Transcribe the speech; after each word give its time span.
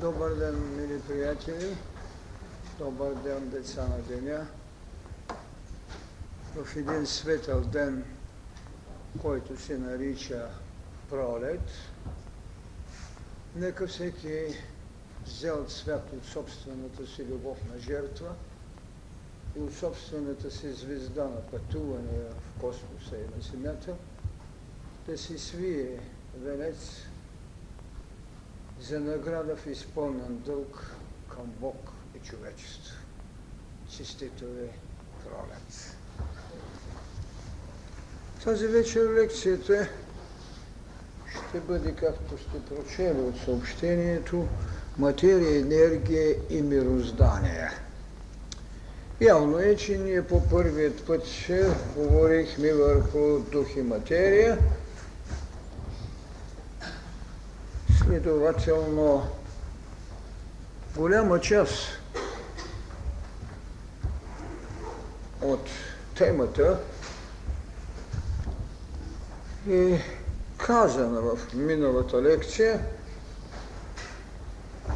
Добър 0.00 0.34
ден, 0.34 0.76
мили 0.76 1.00
приятели! 1.00 1.76
Добър 2.78 3.14
ден, 3.14 3.48
деца 3.48 3.86
на 3.86 4.02
деня! 4.02 4.46
В 6.54 6.76
един 6.76 7.06
светъл 7.06 7.60
ден, 7.60 8.04
който 9.22 9.56
се 9.56 9.78
нарича 9.78 10.48
пролет, 11.08 11.70
нека 13.56 13.86
всеки 13.86 14.54
взел 15.26 15.64
цвят 15.68 16.12
от 16.12 16.24
собствената 16.24 17.06
си 17.06 17.24
любов 17.24 17.58
на 17.72 17.78
жертва 17.78 18.34
и 19.56 19.60
от 19.60 19.74
собствената 19.74 20.50
си 20.50 20.72
звезда 20.72 21.24
на 21.24 21.40
пътуване 21.40 22.18
в 22.18 22.60
космоса 22.60 23.16
и 23.16 23.36
на 23.36 23.42
Земята, 23.42 23.94
да 25.06 25.18
си 25.18 25.38
свие 25.38 26.00
венец 26.34 27.09
за 28.80 29.00
награда 29.00 29.56
в 29.56 29.66
изпълнен 29.66 30.38
дълг 30.46 30.94
към 31.28 31.44
Бог 31.60 31.92
и 32.16 32.28
човечество. 32.28 32.96
Честито 33.90 34.44
ви 34.44 34.68
пролет! 35.24 35.96
Тази 38.44 38.66
вечер 38.66 39.14
лекцията 39.14 39.88
ще 41.30 41.60
бъде, 41.60 41.92
както 41.92 42.38
сте 42.38 42.74
прочели 42.74 43.20
от 43.20 43.36
съобщението, 43.44 44.48
материя, 44.98 45.60
енергия 45.60 46.36
и 46.50 46.62
мироздание. 46.62 47.70
Явно 49.20 49.58
е, 49.58 49.76
че 49.76 49.98
ние 49.98 50.26
по 50.26 50.48
първият 50.48 51.06
път 51.06 51.26
ще 51.26 51.66
говорихме 51.96 52.72
върху 52.72 53.38
дух 53.38 53.76
и 53.76 53.82
материя, 53.82 54.58
Следователно, 58.10 59.26
голяма 60.96 61.40
част 61.40 61.82
от 65.42 65.68
темата 66.14 66.78
е 69.70 70.00
казана 70.58 71.20
в 71.20 71.38
миналата 71.54 72.22
лекция 72.22 72.80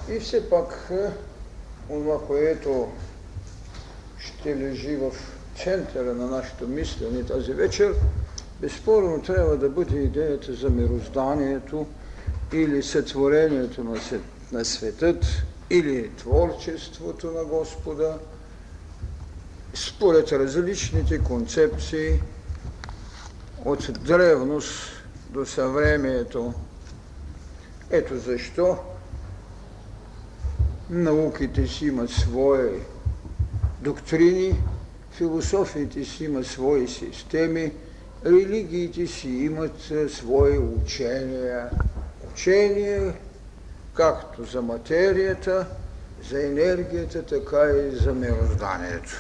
и 0.09 0.21
все 0.21 0.51
пак 0.51 0.93
това, 1.89 2.27
което 2.27 2.93
ще 4.19 4.57
лежи 4.57 4.97
в 4.97 5.13
центъра 5.65 6.15
на 6.15 6.27
нашето 6.27 6.69
мислене 6.69 7.25
тази 7.25 7.53
вечер, 7.53 7.95
безспорно 8.61 9.23
трябва 9.23 9.57
да 9.57 9.69
бъде 9.69 9.97
идеята 9.97 10.55
за 10.55 10.71
мирозданието, 10.71 11.87
или 12.55 12.83
сътворението 12.83 13.85
на, 13.85 14.01
свет, 14.01 14.23
на 14.53 14.65
светът, 14.65 15.25
или 15.71 16.11
творчеството 16.17 17.31
на 17.31 17.45
Господа, 17.45 18.19
според 19.75 20.33
различните 20.33 21.19
концепции 21.19 22.21
от 23.65 23.91
древност 24.05 25.03
до 25.31 25.47
съвремието. 25.47 26.55
Ето 27.91 28.19
защо 28.19 28.79
науките 30.91 31.67
си 31.67 31.87
имат 31.87 32.11
свои 32.11 32.81
доктрини, 33.81 34.61
философиите 35.11 36.05
си 36.05 36.25
имат 36.25 36.47
свои 36.47 36.89
системи, 36.89 37.73
религиите 38.27 39.07
си 39.07 39.29
имат 39.29 39.93
свои 40.09 40.59
учения, 40.59 41.71
учение, 42.35 43.13
както 43.95 44.45
за 44.45 44.63
материята, 44.63 45.67
за 46.31 46.47
енергията, 46.47 47.23
така 47.23 47.71
и 47.71 47.97
за 47.97 48.13
мирозданието. 48.13 49.17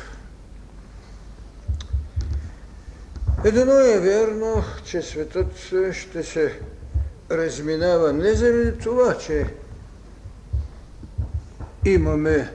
Едно 3.45 3.73
е 3.73 4.01
верно, 4.01 4.63
че 4.85 5.03
светът 5.03 5.57
ще 5.93 6.23
се 6.23 6.61
разминава 7.31 8.13
не 8.13 8.35
заради 8.35 8.79
това, 8.79 9.19
че 9.19 9.47
имаме 11.85 12.53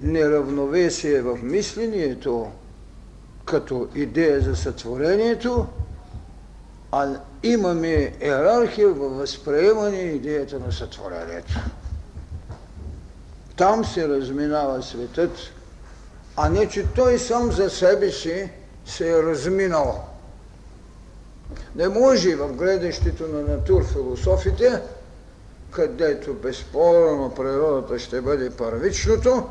неравновесие 0.00 1.22
в 1.22 1.38
мислението 1.42 2.50
като 3.44 3.88
идея 3.94 4.40
за 4.40 4.56
сътворението, 4.56 5.66
а 6.92 7.20
имаме 7.42 8.14
иерархия 8.22 8.88
във 8.88 9.16
възприемане 9.16 9.98
идеята 9.98 10.58
на 10.58 10.72
сътворението. 10.72 11.60
Там 13.56 13.84
се 13.84 14.08
разминава 14.08 14.82
светът, 14.82 15.30
а 16.36 16.48
не, 16.48 16.68
че 16.68 16.86
той 16.94 17.18
сам 17.18 17.52
за 17.52 17.70
себе 17.70 18.10
си 18.10 18.50
се 18.86 19.10
е 19.10 19.22
разминал. 19.22 20.04
Не 21.76 21.88
може 21.88 22.36
в 22.36 22.52
гледащето 22.52 23.28
на 23.28 23.42
натурфилософите, 23.42 24.82
където 25.70 26.34
безспорно 26.34 27.34
природата 27.36 27.98
ще 27.98 28.20
бъде 28.20 28.50
първичното, 28.50 29.48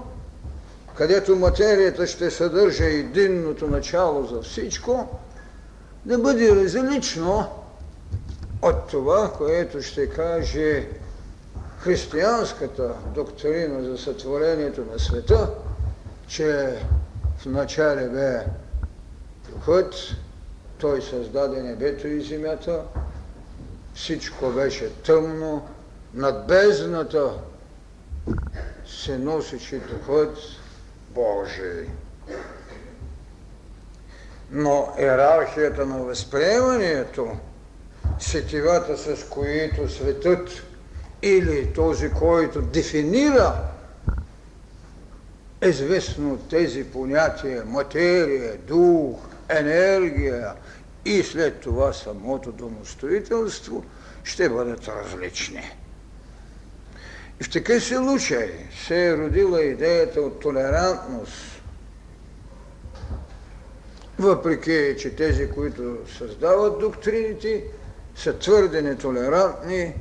където 0.96 1.36
материята 1.36 2.08
ще 2.08 2.32
съдържа 2.32 2.86
единното 2.86 3.68
начало 3.68 4.26
за 4.26 4.42
всичко, 4.42 5.20
да 6.06 6.18
бъде 6.18 6.56
различно 6.56 7.61
от 8.62 8.88
това, 8.88 9.34
което 9.34 9.82
ще 9.82 10.10
каже 10.10 10.88
християнската 11.80 12.96
доктрина 13.14 13.84
за 13.84 13.98
сътворението 13.98 14.86
на 14.94 15.00
света, 15.00 15.50
че 16.28 16.76
в 17.38 17.46
начале 17.46 18.10
бе 18.10 18.46
духът, 19.50 19.96
той 20.78 21.02
създаде 21.02 21.62
небето 21.62 22.08
и 22.08 22.22
земята, 22.22 22.84
всичко 23.94 24.50
беше 24.50 24.94
тъмно, 24.94 25.68
над 26.14 26.48
бездната 26.48 27.34
се 28.86 29.18
носеше 29.18 29.80
духът 29.80 30.38
Божий. 31.10 31.88
Но 34.52 34.94
иерархията 35.00 35.86
на 35.86 35.98
възприемането, 36.04 37.38
сетивата 38.20 38.98
с 38.98 39.24
които 39.30 39.90
светът 39.90 40.50
или 41.22 41.74
този, 41.74 42.12
който 42.12 42.62
дефинира 42.62 43.72
известно 45.66 46.38
тези 46.38 46.84
понятия 46.84 47.66
материя, 47.66 48.58
дух, 48.58 49.20
енергия 49.50 50.54
и 51.06 51.24
след 51.24 51.60
това 51.60 51.94
самото 51.94 52.52
домостроителство 52.52 53.84
ще 54.24 54.50
бъдат 54.50 54.88
различни. 54.88 55.72
И 57.42 57.44
в 57.44 57.50
такъв 57.50 57.84
случай 57.84 58.52
се 58.86 59.08
е 59.08 59.18
родила 59.18 59.64
идеята 59.64 60.22
от 60.22 60.40
толерантност, 60.40 61.62
въпреки 64.20 64.96
че 65.00 65.16
тези, 65.16 65.50
които 65.52 65.98
създават 66.18 66.80
доктрините, 66.80 67.64
са 68.16 68.40
твърде 68.40 68.82
нетолерантни 68.82 69.94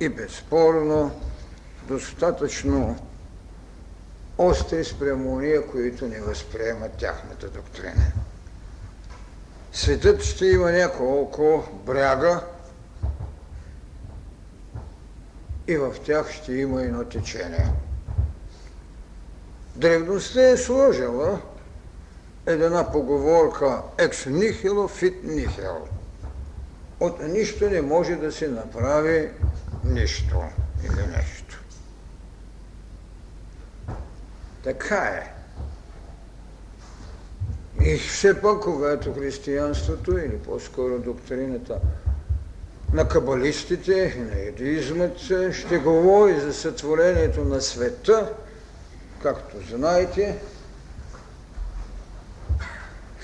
и 0.00 0.08
безспорно 0.08 1.20
достатъчно 1.82 2.96
остри 4.38 4.84
спрямо 4.84 5.32
уния, 5.32 5.66
които 5.66 6.06
не 6.06 6.20
възприемат 6.20 6.92
тяхната 6.92 7.48
доктрина. 7.48 8.12
Светът 9.72 10.22
ще 10.22 10.46
има 10.46 10.72
няколко 10.72 11.64
бряга 11.86 12.40
и 15.66 15.76
в 15.76 15.94
тях 16.04 16.32
ще 16.32 16.52
има 16.52 16.82
едно 16.82 17.04
течение. 17.04 17.72
Древността 19.76 20.48
е 20.48 20.56
сложила 20.56 21.40
една 22.46 22.92
поговорка 22.92 23.82
екс 23.98 24.30
нихило 24.30 24.88
фит 24.88 25.24
нихил. 25.24 25.88
От 27.00 27.22
нищо 27.22 27.70
не 27.70 27.82
може 27.82 28.16
да 28.16 28.32
се 28.32 28.48
направи 28.48 29.30
нищо 29.84 30.42
или 30.84 31.06
нещо. 31.06 31.62
Така 34.64 34.96
е. 34.96 35.32
И 37.84 37.96
все 37.96 38.40
пак, 38.40 38.60
когато 38.60 39.14
християнството, 39.14 40.18
или 40.18 40.38
по-скоро 40.38 40.98
доктрината 40.98 41.78
на 42.92 43.08
кабалистите 43.08 44.14
и 44.16 44.20
на 44.20 44.38
едизмът 44.40 45.18
ще 45.52 45.78
говори 45.78 46.40
за 46.40 46.54
сътворението 46.54 47.44
на 47.44 47.60
света, 47.60 48.32
както 49.22 49.56
знаете, 49.70 50.38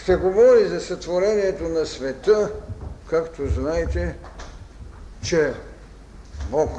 ще 0.02 0.16
говори 0.16 0.68
за 0.68 0.80
сътворението 0.80 1.68
на 1.68 1.86
света, 1.86 2.52
както 3.10 3.48
знаете, 3.48 4.14
че 5.22 5.52
Бог 6.50 6.70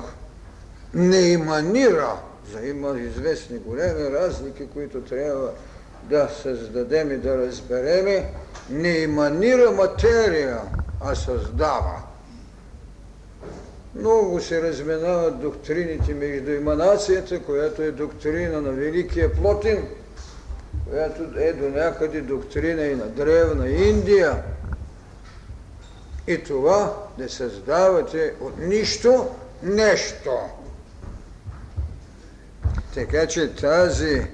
не 0.93 1.19
иманира, 1.19 2.19
за 2.53 2.67
има 2.67 2.99
известни 2.99 3.57
големи 3.57 4.11
разлики, 4.11 4.69
които 4.73 5.01
трябва 5.01 5.51
да 6.03 6.29
създадем 6.43 7.11
и 7.11 7.17
да 7.17 7.37
разбереме, 7.37 8.31
не 8.69 8.97
иманира 8.97 9.71
материя, 9.71 10.61
а 11.01 11.15
създава. 11.15 12.01
Много 13.95 14.41
се 14.41 14.61
разминават 14.61 15.39
доктрините 15.39 16.13
между 16.13 16.51
иманацията, 16.51 17.39
която 17.39 17.81
е 17.81 17.91
доктрина 17.91 18.61
на 18.61 18.71
Великия 18.71 19.33
Плотин, 19.33 19.87
която 20.89 21.23
е 21.37 21.53
до 21.53 21.69
някъде 21.69 22.21
доктрина 22.21 22.83
и 22.83 22.95
на 22.95 23.05
Древна 23.05 23.69
Индия. 23.69 24.43
И 26.27 26.43
това 26.43 26.93
да 27.17 27.29
създавате 27.29 28.33
от 28.41 28.57
нищо 28.57 29.29
нещо. 29.63 30.31
Така 32.93 33.27
че 33.27 33.55
тази 33.55 34.27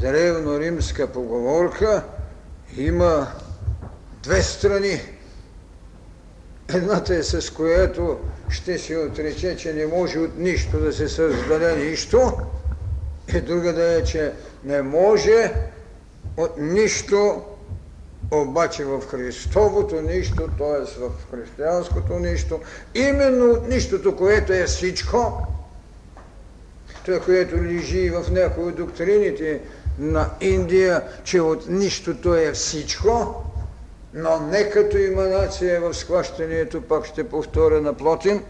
древно-римска 0.00 1.06
поговорка 1.06 2.02
има 2.76 3.26
две 4.22 4.42
страни. 4.42 5.00
Едната 6.74 7.14
е 7.14 7.22
с 7.22 7.54
която 7.54 8.18
ще 8.48 8.78
се 8.78 8.96
отрече, 8.98 9.56
че 9.56 9.72
не 9.72 9.86
може 9.86 10.18
от 10.18 10.38
нищо 10.38 10.80
да 10.80 10.92
се 10.92 11.08
създаде 11.08 11.76
нищо, 11.76 12.32
и 13.34 13.40
друга 13.40 13.72
да 13.72 13.92
е, 13.92 14.04
че 14.04 14.32
не 14.64 14.82
може 14.82 15.54
от 16.36 16.58
нищо, 16.58 17.42
обаче 18.30 18.84
в 18.84 19.00
Христовото 19.00 20.00
нищо, 20.02 20.48
т.е. 20.58 21.00
в 21.00 21.10
християнското 21.30 22.18
нищо, 22.18 22.60
именно 22.94 23.52
от 23.52 23.68
нищото, 23.68 24.16
което 24.16 24.52
е 24.52 24.64
всичко, 24.64 25.46
това, 27.04 27.20
което 27.20 27.56
лежи 27.56 28.10
в 28.10 28.24
някои 28.30 28.72
доктрините 28.72 29.60
на 29.98 30.30
Индия, 30.40 31.02
че 31.24 31.40
от 31.40 31.68
нищото 31.68 32.34
е 32.34 32.52
всичко, 32.52 33.44
но 34.14 34.40
не 34.40 34.70
като 34.70 34.98
иманация 34.98 35.80
в 35.80 35.94
схващането, 35.94 36.82
пак 36.82 37.06
ще 37.06 37.28
повторя 37.28 37.80
на 37.80 37.94
Плотин, 37.94 38.44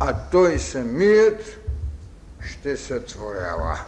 а 0.00 0.16
той 0.30 0.58
самият 0.58 1.58
ще 2.40 2.76
сътворява 2.76 3.80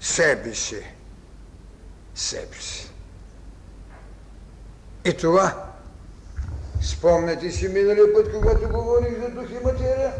себе 0.00 0.54
си. 0.54 0.82
Себе 2.14 2.56
си. 2.60 2.90
И 5.04 5.16
това, 5.16 5.66
спомняте 6.80 7.50
си 7.50 7.68
миналия 7.68 8.14
път, 8.14 8.32
когато 8.32 8.68
говорих 8.68 9.20
за 9.20 9.28
дух 9.28 9.50
и 9.50 9.64
материя, 9.64 10.12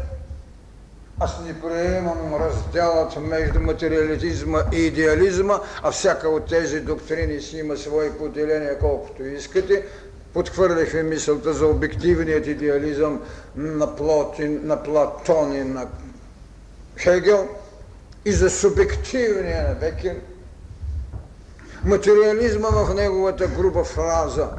аз 1.19 1.39
не 1.45 1.61
приемам 1.61 2.35
разделът 2.35 3.15
между 3.15 3.59
материализма 3.61 4.63
и 4.73 4.77
идеализма, 4.77 5.59
а 5.81 5.91
всяка 5.91 6.29
от 6.29 6.45
тези 6.47 6.79
доктрини 6.79 7.41
си 7.41 7.57
има 7.57 7.77
свои 7.77 8.17
поделения, 8.17 8.79
колкото 8.79 9.23
искате. 9.23 9.85
Подхвърляхме 10.33 11.03
мисълта 11.03 11.53
за 11.53 11.67
обективният 11.67 12.47
идеализъм 12.47 13.21
на, 13.55 13.95
Плотин, 13.95 14.61
на 14.63 14.83
Платон 14.83 15.53
и 15.55 15.63
на 15.63 15.87
Хегел 16.97 17.49
и 18.25 18.31
за 18.31 18.49
субективния 18.49 19.67
на 19.69 19.75
Бекер. 19.75 20.15
Материализма 21.85 22.69
в 22.69 22.93
неговата 22.93 23.47
груба 23.47 23.83
фраза. 23.83 24.49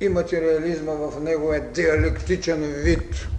И 0.00 0.08
материализма 0.08 0.92
в 0.92 1.20
неговия 1.20 1.60
диалектичен 1.60 2.62
вид– 2.62 3.14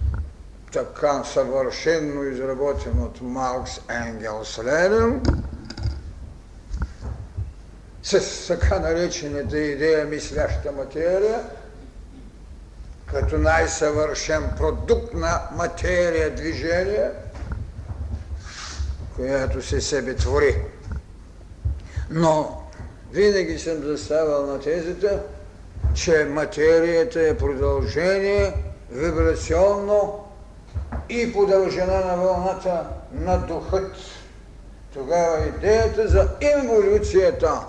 така 0.72 1.24
съвършенно 1.24 2.24
изработен 2.24 3.02
от 3.02 3.20
Маркс, 3.20 3.80
Енгелс, 3.88 4.58
Ленин, 4.64 5.20
с 8.02 8.46
така 8.48 8.78
наречената 8.78 9.58
идея 9.58 10.04
мисляща 10.04 10.72
материя, 10.72 11.44
като 13.06 13.38
най-съвършен 13.38 14.50
продукт 14.56 15.14
на 15.14 15.42
материя 15.52 16.34
движение, 16.34 17.10
която 19.16 19.62
се 19.62 19.80
себе 19.80 20.16
твори. 20.16 20.62
Но 22.10 22.59
винаги 23.12 23.58
съм 23.58 23.82
заставал 23.82 24.46
на 24.46 24.60
тезата, 24.60 25.22
че 25.94 26.24
материята 26.30 27.28
е 27.28 27.36
продължение 27.36 28.54
вибрационно 28.90 30.24
и 31.08 31.32
по 31.32 31.46
дължина 31.46 32.04
на 32.06 32.16
вълната 32.16 32.86
на 33.12 33.38
духът. 33.38 33.96
Тогава 34.94 35.46
идеята 35.46 36.08
за 36.08 36.28
инволюцията 36.56 37.66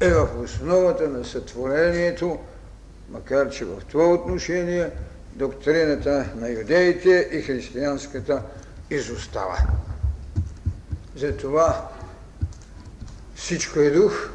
е 0.00 0.10
в 0.10 0.28
основата 0.44 1.08
на 1.08 1.24
сътворението, 1.24 2.38
макар 3.10 3.50
че 3.50 3.64
в 3.64 3.82
това 3.88 4.04
отношение 4.04 4.90
доктрината 5.34 6.26
на 6.36 6.50
юдеите 6.50 7.28
и 7.32 7.42
християнската 7.42 8.42
изостава. 8.90 9.58
Затова 11.16 11.88
всичко 13.36 13.78
е 13.78 13.90
дух, 13.90 14.30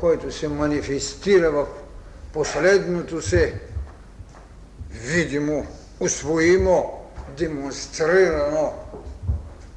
който 0.00 0.32
се 0.32 0.48
манифестира 0.48 1.50
в 1.50 1.66
последното 2.32 3.22
се 3.22 3.60
видимо, 4.90 5.66
усвоимо, 6.00 7.04
демонстрирано 7.38 8.72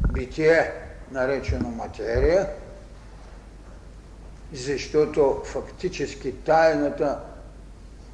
битие, 0.10 0.72
наречено 1.12 1.70
материя, 1.70 2.50
защото 4.54 5.42
фактически 5.46 6.32
тайната 6.32 7.20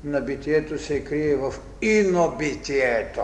на 0.03 0.21
битието 0.21 0.79
се 0.79 1.03
крие 1.03 1.35
в 1.35 1.53
инобитието. 1.81 3.21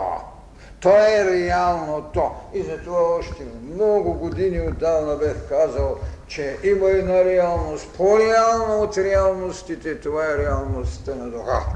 То 0.80 0.96
е 0.96 1.24
реалното. 1.24 2.30
И 2.54 2.62
затова 2.62 3.00
още 3.00 3.44
много 3.72 4.14
години 4.14 4.60
отдавна 4.60 5.16
бех 5.16 5.48
казал, 5.48 5.98
че 6.34 6.58
има 6.62 6.90
една 6.90 7.24
реалност, 7.24 7.96
по-реална 7.96 8.74
от 8.74 8.98
реалностите, 8.98 10.00
това 10.00 10.24
е 10.26 10.38
реалността 10.38 11.14
на 11.14 11.30
духа. 11.30 11.66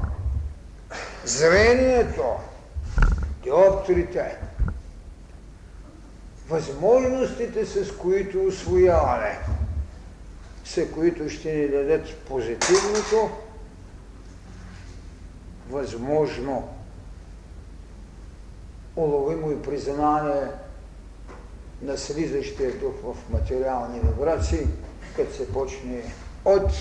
Зрението, 1.25 2.23
диоптрите, 3.43 4.37
възможностите, 6.49 7.65
с 7.65 7.97
които 7.97 8.43
освояваме, 8.43 9.39
са 10.65 10.91
които 10.91 11.29
ще 11.29 11.53
ни 11.53 11.67
дадат 11.67 12.17
позитивното, 12.17 13.29
възможно 15.69 16.69
уловимо 18.95 19.51
и 19.51 19.61
признание 19.61 20.47
на 21.81 21.97
слизащия 21.97 22.71
дух 22.71 22.93
в 23.03 23.15
материални 23.29 23.99
вибрации, 23.99 24.67
като 25.15 25.35
се 25.35 25.51
почне 25.51 26.03
от 26.45 26.71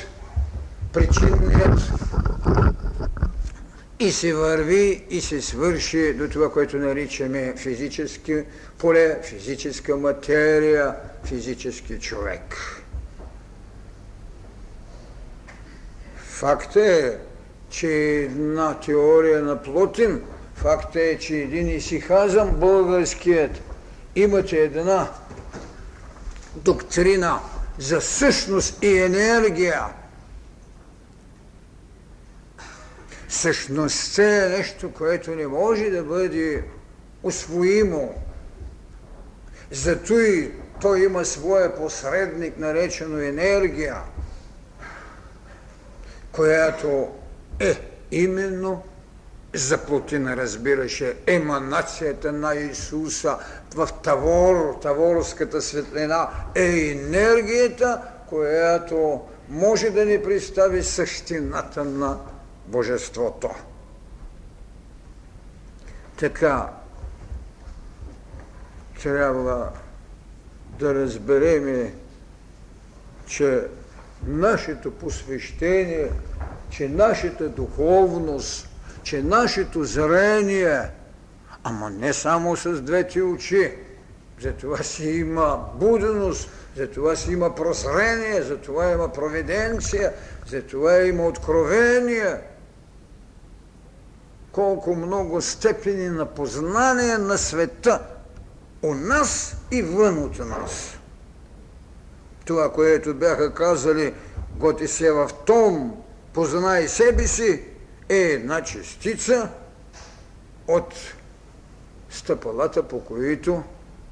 причинният 0.93 1.93
и 3.99 4.12
се 4.12 4.35
върви 4.35 5.05
и 5.11 5.21
се 5.21 5.43
свърши 5.43 6.15
до 6.15 6.29
това, 6.29 6.53
което 6.53 6.76
наричаме 6.76 7.55
физически 7.57 8.45
поле, 8.79 9.23
физическа 9.23 9.97
материя, 9.97 10.95
физически 11.25 11.99
човек. 11.99 12.57
Факт 16.17 16.76
е, 16.76 17.19
че 17.71 17.88
една 18.23 18.81
теория 18.81 19.43
на 19.43 19.62
Плотин, 19.62 20.23
факт 20.55 20.97
е, 20.97 21.19
че 21.19 21.37
един 21.37 21.69
исихазъм 21.69 22.50
българският, 22.50 23.62
имате 24.16 24.56
една 24.56 25.11
доктрина 26.54 27.40
за 27.78 28.00
същност 28.00 28.82
и 28.82 28.99
енергия– 28.99 29.85
Същността 33.28 34.44
е 34.44 34.49
нещо, 34.49 34.92
което 34.92 35.30
не 35.30 35.46
може 35.46 35.90
да 35.90 36.04
бъде 36.04 36.64
освоимо. 37.23 38.14
Зато 39.70 40.18
и 40.18 40.52
той 40.80 41.04
има 41.04 41.25
своя 41.25 41.76
посредник, 41.76 42.58
наречено 42.58 43.18
енергия, 43.18 43.96
която 46.32 47.08
е 47.61 47.75
именно 48.11 48.82
за 49.56 49.78
Плутина 49.78 50.36
разбираше 50.36 51.16
еманацията 51.26 52.32
на 52.32 52.54
Исуса 52.54 53.38
в 53.75 53.88
Тавор, 54.02 54.78
Таворската 54.82 55.62
светлина 55.62 56.28
е 56.54 56.90
енергията, 56.90 58.02
която 58.28 59.20
може 59.48 59.90
да 59.90 60.04
ни 60.04 60.22
представи 60.22 60.82
същината 60.82 61.84
на 61.84 62.18
Божеството. 62.66 63.50
Така, 66.18 66.68
трябва 69.02 69.70
да 70.78 70.94
разбереме, 70.94 71.94
че 73.26 73.66
нашето 74.26 74.90
посвещение, 74.90 76.10
че 76.70 76.88
нашата 76.88 77.48
духовност, 77.48 78.65
че 79.06 79.22
нашето 79.22 79.84
зрение, 79.84 80.90
ама 81.64 81.90
не 81.90 82.12
само 82.12 82.56
с 82.56 82.80
двете 82.80 83.22
очи, 83.22 83.72
затова 84.40 84.78
си 84.78 85.10
има 85.10 85.64
буденост, 85.75 86.50
затова 86.76 87.16
си 87.16 87.32
има 87.32 87.54
прозрение, 87.54 88.42
затова 88.42 88.92
има 88.92 89.12
провиденция, 89.12 90.12
затова 90.46 91.02
има 91.02 91.26
откровение. 91.26 92.36
Колко 94.52 94.94
много 94.94 95.40
степени 95.40 96.08
на 96.08 96.26
познание 96.26 97.18
на 97.18 97.38
света 97.38 98.00
у 98.82 98.94
нас 98.94 99.56
и 99.70 99.82
вън 99.82 100.18
от 100.18 100.38
нас. 100.38 100.98
Това, 102.44 102.72
което 102.72 103.14
бяха 103.14 103.54
казали, 103.54 104.14
готи 104.56 104.88
се 104.88 105.12
в 105.12 105.30
том, 105.46 105.96
познай 106.32 106.88
себе 106.88 107.26
си, 107.26 107.75
е 108.08 108.14
една 108.14 108.62
частица 108.62 109.48
от 110.68 110.94
стъпалата, 112.10 112.82
по 112.82 113.00
които 113.00 113.62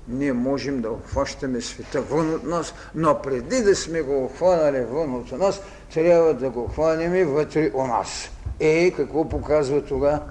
ние 0.08 0.32
можем 0.32 0.80
да 0.80 0.90
обхващаме 0.90 1.60
света 1.60 2.02
вън 2.02 2.34
от 2.34 2.44
нас, 2.44 2.74
но 2.94 3.22
преди 3.22 3.62
да 3.62 3.76
сме 3.76 4.02
го 4.02 4.24
обхванали 4.24 4.84
вън 4.84 5.14
от 5.14 5.32
нас, 5.32 5.60
трябва 5.94 6.34
да 6.34 6.50
го 6.50 6.68
хванем 6.68 7.28
вътре 7.28 7.70
у 7.74 7.86
нас. 7.86 8.30
Е, 8.60 8.90
какво 8.90 9.28
показва 9.28 9.84
това? 9.84 10.24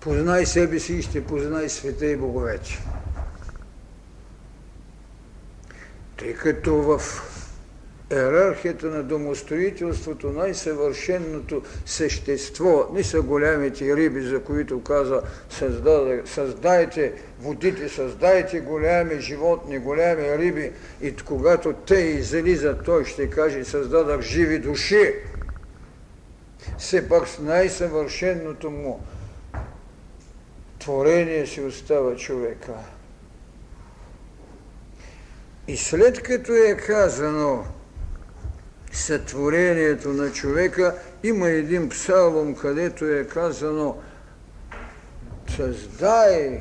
Познай 0.00 0.46
себе 0.46 0.80
си 0.80 0.94
и 0.94 1.02
ще 1.02 1.24
познай 1.24 1.68
света 1.68 2.06
и 2.06 2.16
боговете. 2.16 2.84
Тъй 6.16 6.34
като 6.34 6.74
в 6.74 7.00
иерархията 8.12 8.86
на 8.86 9.02
домостроителството 9.02 10.30
най-съвършенното 10.30 11.62
същество 11.86 12.86
не 12.92 13.04
са 13.04 13.22
голямите 13.22 13.96
риби, 13.96 14.20
за 14.20 14.40
които 14.40 14.82
каза 14.82 15.22
създайте 16.24 17.12
водите, 17.40 17.88
създайте 17.88 18.60
голями 18.60 19.20
животни, 19.20 19.78
голями 19.78 20.38
риби 20.38 20.72
и 21.02 21.16
когато 21.16 21.72
те 21.72 21.94
излизат, 21.94 22.84
той 22.84 23.04
ще 23.04 23.30
каже 23.30 23.64
създадах 23.64 24.20
живи 24.20 24.58
души. 24.58 25.14
Все 26.78 27.08
пак 27.08 27.28
с 27.28 27.38
най-съвършенното 27.38 28.70
му 28.70 29.04
творение 30.78 31.46
си 31.46 31.60
остава 31.60 32.16
човека. 32.16 32.72
И 35.68 35.76
след 35.76 36.22
като 36.22 36.52
е 36.52 36.76
казано 36.76 37.64
сътворението 38.98 40.08
на 40.08 40.32
човека, 40.32 40.94
има 41.22 41.48
един 41.48 41.88
псалом, 41.88 42.54
където 42.54 43.04
е 43.04 43.24
казано 43.24 43.96
Създай 45.56 46.60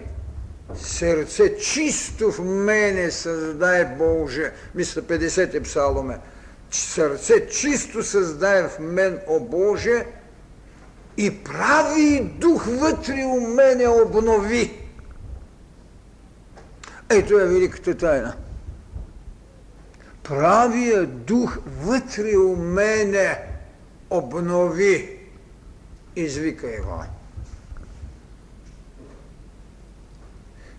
сърце 0.75 1.57
чисто 1.57 2.31
в 2.31 2.43
мене, 2.43 3.11
създай 3.11 3.85
Боже. 3.85 4.51
Мисля, 4.75 5.01
50 5.01 5.53
е 5.53 5.63
псаломе. 5.63 6.17
Сърце 6.71 7.47
чисто 7.47 8.03
създай 8.03 8.63
в 8.63 8.79
мен, 8.79 9.19
о 9.27 9.39
Боже, 9.39 10.05
и 11.17 11.43
прави 11.43 12.31
дух 12.39 12.65
вътре 12.65 13.25
у 13.25 13.47
мене 13.47 13.87
обнови. 13.87 14.81
Ето 17.09 17.39
е 17.39 17.45
великата 17.45 17.97
тайна 17.97 18.35
правия 20.27 21.05
дух 21.05 21.57
вътре 21.65 22.37
у 22.37 22.55
мене 22.55 23.39
обнови. 24.09 25.19
Извикай 26.15 26.77
го. 26.77 27.03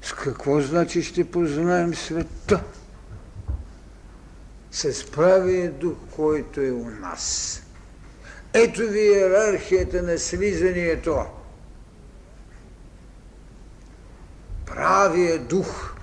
С 0.02 0.12
какво 0.12 0.60
значи 0.60 1.02
ще 1.02 1.30
познаем 1.30 1.94
света? 1.94 2.64
С 4.70 5.10
правия 5.10 5.72
дух, 5.72 5.96
който 6.16 6.60
е 6.60 6.70
у 6.70 6.90
нас. 6.90 7.62
Ето 8.52 8.80
ви 8.80 9.00
иерархията 9.00 10.02
на 10.02 10.18
слизанието. 10.18 11.24
Правия 14.66 15.38
дух. 15.38 15.94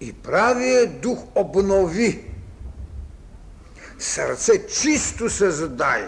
И 0.00 0.12
правия 0.12 0.86
дух 0.86 1.18
обнови 1.34 2.35
сърце 3.98 4.66
чисто 4.66 5.30
създай. 5.30 6.04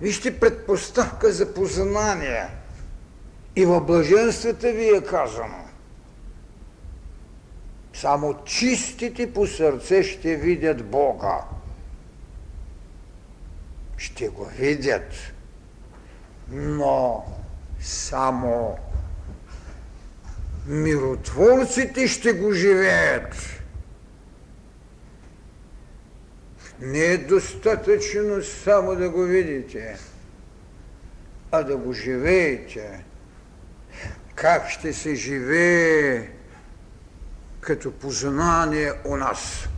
Вижте 0.00 0.40
предпоставка 0.40 1.32
за 1.32 1.54
познание. 1.54 2.48
И 3.56 3.64
в 3.64 3.80
блаженствата 3.80 4.72
ви 4.72 4.96
е 4.96 5.04
казано. 5.04 5.64
Само 7.94 8.44
чистите 8.44 9.32
по 9.32 9.46
сърце 9.46 10.02
ще 10.02 10.36
видят 10.36 10.84
Бога. 10.84 11.44
Ще 13.96 14.28
го 14.28 14.44
видят. 14.44 15.12
Но 16.50 17.24
само 17.80 18.78
миротворците 20.66 22.08
ще 22.08 22.32
го 22.32 22.52
живеят. 22.52 23.61
Не 26.82 27.04
е 27.04 27.18
достатъчно 27.18 28.42
само 28.42 28.96
да 28.96 29.10
го 29.10 29.22
видите, 29.22 29.98
а 31.50 31.62
да 31.62 31.76
го 31.76 31.92
живеете. 31.92 33.04
Как 34.34 34.68
ще 34.68 34.92
се 34.92 35.14
живее 35.14 36.28
като 37.60 37.92
познание 37.92 38.92
у 39.04 39.16
нас? 39.16 39.68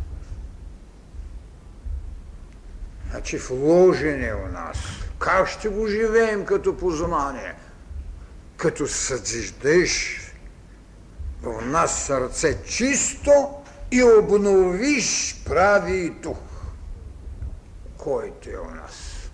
Значи 3.10 3.38
вложене 3.38 4.34
у 4.34 4.52
нас. 4.52 4.78
Как 5.18 5.48
ще 5.48 5.68
го 5.68 5.86
живеем 5.86 6.44
като 6.44 6.76
познание? 6.76 7.54
Като 8.56 8.86
съзиждеш 8.86 10.20
в 11.42 11.66
нас 11.66 12.04
сърце 12.04 12.62
чисто 12.62 13.32
и 13.92 14.02
обновиш 14.02 15.36
прави 15.46 16.10
дух 16.10 16.53
който 18.04 18.50
е 18.50 18.58
у 18.58 18.70
нас. 18.70 19.30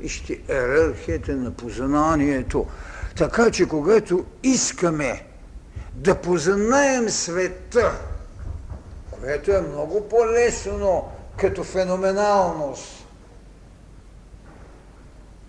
Вижте 0.00 0.40
иерархията 0.48 1.32
на 1.32 1.50
познанието. 1.50 2.66
Така 3.16 3.50
че 3.50 3.68
когато 3.68 4.24
искаме 4.42 5.26
да 5.94 6.14
познаем 6.14 7.08
света, 7.08 7.92
което 9.10 9.52
е 9.52 9.60
много 9.60 10.08
по-лесно 10.08 11.10
като 11.36 11.64
феноменалност 11.64 13.06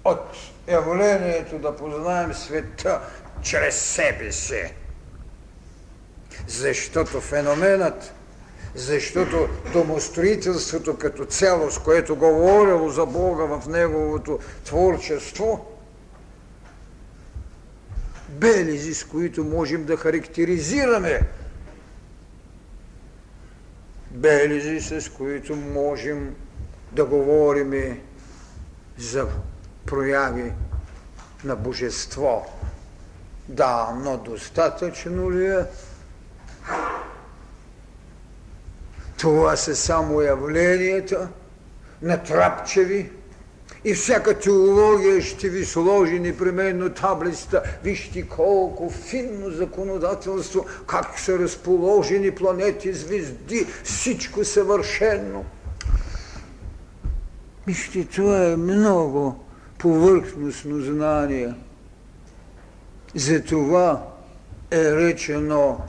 от 0.05 0.35
явлението 0.67 1.59
да 1.59 1.75
познаем 1.75 2.33
света 2.33 3.01
чрез 3.41 3.79
себе 3.79 4.31
си. 4.31 4.73
Защото 6.47 7.21
феноменът 7.21 8.13
защото 8.75 9.47
домостроителството 9.73 10.97
като 10.97 11.25
цялост, 11.25 11.83
което 11.83 12.15
говорило 12.15 12.89
за 12.89 13.05
Бога 13.05 13.43
в 13.43 13.67
Неговото 13.67 14.39
творчество, 14.65 15.65
белези, 18.29 18.93
с 18.93 19.03
които 19.03 19.43
можем 19.43 19.85
да 19.85 19.97
характеризираме 19.97 21.21
белези, 24.11 24.81
с 24.81 25.09
които 25.09 25.55
можем 25.55 26.35
да 26.91 27.05
говорим 27.05 27.99
за 28.97 29.27
прояви 29.85 30.53
на 31.43 31.55
божество. 31.55 32.45
Да, 33.47 33.99
но 34.03 34.17
достатъчно 34.17 35.31
ли 35.31 35.47
е 35.47 35.65
Това 39.19 39.55
са 39.55 39.75
само 39.75 40.21
явленията 40.21 41.29
на 42.01 42.23
трапчеви 42.23 43.11
и 43.85 43.93
всяка 43.93 44.39
теология 44.39 45.21
ще 45.21 45.49
ви 45.49 45.65
сложи 45.65 46.19
непременно 46.19 46.89
таблицата. 46.89 47.63
Вижте 47.83 48.27
колко 48.27 48.89
финно 48.89 49.51
законодателство, 49.51 50.65
как 50.87 51.19
са 51.19 51.39
разположени 51.39 52.31
планети, 52.31 52.93
звезди, 52.93 53.67
всичко 53.83 54.45
съвършено. 54.45 55.45
Вижте, 57.67 58.05
това 58.05 58.45
е 58.45 58.55
много 58.55 59.43
повърхностно 59.77 60.81
знание. 60.81 61.53
Затова 63.15 64.03
е 64.71 64.95
речено 64.95 65.81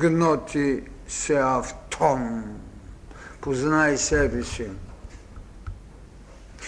гноти 0.00 0.82
се 1.08 1.34
автон. 1.34 2.44
Познай 3.40 3.96
себе 3.96 4.42
си. 4.42 4.66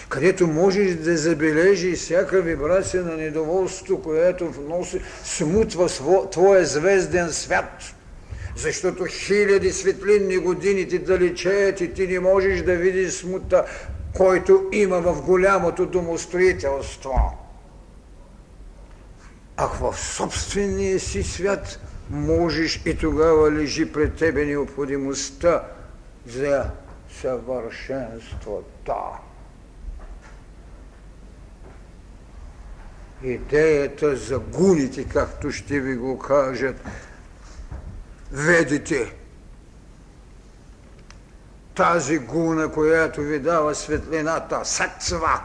Където 0.09 0.47
можеш 0.47 0.95
да 0.95 1.17
забележиш 1.17 1.99
всяка 1.99 2.43
вибрация 2.43 3.03
на 3.03 3.17
недоволство, 3.17 4.03
което 4.03 4.51
вноси, 4.51 5.01
смутва 5.25 5.89
твоя 6.31 6.67
звезден 6.67 7.33
свят. 7.33 7.95
Защото 8.57 9.05
хиляди 9.05 9.73
светлинни 9.73 10.39
години 10.39 10.89
ти 10.89 10.99
далечеят 10.99 11.81
и 11.81 11.95
ти 11.95 12.09
не 12.09 12.21
можеш 12.21 12.63
да 12.63 12.77
видиш 12.77 13.13
смута, 13.13 13.65
който 14.17 14.69
има 14.73 15.01
в 15.01 15.23
голямото 15.23 15.87
домостроителство. 15.87 17.39
Ако 19.57 19.93
в 19.93 20.01
собствения 20.01 21.01
си 21.01 21.23
свят 21.23 21.79
можеш 22.11 22.83
и 22.87 22.97
тогава 22.99 23.53
лежи 23.53 23.93
пред 23.93 24.17
тебе 24.17 24.45
необходимостта 24.45 25.63
за 26.27 26.71
съвършенството. 27.21 28.95
Идеята 33.23 34.17
за 34.17 34.39
гуните, 34.39 35.09
както 35.09 35.51
ще 35.53 35.81
ви 35.81 35.97
го 35.97 36.19
кажат, 36.19 36.77
ведите. 38.33 39.15
Тази 41.75 42.19
гуна, 42.19 42.73
която 42.73 43.21
ви 43.21 43.39
дава 43.39 43.75
светлината, 43.75 44.65
сакцва. 44.65 45.41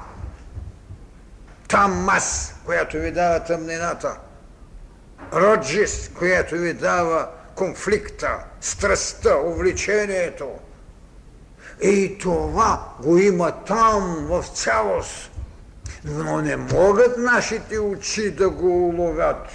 Тамас, 1.67 2.55
която 2.65 2.97
ви 2.97 3.11
дава 3.11 3.43
тъмнината. 3.43 4.19
Роджис, 5.33 6.11
която 6.17 6.55
ви 6.55 6.73
дава 6.73 7.29
конфликта, 7.55 8.39
страстта, 8.61 9.37
увлечението. 9.37 10.49
И 11.81 12.17
това 12.17 12.93
го 13.03 13.17
има 13.17 13.51
там 13.51 14.27
в 14.29 14.45
цялост. 14.53 15.31
Но 16.05 16.41
не 16.41 16.57
могат 16.57 17.17
нашите 17.17 17.79
очи 17.79 18.31
да 18.31 18.49
го 18.49 18.87
уловят. 18.87 19.47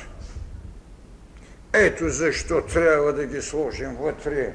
Ето 1.73 2.09
защо 2.09 2.62
трябва 2.62 3.12
да 3.12 3.26
ги 3.26 3.42
сложим 3.42 3.97
вътре 4.00 4.52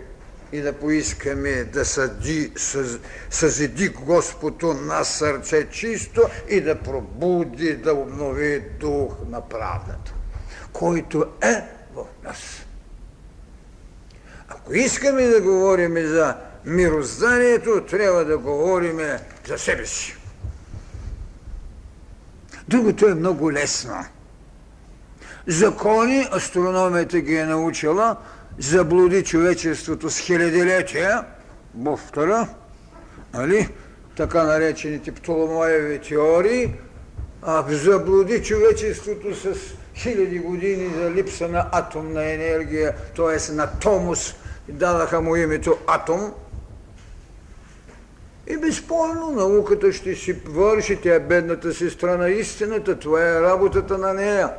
и 0.52 0.62
да 0.62 0.74
поискаме 0.74 1.64
да 1.64 1.86
съди, 1.86 2.52
съз, 2.56 3.00
съзиди 3.30 3.90
Господу 3.90 4.74
на 4.74 5.04
сърце 5.04 5.70
чисто 5.70 6.22
и 6.50 6.62
да 6.62 6.76
пробуди, 6.76 7.76
да 7.76 7.94
обнови 7.94 8.64
дух 8.80 9.14
на 9.30 9.50
правдата, 9.50 10.14
който 10.78 11.26
е 11.44 11.64
в 11.96 12.04
нас. 12.24 12.66
Ако 14.48 14.74
искаме 14.74 15.22
да 15.22 15.42
говорим 15.42 16.08
за 16.08 16.36
мирозданието, 16.66 17.84
трябва 17.90 18.26
да 18.26 18.38
говорим 18.38 19.00
за 19.48 19.58
себе 19.58 19.86
си. 19.86 20.18
Другото 22.68 23.08
е 23.08 23.16
много 23.16 23.52
лесно. 23.52 24.06
Закони, 25.48 26.28
астрономията 26.32 27.20
ги 27.20 27.36
е 27.36 27.46
научила, 27.46 28.18
заблуди 28.60 29.24
човечеството 29.24 30.10
с 30.10 30.20
хилядилетия, 30.20 31.24
Буфтера, 31.74 32.48
нали? 33.34 33.70
така 34.16 34.44
наречените 34.44 35.12
Птоломоеви 35.12 36.00
теории, 36.00 36.74
а 37.42 37.66
заблуди 37.70 38.44
човечеството 38.44 39.36
с 39.36 39.56
хиляди 39.98 40.40
години 40.40 40.94
за 40.96 41.12
липса 41.12 41.48
на 41.48 41.70
атомна 41.72 42.34
енергия, 42.34 42.94
т.е. 43.16 43.54
на 43.54 43.80
томус, 43.80 44.36
дадаха 44.70 45.22
му 45.22 45.36
името 45.36 45.78
атом. 45.88 46.34
И 48.48 48.58
безспорно 48.58 49.32
науката 49.32 49.94
ще 49.94 50.16
си 50.16 50.34
върши, 50.34 50.96
тя 50.96 51.16
е 51.16 51.20
бедната 51.20 51.74
сестра 51.74 52.18
на 52.18 52.30
истината, 52.30 53.00
това 53.00 53.30
е 53.30 53.42
работата 53.42 53.98
на 53.98 54.14
нея. 54.14 54.50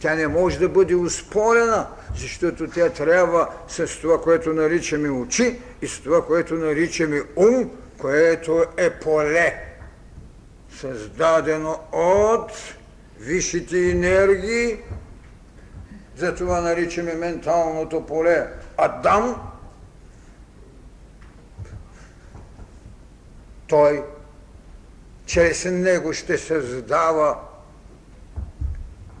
Тя 0.00 0.14
не 0.14 0.28
може 0.28 0.58
да 0.58 0.68
бъде 0.68 0.94
успорена, 0.94 1.86
защото 2.16 2.68
тя 2.68 2.88
трябва 2.88 3.48
с 3.68 4.00
това, 4.00 4.20
което 4.20 4.52
наричаме 4.52 5.10
очи 5.10 5.58
и 5.82 5.88
с 5.88 6.00
това, 6.00 6.26
което 6.26 6.54
наричаме 6.54 7.22
ум, 7.36 7.70
което 7.98 8.64
е 8.76 8.90
поле, 8.90 9.54
създадено 10.80 11.80
от 11.92 12.52
висшите 13.20 13.90
енергии, 13.90 14.78
затова 16.16 16.60
наричаме 16.60 17.14
менталното 17.14 18.06
поле 18.06 18.46
Адам, 18.76 19.36
той 23.66 24.04
чрез 25.26 25.64
него 25.64 26.12
ще 26.12 26.38
създава 26.38 27.36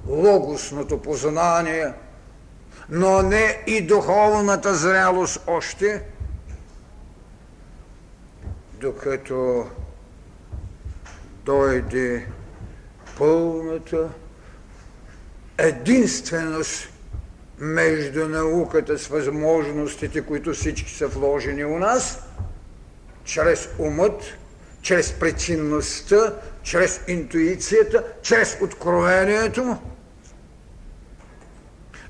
логосното 0.06 1.02
познание, 1.02 1.92
но 2.88 3.22
не 3.22 3.62
и 3.66 3.86
духовната 3.86 4.74
зрялост 4.74 5.44
още, 5.46 6.02
докато 8.80 9.66
дойде 11.44 12.26
пълната 13.18 14.08
единственост 15.58 16.88
между 17.58 18.28
науката 18.28 18.98
с 18.98 19.06
възможностите, 19.06 20.22
които 20.22 20.52
всички 20.52 20.94
са 20.94 21.06
вложени 21.06 21.64
у 21.64 21.78
нас, 21.78 22.22
чрез 23.24 23.68
умът, 23.78 24.22
чрез 24.82 25.12
причинността, 25.12 26.34
чрез 26.62 27.00
интуицията, 27.08 28.04
чрез 28.22 28.58
откровението, 28.62 29.76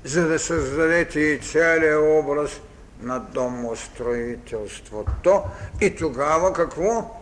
за 0.03 0.27
да 0.27 0.39
създадете 0.39 1.19
и 1.19 1.39
целият 1.39 2.03
образ 2.03 2.61
на 3.01 3.19
домостроителството. 3.19 5.43
И 5.81 5.95
тогава 5.95 6.53
какво? 6.53 7.15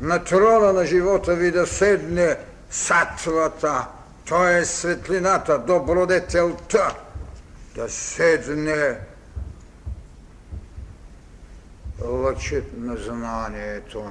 На 0.00 0.24
трона 0.24 0.72
на 0.72 0.86
живота 0.86 1.34
ви 1.34 1.50
да 1.50 1.66
седне 1.66 2.36
сатвата, 2.72 3.86
т.е. 4.28 4.64
светлината, 4.64 5.58
добродетелта, 5.58 6.96
да 7.74 7.88
седне 7.88 8.98
лъчът 12.04 12.64
на 12.76 12.96
знанието. 12.96 14.10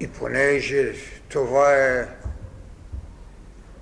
И 0.00 0.08
понеже 0.08 0.94
това 1.28 1.74
е 1.74 2.08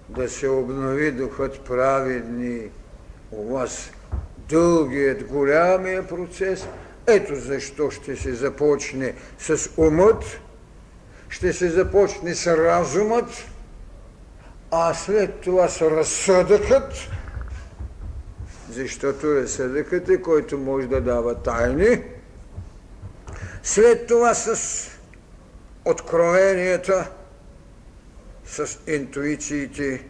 да 0.08 0.28
се 0.28 0.48
обнови 0.48 1.12
духът 1.12 1.64
праведни 1.64 2.70
у 3.30 3.54
вас, 3.54 3.90
дългият, 4.48 5.24
голямия 5.24 6.08
процес, 6.08 6.66
ето 7.06 7.36
защо 7.36 7.90
ще 7.90 8.16
се 8.16 8.34
започне 8.34 9.14
с 9.38 9.70
умът, 9.76 10.24
ще 11.28 11.52
се 11.52 11.70
започне 11.70 12.34
с 12.34 12.56
разумът, 12.56 13.44
а 14.70 14.94
след 14.94 15.40
това 15.40 15.68
с 15.68 15.82
разсъдъкът, 15.82 16.92
защото 18.70 19.34
разсъдъкът 19.34 20.08
е 20.08 20.22
който 20.22 20.58
може 20.58 20.86
да 20.86 21.00
дава 21.00 21.42
тайни, 21.42 22.02
след 23.62 24.06
това 24.06 24.34
с 24.34 24.90
откровенията, 25.84 27.10
с 28.44 28.78
интуициите, 28.86 30.04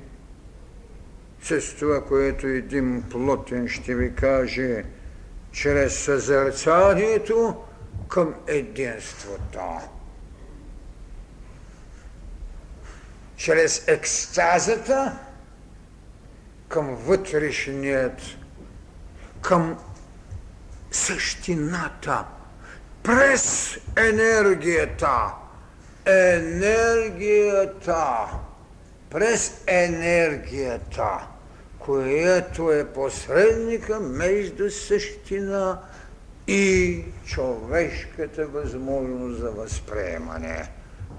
с 1.42 1.74
това, 1.78 2.04
което 2.04 2.46
един 2.46 3.02
плотен 3.10 3.68
ще 3.68 3.94
ви 3.94 4.14
каже, 4.14 4.84
чрез 5.52 5.98
съзерцанието 5.98 7.56
към 8.08 8.34
единството. 8.46 9.60
Чрез 13.38 13.88
екстазата 13.88 15.18
към 16.68 16.96
вътрешният, 16.96 18.20
към 19.42 19.78
същината, 20.90 22.24
през 23.02 23.76
енергията, 23.96 25.34
енергията, 26.06 27.96
през 29.10 29.62
енергията, 29.66 31.28
което 31.78 32.72
е 32.72 32.92
посредника 32.92 34.00
между 34.00 34.70
същина 34.70 35.80
и 36.46 37.04
човешката 37.26 38.46
възможност 38.46 39.40
за 39.40 39.50
възприемане. 39.50 40.70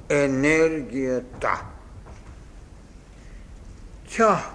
енергията. 0.09 1.78
Тя 4.15 4.49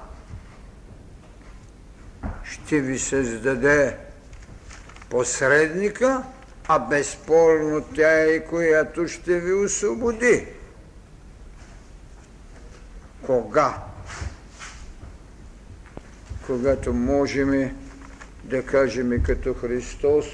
ще 2.44 2.80
ви 2.80 2.98
създаде 2.98 3.96
посредника, 5.10 6.22
а 6.68 6.78
безспорно 6.78 7.84
тя 7.94 8.20
е 8.20 8.44
която 8.44 9.08
ще 9.08 9.40
ви 9.40 9.52
освободи. 9.52 10.46
Кога? 13.26 13.82
Когато 16.46 16.92
можем 16.92 17.76
да 18.44 18.66
кажем 18.66 19.22
като 19.22 19.54
Христос, 19.54 20.26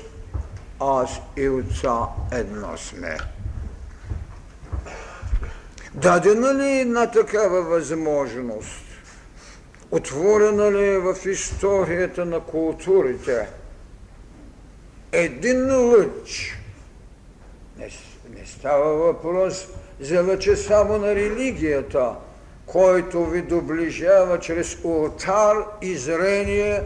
аз 0.80 1.10
и 1.36 1.48
Отца 1.48 1.98
едно 2.32 2.76
сме. 2.76 3.18
Дадена 5.94 6.54
ли 6.54 6.66
е 6.66 6.80
една 6.80 7.10
такава 7.10 7.62
възможност? 7.62 8.89
Отворена 9.90 10.72
ли 10.72 10.88
е 10.88 10.98
в 10.98 11.16
историята 11.26 12.24
на 12.24 12.40
културите? 12.40 13.48
Един 15.12 15.90
лъч. 15.90 16.58
Не, 17.78 17.90
не 18.38 18.46
става 18.46 18.94
въпрос 18.94 19.68
за 20.00 20.22
лъча 20.22 20.56
само 20.56 20.98
на 20.98 21.14
религията, 21.14 22.14
който 22.66 23.26
ви 23.26 23.42
доближава 23.42 24.40
чрез 24.40 24.78
ултар 24.84 25.56
и 25.82 25.96
зрение, 25.96 26.82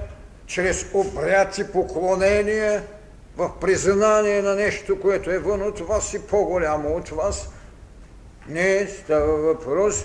чрез 0.47 0.87
обряд 0.95 1.59
и 1.59 1.73
поклонение, 1.73 2.83
в 3.37 3.51
признание 3.61 4.43
на 4.43 4.55
нещо, 4.55 5.01
което 5.01 5.31
е 5.31 5.39
вън 5.39 5.63
от 5.63 5.81
вас 5.81 6.15
и 6.15 6.27
по-голямо 6.27 6.97
от 6.97 7.09
вас. 7.09 7.49
Не 8.49 8.87
става 8.87 9.37
въпрос, 9.37 10.05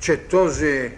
че 0.00 0.28
този, 0.28 0.92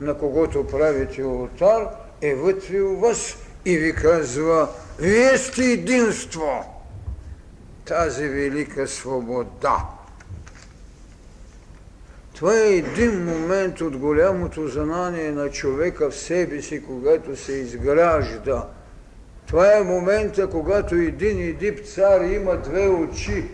на 0.00 0.18
когото 0.18 0.66
правите 0.66 1.24
ултар, 1.24 1.88
е 2.22 2.34
вътре 2.34 2.80
у 2.80 2.96
вас 2.96 3.36
и 3.64 3.78
ви 3.78 3.94
казва, 3.94 4.68
вие 4.98 5.38
сте 5.38 5.64
единство. 5.64 6.82
Тази 7.84 8.28
велика 8.28 8.88
свобода. 8.88 9.84
Това 12.34 12.58
е 12.58 12.76
един 12.76 13.24
момент 13.24 13.80
от 13.80 13.96
голямото 13.96 14.68
знание 14.68 15.30
на 15.30 15.50
човека 15.50 16.10
в 16.10 16.16
себе 16.16 16.62
си, 16.62 16.84
когато 16.84 17.36
се 17.36 17.52
изгражда. 17.52 18.68
Това 19.46 19.76
е 19.76 19.82
момента, 19.82 20.50
когато 20.50 20.94
един 20.94 21.40
Едип 21.40 21.86
цар 21.86 22.20
има 22.20 22.56
две 22.56 22.88
очи 22.88 23.44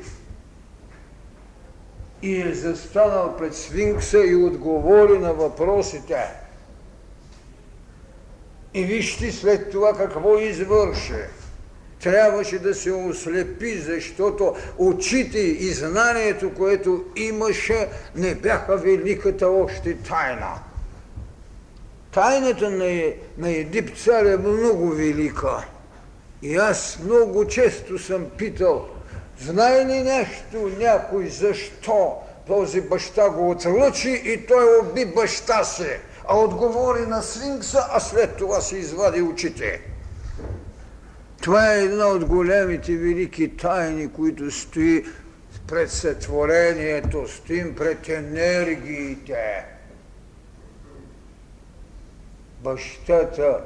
и 2.23 2.41
е 2.41 2.55
застанал 2.55 3.37
пред 3.39 3.55
свинкса 3.55 4.19
и 4.19 4.37
отговори 4.37 5.19
на 5.19 5.33
въпросите. 5.33 6.25
И 8.75 8.85
вижте 8.85 9.33
след 9.33 9.71
това 9.71 9.93
какво 9.93 10.39
извърши. 10.39 11.15
Трябваше 12.03 12.59
да 12.59 12.75
се 12.75 12.93
ослепи, 12.93 13.79
защото 13.79 14.57
очите 14.79 15.39
и 15.39 15.73
знанието, 15.73 16.55
което 16.55 17.05
имаше, 17.17 17.89
не 18.17 18.35
бяха 18.35 18.77
великата 18.77 19.49
още 19.49 19.95
тайна. 19.95 20.55
Тайната 22.13 22.71
на, 22.71 23.13
на 23.39 23.65
цар 23.97 24.25
е 24.25 24.37
много 24.37 24.89
велика. 24.89 25.67
И 26.43 26.57
аз 26.57 26.99
много 27.05 27.47
често 27.47 27.99
съм 27.99 28.25
питал, 28.39 28.89
знае 29.41 29.87
ли 29.87 30.03
нещо 30.03 30.71
някой 30.79 31.29
защо 31.29 32.17
този 32.47 32.81
баща 32.81 33.31
го 33.31 33.51
отлъчи 33.51 34.23
и 34.25 34.47
той 34.47 34.79
уби 34.79 35.05
баща 35.05 35.65
си, 35.65 35.99
а 36.29 36.39
отговори 36.39 37.07
на 37.07 37.23
свинкса, 37.23 37.87
а 37.91 38.01
след 38.01 38.37
това 38.37 38.61
се 38.61 38.77
извади 38.77 39.23
очите. 39.23 39.81
Това 41.43 41.75
е 41.75 41.81
една 41.81 42.07
от 42.07 42.25
големите 42.25 42.97
велики 42.97 43.57
тайни, 43.57 44.13
които 44.13 44.51
стои 44.51 45.05
пред 45.67 45.91
сътворението, 45.91 47.29
стоим 47.29 47.75
пред 47.75 48.09
енергиите. 48.09 49.65
Бащата 52.63 53.61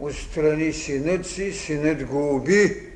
отстрани 0.00 0.72
синът 0.72 1.26
си, 1.26 1.52
синът 1.52 2.04
го 2.04 2.36
уби. 2.36 2.93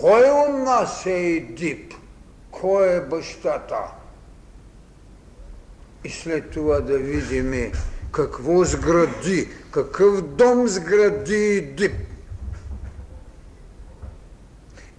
Кой 0.00 0.30
от 0.30 0.64
нас 0.64 1.06
е 1.06 1.10
Едип? 1.10 1.94
Кой 2.50 2.96
е 2.96 3.00
бащата? 3.00 3.76
И 6.04 6.10
след 6.10 6.50
това 6.50 6.80
да 6.80 6.98
видим 6.98 7.72
какво 8.12 8.64
сгради, 8.64 9.48
какъв 9.70 10.22
дом 10.22 10.68
сгради 10.68 11.34
Едип. 11.34 11.92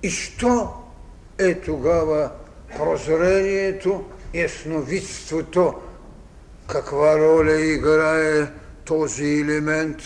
И 0.04 0.10
що 0.10 0.74
е 1.38 1.62
тогава 1.62 2.32
прозрението, 2.78 4.06
ясновидството, 4.34 5.82
каква 6.68 7.20
роля 7.20 7.62
играе 7.62 8.48
този 8.86 9.26
елемент? 9.26 9.98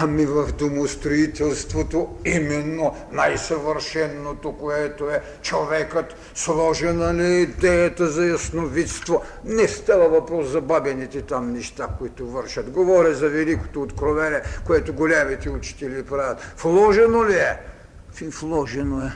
Ами 0.00 0.26
в 0.26 0.52
домостроителството 0.52 2.16
именно 2.24 2.96
най-съвършенното, 3.12 4.52
което 4.52 5.10
е 5.10 5.22
човекът, 5.42 6.14
сложена 6.34 7.14
ли 7.14 7.42
идеята 7.42 8.06
за 8.06 8.26
ясновидство. 8.26 9.22
Не 9.44 9.68
става 9.68 10.08
въпрос 10.08 10.46
за 10.46 10.60
бабените 10.60 11.22
там 11.22 11.52
неща, 11.52 11.88
които 11.98 12.26
вършат. 12.26 12.70
Говоря 12.70 13.14
за 13.14 13.28
великото 13.28 13.82
откровение, 13.82 14.42
което 14.66 14.92
големите 14.92 15.50
учители 15.50 16.02
правят. 16.02 16.54
Вложено 16.62 17.24
ли 17.24 17.34
е? 17.34 17.60
Вложено 18.22 19.00
е. 19.00 19.12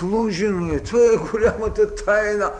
Вложено 0.00 0.74
е. 0.74 0.80
Това 0.80 1.00
е 1.00 1.16
голямата 1.16 1.94
тайна 1.94 2.52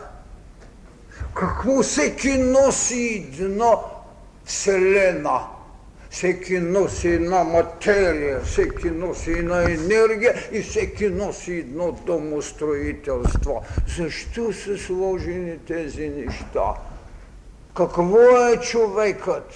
какво 1.35 1.83
всеки 1.83 2.37
носи 2.37 3.35
едно 3.39 3.83
вселена, 4.45 5.39
всеки 6.09 6.59
носи 6.59 7.07
една 7.07 7.43
материя, 7.43 8.41
всеки 8.41 8.89
носи 8.89 9.31
една 9.31 9.63
енергия 9.63 10.33
и 10.51 10.61
всеки 10.61 11.09
носи 11.09 11.53
едно 11.53 11.91
домостроителство. 11.91 13.63
Защо 13.97 14.53
са 14.53 14.77
сложени 14.77 15.57
тези 15.67 16.09
неща? 16.09 16.73
Какво 17.77 18.47
е 18.47 18.57
човекът? 18.57 19.53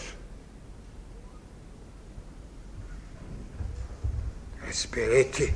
Разберете, 4.69 5.53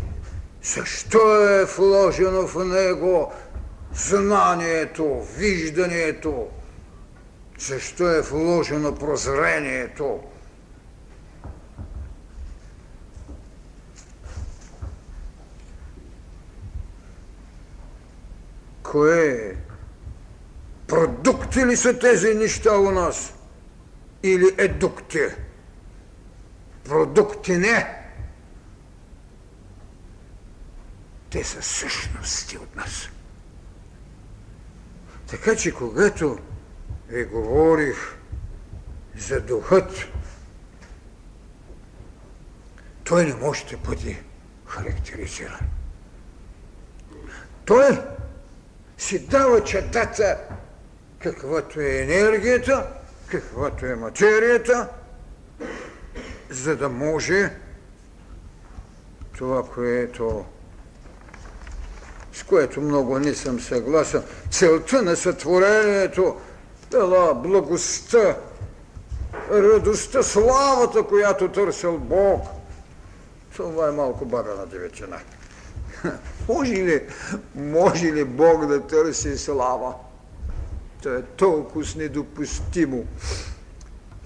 защо 0.64 1.50
е 1.50 1.66
вложено 1.66 2.48
в 2.48 2.66
него 2.66 3.32
знанието, 3.94 5.22
виждането, 5.38 6.48
защо 7.60 8.16
е 8.16 8.22
вложено 8.22 8.96
прозрението. 8.96 10.20
Кое 18.84 19.28
е? 19.28 19.56
Продукти 20.88 21.66
ли 21.66 21.78
са 21.78 22.00
тези 22.00 22.34
неща 22.34 22.78
у 22.78 22.92
нас? 22.92 23.34
Или 24.24 24.56
едукти? 24.58 25.20
Продукти 26.84 27.58
не. 27.58 27.96
Те 31.30 31.44
са 31.44 31.62
същности 31.62 32.58
от 32.58 32.76
нас. 32.76 33.10
Така 35.28 35.56
че 35.56 35.74
когато 35.74 36.40
ви 37.10 37.26
говорих 37.26 37.98
за 39.18 39.42
духът, 39.42 39.92
той 43.04 43.26
не 43.26 43.36
може 43.36 43.66
да 43.66 43.78
бъде 43.78 44.24
характеризиран. 44.66 45.60
Той 47.66 48.00
си 48.98 49.20
дава 49.20 49.64
чадата 49.64 50.38
каквато 51.20 51.80
е 51.80 51.98
енергията, 51.98 52.88
каквато 53.28 53.86
е 53.86 53.96
материята, 53.96 54.90
за 56.50 56.76
да 56.76 56.90
може 56.90 57.54
това, 59.38 59.64
което 59.64 60.46
с 62.34 62.44
което 62.44 62.82
много 62.82 63.20
не 63.20 63.34
съм 63.34 63.60
съгласен. 63.60 64.24
Целта 64.52 65.02
на 65.02 65.16
сътворението 65.16 66.42
била 66.92 67.34
благостта, 67.34 68.38
радостта, 69.52 70.24
славата, 70.24 71.04
която 71.04 71.48
търсил 71.48 71.98
Бог. 71.98 72.42
Това 73.56 73.88
е 73.88 73.92
малко 73.92 74.26
бабена 74.26 74.66
деветина. 74.66 75.18
Може 76.48 76.74
ли, 76.74 77.02
може 77.56 78.06
ли 78.06 78.24
Бог 78.24 78.66
да 78.66 78.82
търси 78.82 79.38
слава? 79.38 79.94
Това 81.04 81.16
е 81.16 81.22
толкова 81.22 81.86
недопустимо. 81.98 83.06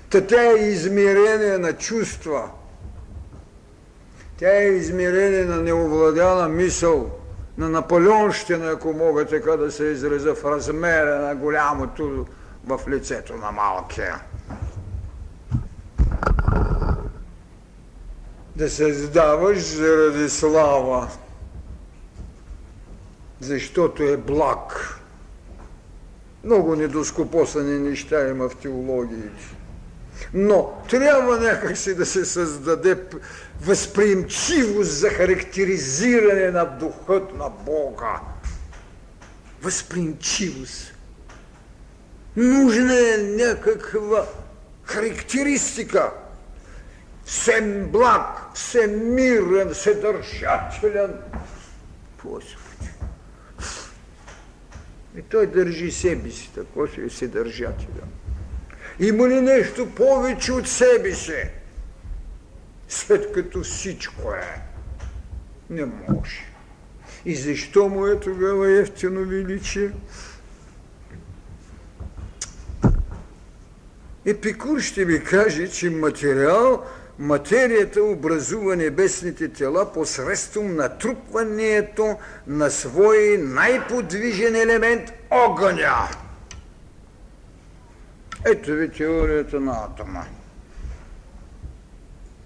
Тя 0.10 0.52
е 0.52 0.56
измерение 0.56 1.58
на 1.58 1.74
чувства. 1.74 2.50
Тя 4.38 4.58
е 4.58 4.68
измерение 4.68 5.46
на 5.46 5.62
неовладяна 5.62 6.50
мисъл, 6.50 7.10
на 7.58 7.70
Наполеонщина, 7.70 8.72
ако 8.72 8.94
мога 8.94 9.26
така 9.26 9.52
да 9.52 9.72
се 9.72 9.84
изразя 9.84 10.36
в 10.36 10.46
размера 10.46 11.20
на 11.20 11.36
голямото 11.36 12.26
в 12.68 12.80
лицето 12.88 13.38
на 13.38 13.52
малкия. 13.52 14.22
Да 18.56 18.70
създаваш 18.70 19.58
заради 19.60 20.30
слава, 20.30 21.10
защото 23.40 24.04
е 24.04 24.18
благ. 24.18 25.00
Много 26.44 26.76
недоскопосани 26.76 27.80
неща 27.80 28.30
има 28.30 28.50
в 28.50 28.56
теологиите. 28.56 29.56
Но 30.34 30.84
трябва 30.90 31.40
някакси 31.40 31.96
да 31.96 32.06
се 32.06 32.26
създаде 32.26 33.04
възприемчивост 33.62 34.92
за 34.92 35.10
характеризиране 35.10 36.52
на 36.52 36.66
духът 36.66 37.34
на 37.36 37.50
Бога. 37.50 38.22
Възприемчивост. 39.62 40.93
Нужна 42.38 42.94
е 42.94 43.18
някаква 43.18 44.28
характеристика. 44.84 46.12
Всем 47.26 47.88
благ, 47.92 48.56
всем 48.56 49.14
мирен, 49.14 49.74
съдържателен. 49.74 51.14
Господи. 52.24 52.90
И 55.18 55.22
той 55.22 55.48
държи 55.48 55.92
себе 55.92 56.32
си, 56.32 56.52
тако 56.56 56.88
си 56.88 57.02
е 57.02 57.10
съдържателен. 57.10 58.10
Има 59.00 59.30
ли 59.30 59.42
нещо 59.42 59.90
повече 59.96 60.52
от 60.52 60.68
себе 60.68 61.14
си? 61.14 61.44
След 62.88 63.34
като 63.34 63.64
всичко 63.64 64.34
е. 64.34 64.62
Не 65.70 65.86
може. 65.86 66.46
И 67.26 67.36
защо 67.36 67.90
му 67.90 68.08
е 68.08 68.20
тогава 68.20 68.72
ефтино 68.72 69.26
величие? 69.26 69.92
Епикур 74.26 74.80
ще 74.80 75.06
ви 75.06 75.24
каже, 75.24 75.68
че 75.68 75.90
материал, 75.90 76.84
материята 77.20 78.04
образува 78.04 78.76
небесните 78.76 79.50
тела 79.50 79.94
посредством 79.94 80.76
натрупването 80.76 82.18
на 82.48 82.70
свой 82.70 83.38
най-подвижен 83.40 84.56
елемент– 84.56 85.12
огъня. 85.32 86.10
Ето 88.46 88.72
ви 88.72 88.92
теорията 88.92 89.60
на 89.60 89.72
атома. 89.72 90.24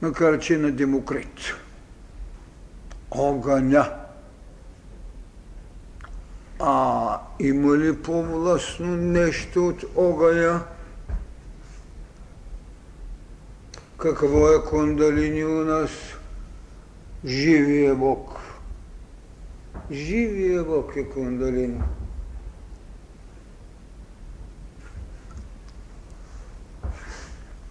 Макар 0.01 0.39
че 0.39 0.57
на 0.57 0.71
Демокрит. 0.71 1.39
Огъня. 3.11 3.93
А 6.59 7.19
има 7.39 7.77
ли 7.77 8.01
по-властно 8.01 8.97
нещо 8.97 9.67
от 9.67 9.83
огъня? 9.95 10.63
Какво 13.97 14.49
е 14.49 14.63
кундалини 14.63 15.45
у 15.45 15.63
нас? 15.63 15.89
Живия 17.25 17.95
Бог. 17.95 18.39
Живия 19.91 20.63
Бог 20.63 20.95
е 20.95 21.09
кундалини. 21.09 21.81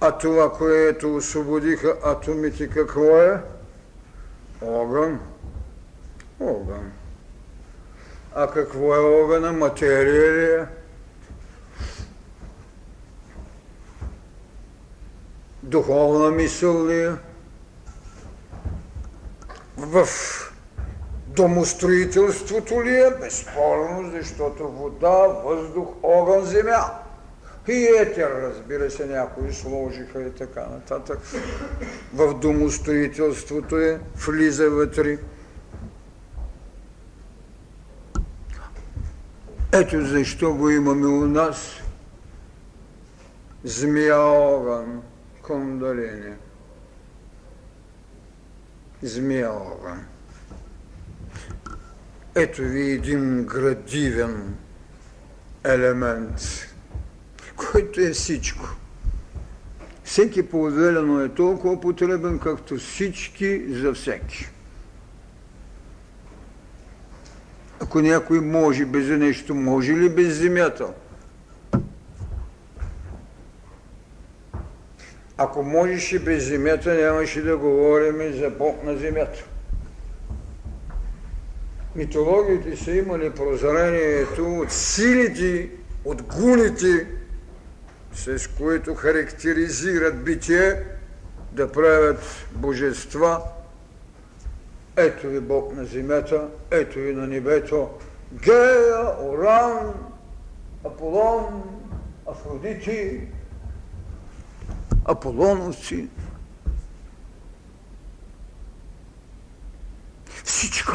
А 0.00 0.18
това, 0.18 0.52
което 0.52 1.16
освободиха 1.16 1.96
атомите, 2.04 2.68
какво 2.68 3.18
е? 3.18 3.40
Огън. 4.62 5.20
Огън. 6.40 6.92
А 8.34 8.50
какво 8.50 8.94
е 8.94 8.98
огъна? 8.98 9.52
Материя 9.52 10.32
ли 10.32 10.62
е? 10.62 10.66
Духовна 15.66 16.30
мисъл 16.30 16.86
ли 16.86 17.04
е? 17.04 17.10
В 19.76 20.08
домостроителството 21.26 22.84
ли 22.84 22.94
е? 22.94 23.10
Безспорно, 23.20 24.10
защото 24.10 24.68
вода, 24.68 25.26
въздух, 25.44 25.88
огън, 26.02 26.44
земя. 26.44 26.84
И 27.68 27.88
етер, 28.00 28.30
разбира 28.42 28.90
се, 28.90 29.06
някои 29.06 29.52
сложиха 29.52 30.22
и 30.22 30.30
така 30.30 30.66
нататък. 30.66 31.18
В 32.14 32.34
домостроителството 32.34 33.78
е, 33.78 34.00
влиза 34.26 34.70
вътре. 34.70 35.18
Ето 39.72 40.06
защо 40.06 40.54
го 40.54 40.70
имаме 40.70 41.06
у 41.06 41.26
нас. 41.26 41.72
Змия 43.64 44.20
огън, 44.20 45.02
кундалини. 45.46 46.34
Огън. 49.46 50.04
Ето 52.34 52.62
ви 52.62 52.90
един 52.90 53.44
градивен 53.44 54.56
елемент– 55.64 56.40
който 57.56 58.00
е 58.00 58.10
всичко. 58.10 58.76
Всеки 60.04 60.48
по-отделено 60.48 61.20
е 61.20 61.28
толкова 61.28 61.80
потребен, 61.80 62.38
както 62.38 62.76
всички 62.76 63.74
за 63.74 63.94
всеки. 63.94 64.48
Ако 67.80 68.00
някой 68.00 68.40
може 68.40 68.84
без 68.84 69.08
нещо, 69.08 69.54
може 69.54 69.92
ли 69.92 70.08
без 70.08 70.34
земята? 70.34 70.88
Ако 75.38 75.62
можеше 75.62 76.18
без 76.18 76.44
земята, 76.44 76.94
нямаше 76.94 77.42
да 77.42 77.56
говорим 77.56 78.32
за 78.32 78.50
Бог 78.50 78.84
на 78.84 78.96
земята. 78.96 79.44
Митологиите 81.96 82.76
са 82.76 82.90
имали 82.90 83.30
прозрението 83.30 84.58
от 84.58 84.72
силите, 84.72 85.70
от 86.04 86.22
гуните, 86.22 87.06
с 88.12 88.48
които 88.58 88.94
характеризират 88.94 90.24
битие, 90.24 90.82
да 91.52 91.72
правят 91.72 92.46
божества. 92.52 93.42
Ето 94.96 95.28
ви 95.28 95.40
Бог 95.40 95.76
на 95.76 95.84
земята, 95.84 96.48
ето 96.70 96.98
ви 96.98 97.14
на 97.14 97.26
небето. 97.26 97.88
Гея, 98.32 99.22
Оран, 99.22 99.94
Аполон, 100.84 101.62
Афродити, 102.26 103.20
Аполоновци. 105.08 106.08
Всичко 110.44 110.92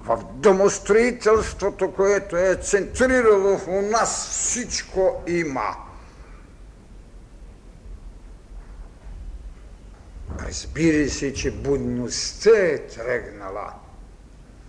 в 0.00 0.24
домостроителството, 0.34 1.92
което 1.92 2.36
е 2.36 2.56
центрирало 2.56 3.58
в 3.58 3.82
нас, 3.82 4.28
всичко 4.30 5.22
има. 5.26 5.76
Разбира 10.40 11.08
се, 11.08 11.34
че 11.34 11.50
будността 11.50 12.50
е 12.50 12.78
тръгнала. 12.78 13.72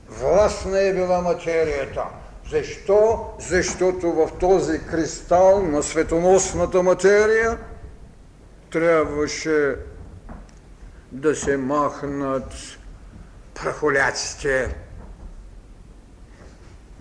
Властна 0.10 0.80
е 0.80 0.94
била 0.94 1.22
материята. 1.22 2.06
Защо? 2.52 3.34
Защото 3.40 4.12
в 4.12 4.30
този 4.40 4.80
кристал 4.80 5.64
на 5.64 5.84
светоносната 5.84 6.84
материя 6.84 7.58
трябваше 8.72 9.76
да 11.12 11.36
се 11.36 11.58
махнат 11.58 12.54
прахоляците, 13.54 14.76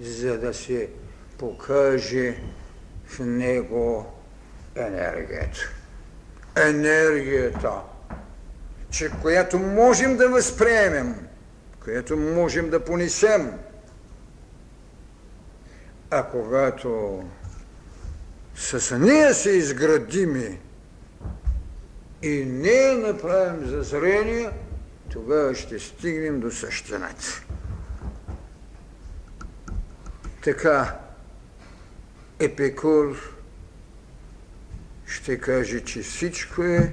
за 0.01 0.39
да 0.39 0.55
се 0.55 0.89
покаже 1.39 2.37
в 3.07 3.19
него 3.19 4.07
енергията. 4.77 5.59
Енергията, 6.57 7.73
че 8.91 9.11
която 9.23 9.59
можем 9.59 10.17
да 10.17 10.29
възприемем, 10.29 11.15
която 11.85 12.17
можем 12.17 12.71
да 12.71 12.85
понесем. 12.85 13.59
А 16.11 16.23
когато 16.23 17.23
с 18.55 18.99
нея 18.99 19.35
се 19.35 19.51
изградими, 19.51 20.59
и 22.23 22.45
не 22.45 22.95
направим 22.95 23.67
за 23.67 23.83
зрение, 23.83 24.51
тогава 25.13 25.55
ще 25.55 25.79
стигнем 25.79 26.41
до 26.41 26.51
същината. 26.51 27.45
Така, 30.45 30.99
Епикур 32.39 33.37
ще 35.07 35.39
каже, 35.39 35.81
че 35.81 36.03
всичко 36.03 36.63
е 36.63 36.93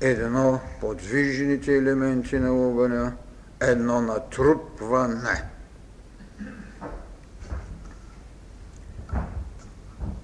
едно 0.00 0.60
подвижните 0.80 1.76
елементи 1.76 2.38
на 2.38 2.52
огъня, 2.52 3.16
едно 3.60 4.00
натрупване. 4.00 5.51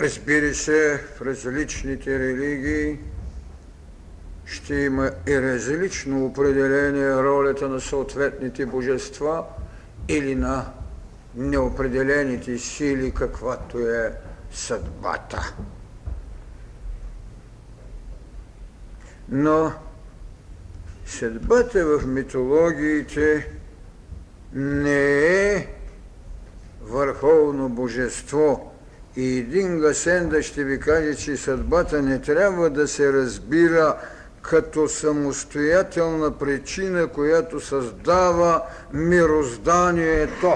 Разбира 0.01 0.55
се, 0.55 1.05
в 1.17 1.23
различните 1.23 2.19
религии 2.19 2.99
ще 4.45 4.75
има 4.75 5.11
и 5.29 5.43
различно 5.43 6.27
определение 6.27 7.15
ролята 7.15 7.69
на 7.69 7.81
съответните 7.81 8.67
божества 8.67 9.45
или 10.09 10.35
на 10.35 10.73
неопределените 11.35 12.59
сили, 12.59 13.15
каквато 13.15 13.79
е 13.79 14.13
съдбата. 14.51 15.55
Но 19.29 19.73
съдбата 21.07 21.87
в 21.87 22.07
митологиите 22.07 23.51
не 24.53 25.53
е 25.53 25.69
върховно 26.83 27.69
божество. 27.69 28.68
И 29.19 29.39
един 29.39 29.79
гасенда 29.79 30.43
ще 30.43 30.65
ви 30.65 30.81
каже, 30.81 31.15
че 31.15 31.37
съдбата 31.37 32.03
не 32.03 32.21
трябва 32.21 32.71
да 32.71 32.89
се 32.89 33.13
разбира 33.13 33.97
като 34.43 34.89
самостоятелна 34.89 36.39
причина, 36.39 37.07
която 37.07 37.61
създава 37.61 38.63
мирозданието. 38.93 40.55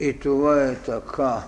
И 0.00 0.18
това 0.18 0.64
е 0.64 0.74
така. 0.74 1.42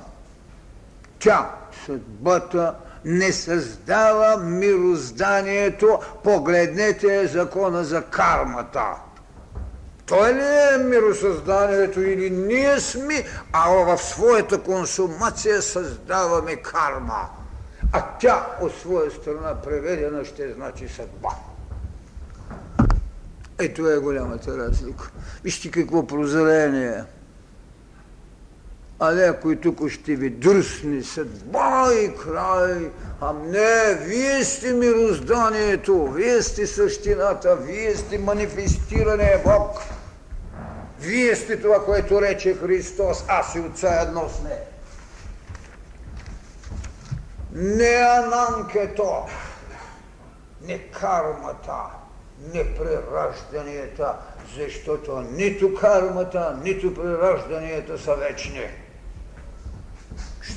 Тя, 1.18 1.50
съдбата, 1.86 2.74
не 3.04 3.32
създава 3.32 4.36
мирозданието. 4.36 5.98
Погледнете 6.24 7.26
закона 7.26 7.84
за 7.84 8.02
кармата. 8.02 8.86
Той 10.10 10.34
ли 10.34 10.74
е 10.74 10.84
миросъзданието 10.84 12.00
или 12.00 12.30
ние 12.30 12.80
сме, 12.80 13.24
а 13.52 13.70
в 13.70 13.98
своята 13.98 14.60
консумация 14.60 15.62
създаваме 15.62 16.56
карма. 16.56 17.28
А 17.92 18.04
тя 18.20 18.46
от 18.60 18.74
своя 18.74 19.10
страна 19.10 19.62
преведена 19.62 20.24
ще 20.24 20.52
значи 20.52 20.88
съдба. 20.88 21.28
Ето 23.58 23.90
е 23.90 23.98
голямата 23.98 24.58
разлика. 24.58 25.10
Вижте 25.44 25.70
какво 25.70 26.06
прозрение. 26.06 27.04
А 28.98 29.12
някой 29.12 29.56
тук 29.56 29.88
ще 29.88 30.16
ви 30.16 30.30
дръсне 30.30 31.02
съдба 31.02 31.88
и 31.94 32.14
край. 32.16 32.90
А 33.20 33.32
не, 33.32 33.94
вие 33.94 34.44
сте 34.44 34.72
мирозданието, 34.72 36.06
вие 36.06 36.42
сте 36.42 36.66
същината, 36.66 37.56
вие 37.56 37.96
сте 37.96 38.18
манифестиране 38.18 39.42
Бог. 39.44 39.99
Вие 41.00 41.36
сте 41.36 41.60
това, 41.60 41.84
което 41.84 42.22
рече 42.22 42.54
Христос, 42.54 43.24
аз 43.28 43.54
и 43.54 43.60
Отца 43.60 44.00
едно 44.02 44.28
с 44.28 44.42
не. 44.42 44.58
Не 47.52 47.94
ананкето, 47.94 49.26
не 50.62 50.78
кармата, 50.78 51.80
не 52.54 52.74
преражданията, 52.74 54.14
защото 54.56 55.20
нито 55.20 55.74
кармата, 55.74 56.58
нито 56.62 56.94
преражданията 56.94 57.98
са 57.98 58.14
вечни. 58.14 58.66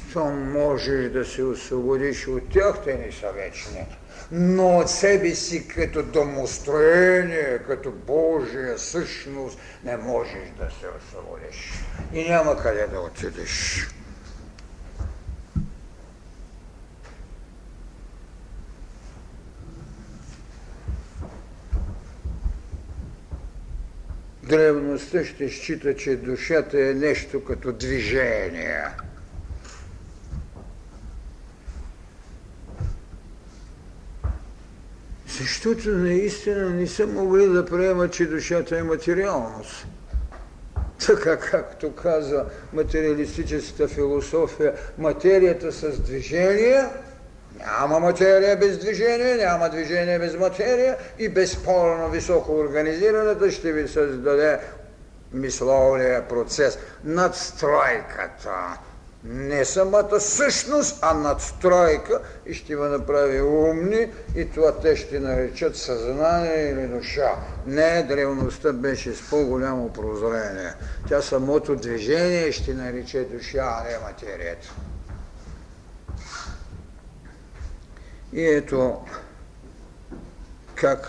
Що 0.10 0.26
можеш 0.26 1.12
да 1.12 1.26
се 1.26 1.44
освободиш 1.44 2.28
от 2.28 2.50
тях, 2.50 2.84
те 2.84 2.94
не 2.94 3.12
са 3.12 3.32
вечни 3.32 3.86
но 4.36 4.78
от 4.78 4.90
себе 4.90 5.36
си 5.36 5.68
като 5.68 6.04
домостроение, 6.04 7.60
като 7.68 7.92
Божия 7.92 8.80
същност, 8.80 9.60
не 9.84 9.98
можеш 9.98 10.50
да 10.58 10.70
се 10.70 10.86
освободиш. 10.98 11.72
И 12.14 12.30
няма 12.30 12.58
къде 12.58 12.88
да 12.88 13.00
отидеш. 13.00 13.88
Древността 24.44 25.26
ще 25.26 25.50
счита, 25.50 25.96
че 25.96 26.16
душата 26.16 26.82
е 26.82 26.94
нещо 26.94 27.44
като 27.44 27.72
движение– 27.72 28.84
Защото 35.40 35.90
наистина 35.90 36.70
не 36.70 36.88
са 36.88 37.08
могли 37.08 37.48
да 37.48 37.66
приемат, 37.66 38.14
че 38.14 38.26
душата 38.26 38.78
е 38.78 38.84
материалност. 38.84 39.88
Така 41.06 41.38
както 41.38 41.96
каза 41.96 42.46
материалистическата 42.74 43.88
философия, 43.88 44.74
материята 44.98 45.72
с 45.72 46.00
движение, 46.00 46.86
няма 47.60 48.00
материя 48.00 48.58
без 48.58 48.78
движение, 48.78 49.36
няма 49.36 49.70
движение 49.70 50.20
без 50.20 50.38
материя 50.38 50.98
и 51.20 51.30
безспорно 51.30 52.10
високо 52.10 52.52
организираната 52.52 53.52
ще 53.52 53.72
ви 53.72 53.88
създаде 53.88 54.60
мисловния 55.34 56.28
процес, 56.28 56.80
надстройката 57.04 58.80
не 59.24 59.66
самата 59.66 60.20
същност, 60.20 61.00
а 61.02 61.14
надстройка 61.14 62.22
и 62.46 62.54
ще 62.54 62.76
ме 62.76 62.88
направи 62.88 63.42
умни 63.42 64.12
и 64.36 64.50
това 64.50 64.80
те 64.80 64.96
ще 64.96 65.20
наречат 65.20 65.78
съзнание 65.78 66.70
или 66.70 66.88
душа. 66.88 67.36
Не, 67.68 68.04
древността 68.04 68.74
беше 68.74 69.14
с 69.14 69.30
по-голямо 69.30 69.94
прозрение. 69.94 70.74
Тя 71.08 71.22
самото 71.22 71.76
движение 71.76 72.52
ще 72.52 72.74
нарече 72.74 73.24
душа, 73.24 73.78
а 73.80 73.84
не 73.84 74.00
материята. 74.00 74.74
И 78.34 78.46
ето 78.46 79.06
как 80.76 81.08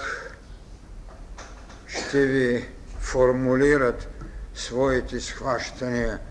ще 1.86 2.26
ви 2.26 2.68
формулират 3.00 4.08
своите 4.54 5.20
схващания– 5.20 6.18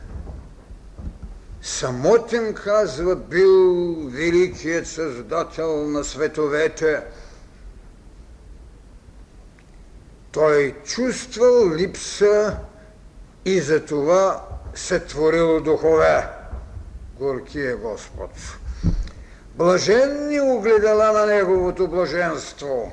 Самотен, 1.63 2.53
казва, 2.53 3.15
бил 3.15 3.95
великият 4.09 4.87
създател 4.87 5.87
на 5.87 6.03
световете. 6.03 7.03
Той 10.31 10.75
чувствал 10.85 11.75
липса 11.75 12.57
и 13.45 13.59
за 13.59 13.85
това 13.85 14.45
се 14.75 14.99
творил 14.99 15.61
духове. 15.61 16.29
Горкия 17.19 17.77
Господ. 17.77 18.31
Блаженни 19.55 20.41
огледала 20.41 21.11
на 21.11 21.25
Неговото 21.25 21.87
блаженство. 21.87 22.91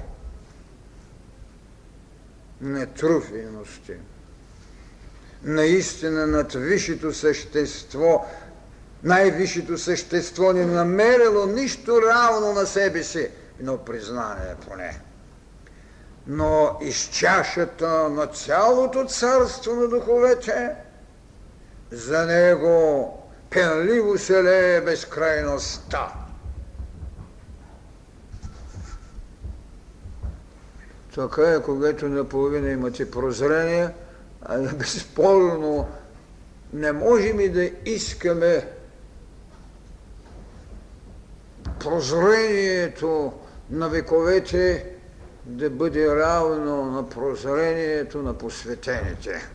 Нетруфености. 2.61 3.95
Наистина 5.43 6.27
над 6.27 6.53
висшето 6.53 7.13
същество 7.13 8.27
най-висшето 9.05 9.79
същество 9.79 10.53
не 10.53 10.67
намерило 10.67 11.47
нищо 11.47 12.03
равно 12.03 12.53
на 12.53 12.67
себе 12.67 13.03
си, 13.03 13.31
но 13.61 13.79
признание 13.79 14.55
поне. 14.69 15.01
Но 16.27 16.79
из 16.83 17.09
чашата 17.09 18.09
на 18.09 18.27
цялото 18.27 19.05
царство 19.05 19.75
на 19.75 19.89
духовете, 19.89 20.71
за 21.91 22.27
него 22.27 23.17
пенливо 23.51 24.19
се 24.19 24.45
лее 24.45 24.81
безкрайността. 24.81 26.13
Така 31.15 31.43
е, 31.43 31.63
когато 31.63 32.09
наполовина 32.09 32.71
имате 32.71 33.11
прозрение, 33.11 33.89
а 34.43 34.59
безспорно 34.59 35.89
не 36.73 36.93
можем 36.93 37.41
и 37.41 37.49
да 37.49 37.71
искаме 37.85 38.67
прозрението 41.81 43.33
на 43.71 43.89
вековете 43.89 44.87
да 45.45 45.71
бъде 45.71 46.17
равно 46.17 46.85
на 46.85 47.09
прозрението 47.09 48.23
на 48.23 48.35
посветените. 48.35 49.51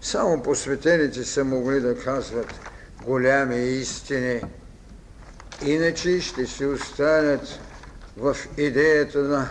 Само 0.00 0.42
посветените 0.42 1.24
са 1.24 1.44
могли 1.44 1.80
да 1.80 1.98
казват 1.98 2.54
голями 3.04 3.56
истини, 3.56 4.42
Иначе 5.64 6.20
ще 6.20 6.46
се 6.46 6.66
останат 6.66 7.60
в 8.16 8.36
идеята 8.56 9.18
на 9.18 9.48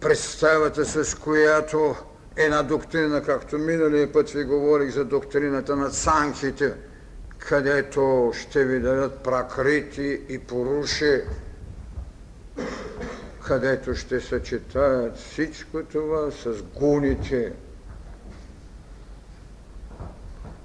представата, 0.00 0.84
с 0.84 1.14
която 1.14 1.94
една 2.36 2.62
доктрина, 2.62 3.22
както 3.22 3.58
миналия 3.58 4.12
път 4.12 4.30
ви 4.30 4.44
говорих 4.44 4.90
за 4.90 5.04
доктрината 5.04 5.76
на 5.76 5.90
цанките, 5.90 6.74
където 7.48 8.32
ще 8.40 8.64
ви 8.64 8.80
дадат 8.80 9.22
пракрити 9.22 10.20
и 10.28 10.38
поруши, 10.38 11.22
където 13.46 13.94
ще 13.94 14.20
съчетаят 14.20 15.18
всичко 15.18 15.82
това 15.82 16.30
с 16.30 16.62
гуните. 16.62 17.52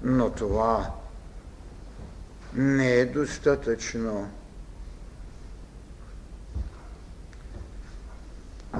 Но 0.02 0.30
това 0.30 0.90
не 2.54 2.92
е 2.92 3.06
достатъчно. 3.06 4.30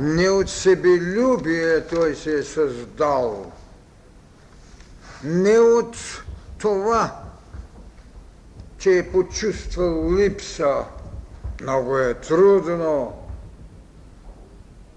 Не 0.00 0.28
от 0.28 0.50
себелюбие 0.50 1.86
той 1.86 2.14
се 2.14 2.38
е 2.38 2.42
създал, 2.42 3.52
не 5.24 5.58
от 5.58 5.96
това, 6.58 7.22
че 8.86 8.98
е 8.98 9.10
почувствал 9.10 10.14
липса. 10.14 10.84
Много 11.62 11.98
е 11.98 12.14
трудно 12.14 13.12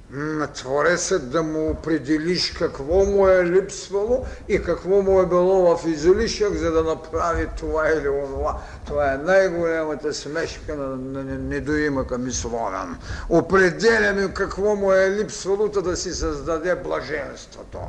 на 0.10 0.48
Твореца 0.48 1.20
да 1.20 1.44
му 1.44 1.70
определиш 1.70 2.52
какво 2.52 3.06
му 3.06 3.28
е 3.28 3.46
липсвало 3.46 4.26
и 4.50 4.62
какво 4.62 5.02
му 5.02 5.22
е 5.22 5.26
било 5.26 5.78
в 5.78 5.88
излишък, 5.88 6.54
за 6.54 6.72
да 6.72 6.84
направи 6.84 7.48
това 7.58 7.90
или 7.90 8.10
онова. 8.10 8.58
Това 8.86 9.14
е 9.14 9.18
най-голямата 9.18 10.14
смешка 10.14 10.76
на, 10.76 10.88
на, 10.88 11.24
на 11.24 11.38
недоимъка 11.38 12.18
мисловен. 12.18 12.98
Определяме 13.30 14.34
какво 14.34 14.76
му 14.76 14.94
е 14.94 15.12
липсвало, 15.12 15.68
да 15.68 15.98
си 15.98 16.12
създаде 16.12 16.76
блаженството. 16.76 17.80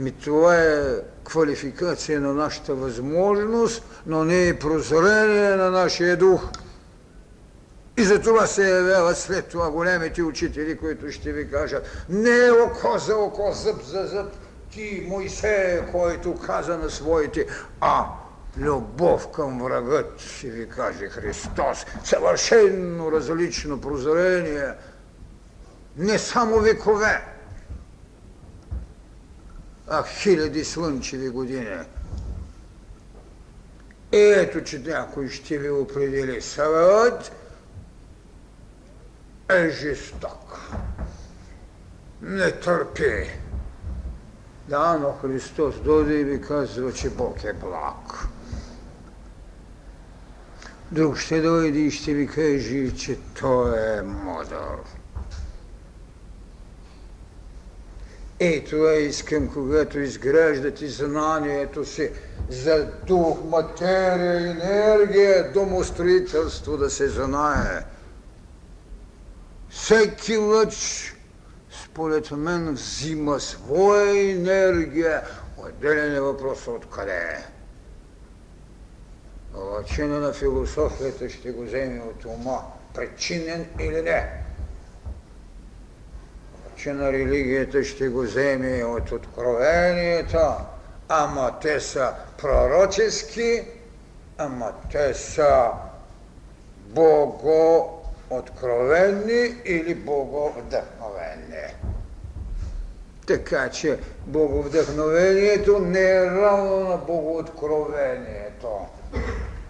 Ми 0.00 0.12
това 0.12 0.56
е 0.56 0.82
квалификация 1.24 2.20
на 2.20 2.34
нашата 2.34 2.74
възможност, 2.74 3.84
но 4.06 4.24
не 4.24 4.48
е 4.48 4.58
прозрение 4.58 5.50
на 5.50 5.70
нашия 5.70 6.16
дух. 6.16 6.48
И 7.96 8.04
за 8.04 8.20
това 8.20 8.46
се 8.46 8.70
явяват 8.70 9.18
след 9.18 9.46
това 9.46 9.70
големите 9.70 10.22
учители, 10.22 10.76
които 10.76 11.12
ще 11.12 11.32
ви 11.32 11.50
кажат 11.50 12.04
не 12.08 12.50
око 12.50 12.98
за 12.98 13.16
око, 13.16 13.52
зъб 13.52 13.82
за 13.82 14.06
зъб, 14.06 14.32
ти 14.72 15.06
Моисея, 15.08 15.92
който 15.92 16.34
каза 16.34 16.78
на 16.78 16.90
своите, 16.90 17.46
а 17.80 18.06
любов 18.58 19.28
към 19.28 19.62
врагът, 19.62 20.20
ще 20.20 20.50
ви 20.50 20.68
каже 20.68 21.08
Христос. 21.08 21.86
Съвършенно 22.04 23.12
различно 23.12 23.80
прозрение. 23.80 24.68
Не 25.96 26.18
само 26.18 26.58
векове, 26.58 27.29
а 29.90 30.02
хиляди 30.02 30.64
слънчеви 30.64 31.28
години. 31.28 31.78
Ето, 34.12 34.64
че 34.64 34.78
някой 34.78 35.28
ще 35.28 35.58
ви 35.58 35.70
определи 35.70 36.42
съвет, 36.42 37.32
е 39.48 39.68
жесток. 39.70 40.60
Не 42.22 42.52
търпи. 42.52 43.30
Да, 44.68 44.98
но 44.98 45.12
Христос 45.12 45.80
дойде 45.80 46.14
и 46.14 46.24
ви 46.24 46.40
казва, 46.40 46.92
че 46.92 47.10
Бог 47.10 47.44
е 47.44 47.52
благ. 47.52 48.26
Друг 50.92 51.16
ще 51.18 51.40
дойде 51.40 51.78
и 51.78 51.90
ще 51.90 52.14
ви 52.14 52.26
каже, 52.26 52.96
че 52.96 53.18
Той 53.40 53.98
е 53.98 54.02
мъдър. 54.02 54.99
Ей, 58.42 58.64
това 58.64 58.94
искам, 58.94 59.48
когато 59.48 60.00
изграждате 60.00 60.88
знанието 60.88 61.84
си 61.84 62.10
за 62.48 62.92
дух, 63.06 63.38
материя, 63.44 64.50
енергия, 64.50 65.52
домостроителство 65.52 66.76
да 66.76 66.90
се 66.90 67.08
знае. 67.08 67.84
Всеки 69.68 70.36
лъч, 70.36 70.74
според 71.84 72.30
мен, 72.30 72.74
взима 72.74 73.40
своя 73.40 74.30
енергия. 74.30 75.22
Отделен 75.56 76.14
е 76.14 76.20
въпрос 76.20 76.68
откъде 76.68 77.12
е. 77.12 77.44
Лъчина 79.58 80.20
на 80.20 80.32
философията 80.32 81.30
ще 81.30 81.50
го 81.50 81.62
вземе 81.62 82.00
от 82.00 82.24
ума, 82.24 82.62
причинен 82.94 83.66
или 83.80 84.02
не 84.02 84.49
че 86.82 86.92
на 86.92 87.12
религията 87.12 87.84
ще 87.84 88.08
го 88.08 88.20
вземе 88.20 88.84
от 88.84 89.12
откровенията, 89.12 90.56
ама 91.08 91.52
те 91.62 91.80
са 91.80 92.12
пророчески, 92.38 93.62
ама 94.38 94.72
те 94.92 95.14
са 95.14 95.70
богооткровенни 96.76 99.54
или 99.64 99.94
боговдъхновени. 99.94 101.74
Така 103.26 103.68
че 103.68 103.98
боговдъхновението 104.26 105.78
не 105.78 106.10
е 106.10 106.26
равно 106.26 106.80
на 106.80 106.96
богооткровението. 106.96 108.86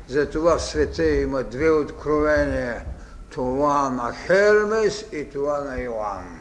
Затова 0.08 0.58
в 0.58 0.62
света 0.62 1.06
има 1.06 1.42
две 1.42 1.70
откровения. 1.70 2.84
Това 3.30 3.90
на 3.90 4.12
Хермес 4.12 5.04
и 5.12 5.30
това 5.30 5.58
на 5.58 5.80
Йоанн. 5.80 6.39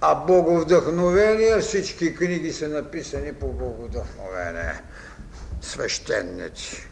А 0.00 0.14
боговдъхновение, 0.14 1.58
всички 1.60 2.14
книги 2.14 2.52
са 2.52 2.68
написани 2.68 3.32
по 3.32 3.52
боговдъхновение. 3.52 4.82
Свещеници. 5.60 6.88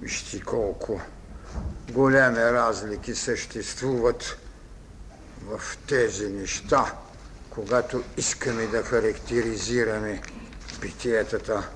Вижте 0.00 0.40
колко 0.40 1.00
големи 1.92 2.38
разлики 2.38 3.14
съществуват 3.14 4.38
в 5.42 5.60
тези 5.88 6.28
неща, 6.28 6.94
когато 7.50 8.02
искаме 8.16 8.66
да 8.66 8.82
характеризираме 8.82 10.20
битиетата 10.80 11.68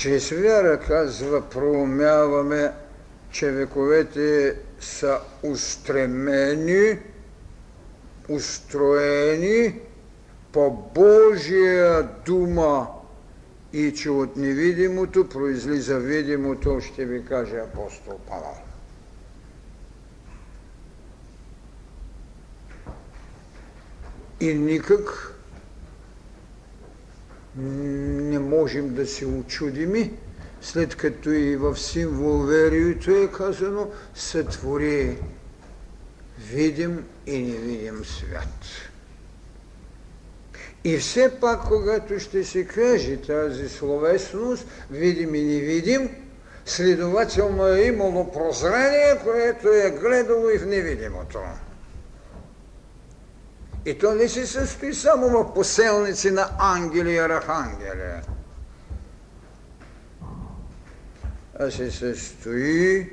Чрез 0.00 0.30
вяра, 0.30 0.80
казва, 0.80 1.48
проумяваме, 1.50 2.72
че 3.30 3.50
вековете 3.50 4.56
са 4.80 5.20
устремени, 5.42 6.98
устроени 8.28 9.80
по 10.52 10.70
Божия 10.70 12.02
дума 12.26 12.88
и 13.72 13.94
че 13.94 14.10
от 14.10 14.36
невидимото 14.36 15.28
произлиза 15.28 15.98
видимото, 15.98 16.80
ще 16.80 17.04
ви 17.04 17.24
каже 17.24 17.56
апостол 17.56 18.20
Павел. 18.28 18.56
И 24.40 24.54
никак 24.54 25.34
не 27.56 28.38
можем 28.38 28.94
да 28.94 29.06
се 29.06 29.26
очудими, 29.26 30.12
след 30.60 30.94
като 30.94 31.30
и 31.30 31.56
в 31.56 31.76
символ 31.76 32.38
верието 32.38 33.10
е 33.10 33.28
казано 33.28 33.90
сътвори 34.14 35.18
видим 36.38 37.04
и 37.26 37.38
невидим 37.38 38.04
свят. 38.04 38.64
И 40.84 40.96
все 40.96 41.40
пак, 41.40 41.68
когато 41.68 42.20
ще 42.20 42.44
се 42.44 42.64
каже 42.64 43.16
тази 43.16 43.68
словесност, 43.68 44.66
видим 44.90 45.34
и 45.34 45.42
невидим, 45.42 46.10
следователно 46.66 47.66
е 47.66 47.82
имало 47.82 48.32
прозрение, 48.32 49.18
което 49.24 49.68
е 49.68 49.90
гледало 49.90 50.50
и 50.50 50.58
в 50.58 50.66
невидимото. 50.66 51.38
И 53.86 53.98
то 53.98 54.14
не 54.14 54.28
се 54.28 54.46
състои 54.46 54.94
само 54.94 55.28
в 55.28 55.54
поселници 55.54 56.30
на 56.30 56.50
ангели 56.58 57.12
и 57.12 57.18
архангели, 57.18 58.20
а 61.58 61.70
се 61.70 61.90
състои 61.90 63.10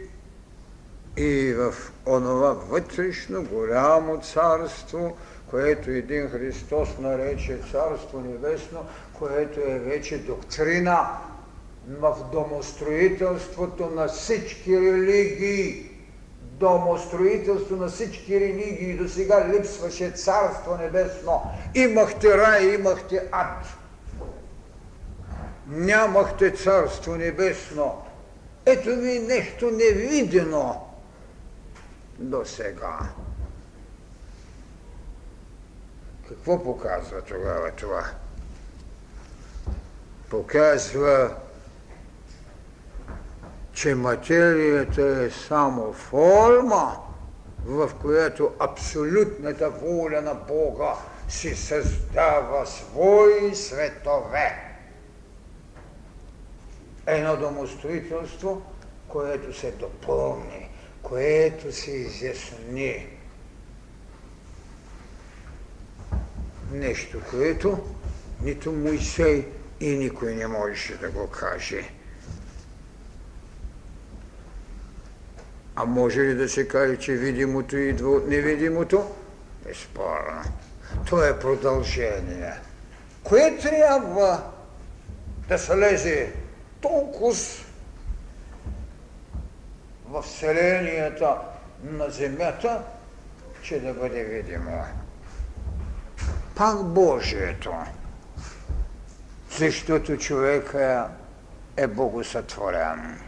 и 1.17 1.53
в 1.53 1.73
онова 2.05 2.49
вътрешно 2.53 3.43
голямо 3.43 4.21
царство, 4.21 5.17
което 5.49 5.91
един 5.91 6.29
Христос 6.29 6.89
нарече 6.99 7.59
Царство 7.71 8.19
Небесно, 8.19 8.85
което 9.13 9.59
е 9.59 9.79
вече 9.79 10.17
доктрина 10.17 11.09
в 11.87 12.17
домостроителството 12.31 13.85
на 13.85 14.07
всички 14.07 14.81
религии 14.81 15.86
домостроителство 16.59 17.75
на 17.75 17.87
всички 17.87 18.39
религии 18.39 18.97
до 18.97 19.09
сега 19.09 19.47
липсваше 19.47 20.11
Царство 20.11 20.77
Небесно. 20.77 21.41
Имахте 21.75 22.37
рай, 22.37 22.65
имахте 22.65 23.23
ад. 23.31 23.65
Нямахте 25.67 26.51
Царство 26.51 27.15
Небесно. 27.15 28.05
Ето 28.65 28.89
ви 28.95 29.19
нещо 29.19 29.71
невидено 29.71 30.87
до 32.19 32.45
сега. 32.45 32.99
Какво 36.29 36.63
показва 36.63 37.21
тогава 37.21 37.71
това? 37.71 38.05
Показва, 40.29 41.35
че 43.77 43.95
материята 43.95 45.23
е 45.23 45.29
само 45.29 45.93
форма, 45.93 46.97
в 47.65 47.91
която 48.01 48.51
абсолютната 48.59 49.69
воля 49.69 50.21
на 50.21 50.33
Бога 50.33 50.93
си 51.29 51.55
създава 51.55 52.65
свои 52.65 53.55
светове. 53.55 54.77
Едно 57.07 57.37
домостроителство, 57.37 58.61
което 59.07 59.59
се 59.59 59.71
допълни, 59.71 60.69
което 61.01 61.71
се 61.71 61.91
изясни. 61.91 63.07
Нещо, 66.71 67.21
което 67.29 67.79
нито 68.41 68.71
Моисей 68.71 69.47
и 69.79 69.97
никой 69.97 70.35
не 70.35 70.47
можеше 70.47 70.97
да 70.97 71.09
го 71.09 71.27
каже. 71.27 71.96
А 75.79 75.85
може 75.85 76.21
ли 76.21 76.35
да 76.35 76.49
се 76.49 76.67
каже, 76.67 76.97
че 76.97 77.11
видимото 77.11 77.77
идва 77.77 78.09
от 78.09 78.27
невидимото? 78.27 79.11
Безспорно. 79.65 80.41
То 81.09 81.23
е 81.23 81.39
продължение. 81.39 82.53
Кое 83.23 83.57
трябва 83.57 84.43
да 85.47 85.59
се 85.59 85.77
лезе 85.77 86.33
толкова 86.81 87.33
в 90.05 90.21
вселенията 90.21 91.37
на 91.83 92.09
Земята, 92.09 92.81
че 93.61 93.79
да 93.79 93.93
бъде 93.93 94.23
видимо? 94.23 94.83
Пак 96.55 96.83
Божието. 96.83 97.73
Защото 99.57 100.17
човека 100.17 101.09
е 101.77 101.87
богосътворен 101.87 103.26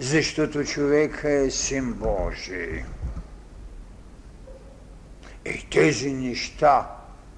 защото 0.00 0.64
човек 0.64 1.20
е 1.24 1.50
син 1.50 1.92
Божий. 1.92 2.82
И 5.44 5.66
тези 5.70 6.12
неща 6.12 6.90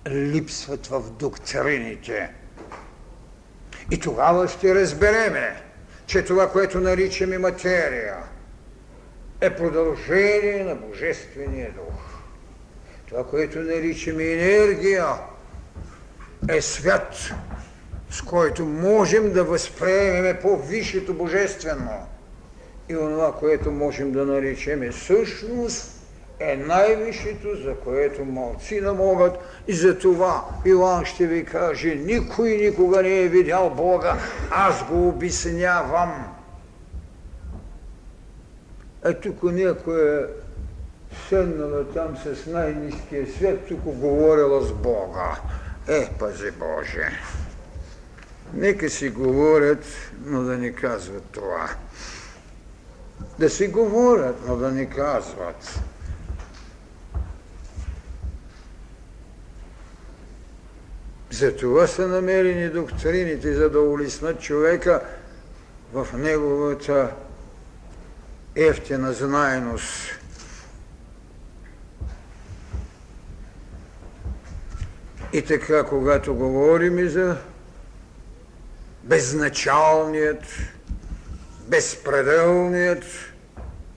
липсват 0.08 0.86
в 0.86 1.10
доктрините. 1.10 2.30
И 3.90 3.98
тогава 3.98 4.48
ще 4.48 4.74
разбереме, 4.74 5.62
че 6.06 6.24
това, 6.24 6.50
което 6.50 6.80
наричаме 6.80 7.38
материя, 7.38 8.16
е 9.40 9.56
продължение 9.56 10.64
на 10.64 10.74
Божествения 10.74 11.72
дух. 11.72 12.00
Това, 13.08 13.26
което 13.26 13.58
наричаме 13.58 14.24
енергия, 14.24 15.06
е 16.48 16.60
свят, 16.60 17.30
с 18.10 18.22
който 18.22 18.66
можем 18.66 19.32
да 19.32 19.44
възприемеме 19.44 20.40
по-висшето 20.40 21.14
божествено 21.14 22.06
и 22.88 22.96
онова, 22.96 23.32
което 23.32 23.70
можем 23.70 24.12
да 24.12 24.26
наречем 24.26 24.92
същност, 24.92 26.02
е 26.40 26.56
най-висшето, 26.56 27.56
за 27.64 27.74
което 27.74 28.24
малци 28.24 28.80
да 28.80 28.94
могат. 28.94 29.38
И 29.68 29.72
за 29.72 29.98
това 29.98 30.44
Иоанн 30.64 31.04
ще 31.04 31.26
ви 31.26 31.44
каже, 31.44 31.94
никой 31.94 32.50
никога 32.50 33.02
не 33.02 33.20
е 33.20 33.28
видял 33.28 33.70
Бога, 33.70 34.16
аз 34.50 34.84
го 34.84 35.08
обяснявам. 35.08 36.36
Е 39.04 39.14
тук 39.14 39.42
някой 39.42 40.18
е 40.18 40.24
седнала 41.28 41.84
там 41.84 42.16
с 42.16 42.46
най-низкия 42.46 43.26
свет, 43.26 43.66
тук 43.68 43.80
говорила 43.80 44.62
с 44.62 44.72
Бога. 44.72 45.36
Е, 45.88 46.10
пази 46.18 46.50
Боже! 46.50 47.10
Нека 48.54 48.90
си 48.90 49.08
говорят, 49.08 49.84
но 50.24 50.42
да 50.42 50.58
не 50.58 50.72
казват 50.72 51.24
това 51.32 51.70
да 53.38 53.50
си 53.50 53.68
говорят, 53.68 54.36
но 54.46 54.56
да 54.56 54.70
ни 54.70 54.90
казват. 54.90 55.80
За 61.30 61.56
това 61.56 61.86
са 61.86 62.08
намерени 62.08 62.68
доктрините, 62.68 63.54
за 63.54 63.70
да 63.70 63.80
улеснат 63.80 64.40
човека 64.40 65.02
в 65.92 66.08
неговата 66.14 67.10
ефтина 68.54 69.12
знайност. 69.12 70.18
И 75.32 75.42
така, 75.42 75.84
когато 75.84 76.34
говорим 76.34 77.08
за 77.08 77.36
безначалният, 79.02 80.42
безпределният, 81.72 83.04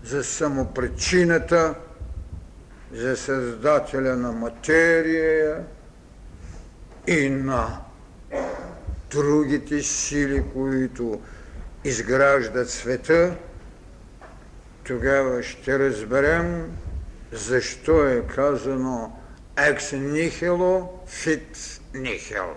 за 0.04 0.24
самопричината, 0.24 1.76
за 2.94 3.18
създателя 3.18 4.16
на 4.16 4.32
материя 4.32 5.64
и 7.08 7.30
на 7.30 7.82
другите 9.12 9.82
сили, 9.82 10.44
които 10.54 11.22
изграждат 11.84 12.70
света, 12.70 13.36
тогава 14.84 15.44
ще 15.44 15.80
разберем 15.80 16.78
защо 17.32 18.08
е 18.08 18.28
казано 18.36 19.20
ex 19.56 19.80
nihilo 19.94 20.90
fit 21.08 21.80
nihil. 21.94 22.54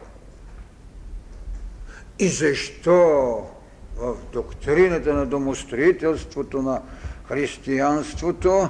И 2.19 2.29
защо 2.29 3.58
в 3.99 4.17
доктрината 4.33 5.15
на 5.15 5.27
домостроителството 5.27 6.63
на 6.63 6.83
християнството 7.29 8.69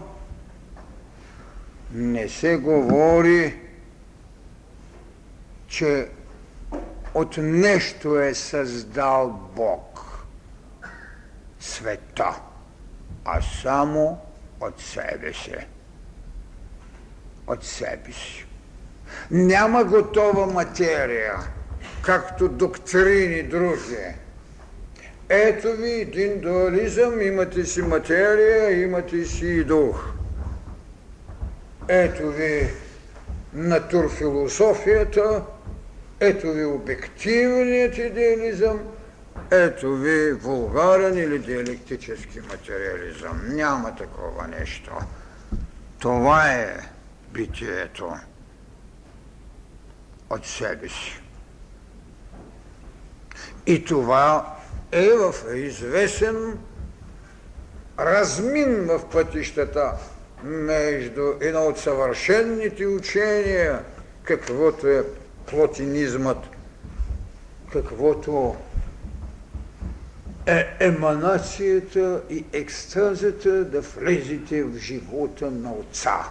не 1.93 2.29
се 2.29 2.57
говори, 2.57 3.61
че 5.67 6.09
от 7.15 7.37
нещо 7.37 8.21
е 8.21 8.35
създал 8.35 9.51
Бог 9.57 10.01
света, 11.61 12.41
а 13.25 13.43
само 13.43 14.21
от 14.61 14.81
себе 14.81 15.33
си. 15.33 15.55
От 17.47 17.65
себе 17.65 18.13
си. 18.13 18.47
Няма 19.31 19.85
готова 19.85 20.47
материя, 20.47 21.35
както 22.03 22.49
доктрини 22.49 23.43
други 23.43 24.15
ето 25.29 25.73
ви 25.73 25.91
един 25.91 26.41
дуализъм, 26.41 27.21
имате 27.21 27.65
си 27.65 27.83
материя, 27.83 28.83
имате 28.83 29.25
си 29.25 29.47
и 29.47 29.65
дух. 29.65 30.07
Ето 31.89 32.31
ви 32.31 32.69
натурфилософията, 33.53 35.43
ето 36.21 36.53
ви 36.53 36.65
обективният 36.65 37.99
идеализъм, 37.99 38.81
ето 39.51 39.97
ви 39.97 40.33
вулгарен 40.33 41.19
или 41.19 41.39
диалектически 41.39 42.41
материализъм. 42.41 43.41
Няма 43.49 43.97
такова 43.97 44.49
нещо. 44.49 44.93
Това 45.99 46.53
е 46.53 46.77
битието 47.33 48.13
от 50.31 50.47
себе 50.47 50.89
си. 50.89 51.23
И 53.67 53.85
това 53.85 54.58
е 54.93 55.11
в 55.11 55.35
известен 55.57 56.59
размин 57.99 58.85
в 58.85 59.01
пътищата 59.13 59.93
между 60.45 61.33
едно 61.41 61.61
от 61.61 61.79
съвършенните 61.79 62.87
учения, 62.87 63.83
каквото 64.23 64.87
е 64.87 65.05
плотинизмът, 65.47 66.39
каквото 67.73 68.57
е 70.47 70.77
еманацията 70.81 72.23
и 72.31 72.45
екстазата 72.53 73.65
да 73.65 73.81
влезете 73.81 74.65
в 74.65 74.79
живота 74.79 75.51
на 75.51 75.73
Отца. 75.73 76.25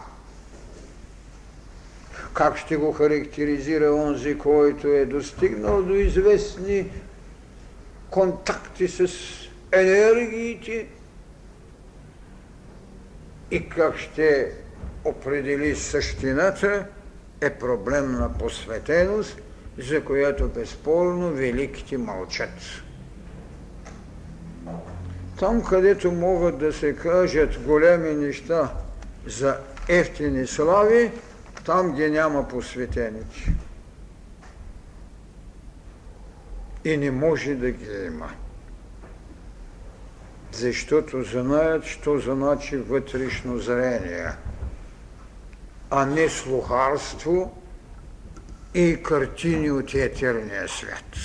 Как 2.34 2.58
ще 2.58 2.78
го 2.78 2.92
характеризира 2.92 3.92
онзи, 3.94 4.38
който 4.38 4.88
е 4.88 5.06
достигнал 5.06 5.82
до 5.82 5.94
известни 5.94 6.92
контакти 8.10 8.88
с 8.88 9.08
енергиите 9.72 10.88
и 13.52 13.70
как 13.70 13.98
ще 13.98 14.52
определи 15.06 15.76
същината, 15.76 16.86
е 17.42 17.50
проблем 17.50 18.12
на 18.12 18.34
посветеност, 18.34 19.38
за 19.78 20.06
която 20.06 20.48
безспорно 20.48 21.32
великите 21.32 21.98
мълчат. 21.98 22.60
Там, 25.40 25.64
където 25.64 26.12
могат 26.12 26.58
да 26.58 26.74
се 26.74 26.96
кажат 26.96 27.60
големи 27.60 28.26
неща 28.26 28.74
за 29.26 29.58
ефтини 29.88 30.48
слави, 30.48 31.12
там 31.66 31.96
ги 31.96 32.10
няма 32.10 32.48
посветеници. 32.48 33.54
И 36.86 36.98
не 36.98 37.12
може 37.12 37.56
да 37.56 37.72
ги 37.72 38.06
има. 38.06 38.32
Защото 40.52 41.24
знаят, 41.24 41.86
що 41.86 42.20
значи 42.20 42.78
вътрешно 42.78 43.60
зрение, 43.60 44.32
а 45.90 46.06
не 46.06 46.30
слухарство 46.30 47.62
и 48.74 49.04
картини 49.04 49.72
от 49.72 49.94
етерния 49.94 50.68
свят. 50.68 51.16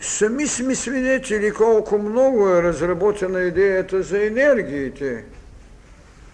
Сами 0.00 0.46
сме 0.46 0.74
свидетели 0.74 1.52
колко 1.52 1.98
много 1.98 2.48
е 2.48 2.62
разработена 2.62 3.40
идеята 3.40 4.02
за 4.02 4.26
енергиите. 4.26 5.24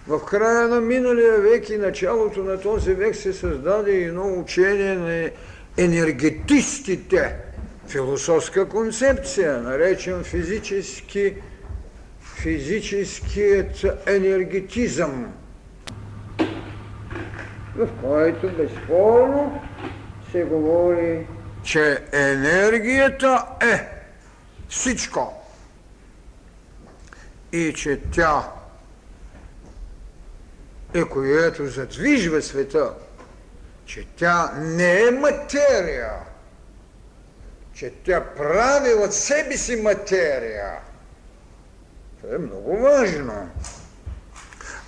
В 0.07 0.24
края 0.24 0.68
на 0.68 0.80
миналия 0.80 1.38
век 1.38 1.68
и 1.70 1.76
началото 1.76 2.44
на 2.44 2.61
този 2.61 2.94
век 2.94 3.16
се 3.16 3.32
създаде 3.32 3.92
едно 3.92 4.40
учение 4.40 4.94
на 4.94 5.30
енергетистите, 5.76 7.36
философска 7.88 8.68
концепция, 8.68 9.59
наречен 9.59 10.24
физически, 10.24 11.34
физическият 12.20 13.84
енергетизъм, 14.07 15.32
в 17.76 17.88
който 18.00 18.50
безспорно 18.57 19.62
се 20.32 20.44
говори 20.44 21.26
че 21.62 21.98
енергията 22.12 23.46
е 23.61 23.88
всичко 24.68 25.32
и 27.53 27.72
че 27.72 28.00
тя 28.11 28.53
е 30.95 31.05
което 31.05 31.66
задвижва 31.66 32.43
света, 32.43 32.95
че 33.84 34.07
тя 34.16 34.53
не 34.61 35.01
е 35.01 35.11
материя, 35.11 36.12
че 37.74 37.93
тя 38.05 38.24
прави 38.36 38.95
от 38.95 39.14
себе 39.14 39.57
си 39.57 39.76
материя. 39.76 40.72
Това 42.20 42.34
е 42.34 42.38
много 42.38 42.78
важно. 42.78 43.51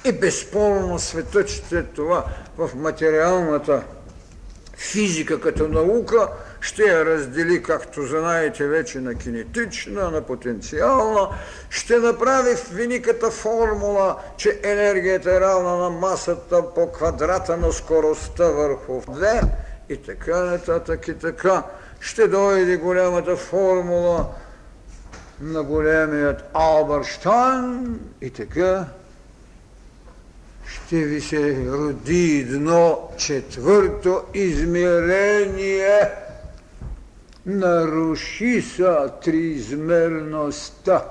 И 0.05 0.13
безспорно 0.13 0.99
светът 0.99 1.49
ще 1.49 1.79
е 1.79 1.83
това 1.83 2.25
в 2.57 2.71
материалната 2.75 3.83
физика 4.77 5.41
като 5.41 5.69
наука 5.69 6.29
ще 6.65 6.83
я 6.83 7.05
раздели, 7.05 7.63
както 7.63 8.07
знаете 8.07 8.67
вече, 8.67 9.01
на 9.01 9.15
кинетична, 9.15 10.11
на 10.11 10.21
потенциална, 10.21 11.29
ще 11.71 11.99
направи 11.99 12.57
в 12.57 12.71
великата 12.71 13.31
формула, 13.31 14.17
че 14.37 14.61
енергията 14.63 15.35
е 15.35 15.41
равна 15.41 15.77
на 15.77 15.91
масата 15.91 16.75
по 16.75 16.93
квадрата 16.93 17.57
на 17.57 17.73
скоростта 17.73 18.45
върху 18.45 18.93
2 19.01 19.49
и 19.89 19.97
така 19.97 20.41
нататък 20.41 21.09
и 21.09 21.15
така. 21.15 21.63
Ще 22.01 22.29
дойде 22.29 22.77
голямата 22.77 23.37
формула 23.37 24.27
на 25.41 25.63
големият 25.63 26.45
Албърштайн 26.55 28.01
и 28.21 28.31
така 28.31 28.85
ще 30.67 30.97
ви 30.97 31.21
се 31.21 31.67
роди 31.67 32.47
едно 32.51 33.09
четвърто 33.19 34.23
измерение– 34.35 36.11
наруши 37.47 38.63
са 38.63 39.13
триизмерността. 39.25 41.05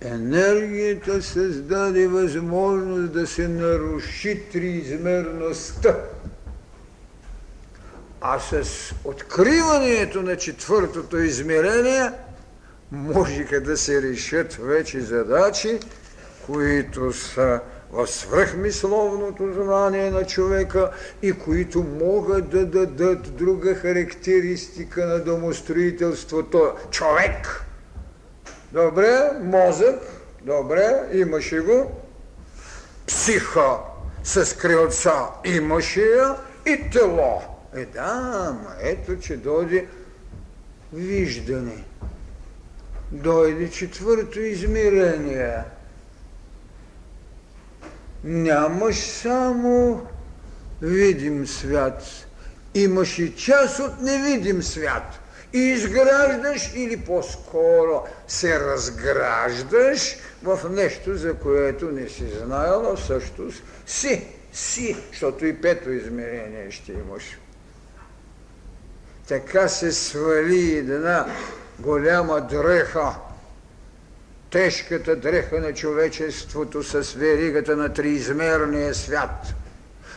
Енергията 0.00 1.22
създаде 1.22 2.08
възможност 2.08 3.12
да 3.12 3.26
се 3.26 3.48
наруши 3.48 4.42
триизмерността. 4.52 5.96
А 8.20 8.40
с 8.40 8.64
откриването 9.04 10.22
на 10.22 10.36
четвъртото 10.36 11.18
измерение 11.18 12.10
можеха 12.92 13.60
да 13.60 13.76
се 13.76 14.02
решат 14.02 14.54
вече 14.54 15.00
задачи, 15.00 15.78
които 16.46 17.12
са 17.12 17.60
в 17.96 18.06
свръхмисловното 18.06 19.52
знание 19.52 20.10
на 20.10 20.26
човека 20.26 20.90
и 21.22 21.32
които 21.32 21.82
могат 21.82 22.48
да 22.48 22.66
дадат 22.66 23.36
друга 23.36 23.74
характеристика 23.74 25.06
на 25.06 25.18
домостроителството. 25.18 26.72
Човек. 26.90 27.64
Добре, 28.72 29.30
мозък, 29.42 30.00
добре, 30.42 31.08
имаше 31.12 31.60
го. 31.60 31.92
Психа 33.06 33.78
с 34.24 34.56
крилца 34.56 35.26
имаше 35.44 36.04
я 36.04 36.36
и 36.66 36.90
тело. 36.90 37.42
Е 37.76 37.84
да, 37.84 38.56
ма 38.62 38.74
ето, 38.80 39.18
че 39.18 39.36
дойде 39.36 39.86
виждане. 40.92 41.84
Дойде 43.12 43.70
четвърто 43.70 44.40
измерение– 44.40 45.56
нямаш 48.26 48.96
само 48.96 50.06
видим 50.82 51.46
свят. 51.46 52.02
Имаш 52.74 53.18
и 53.18 53.36
част 53.36 53.78
от 53.78 54.00
невидим 54.00 54.62
свят. 54.62 55.20
И 55.52 55.58
изграждаш 55.58 56.72
или 56.74 56.96
по-скоро 56.96 58.04
се 58.28 58.60
разграждаш 58.60 60.16
в 60.42 60.60
нещо, 60.70 61.16
за 61.16 61.34
което 61.34 61.90
не 61.90 62.08
си 62.08 62.24
знаела, 62.44 62.96
също 62.96 63.50
си, 63.86 64.26
си, 64.52 64.96
защото 65.10 65.46
и 65.46 65.60
пето 65.60 65.90
измерение 65.90 66.70
ще 66.70 66.92
имаш. 66.92 67.38
Така 69.28 69.68
се 69.68 69.92
свали 69.92 70.78
една 70.78 71.26
голяма 71.78 72.40
дреха 72.40 73.14
тежката 74.56 75.16
дреха 75.16 75.60
на 75.60 75.74
човечеството 75.74 76.82
с 76.82 77.12
веригата 77.12 77.76
на 77.76 77.92
триизмерния 77.92 78.94
свят. 78.94 79.54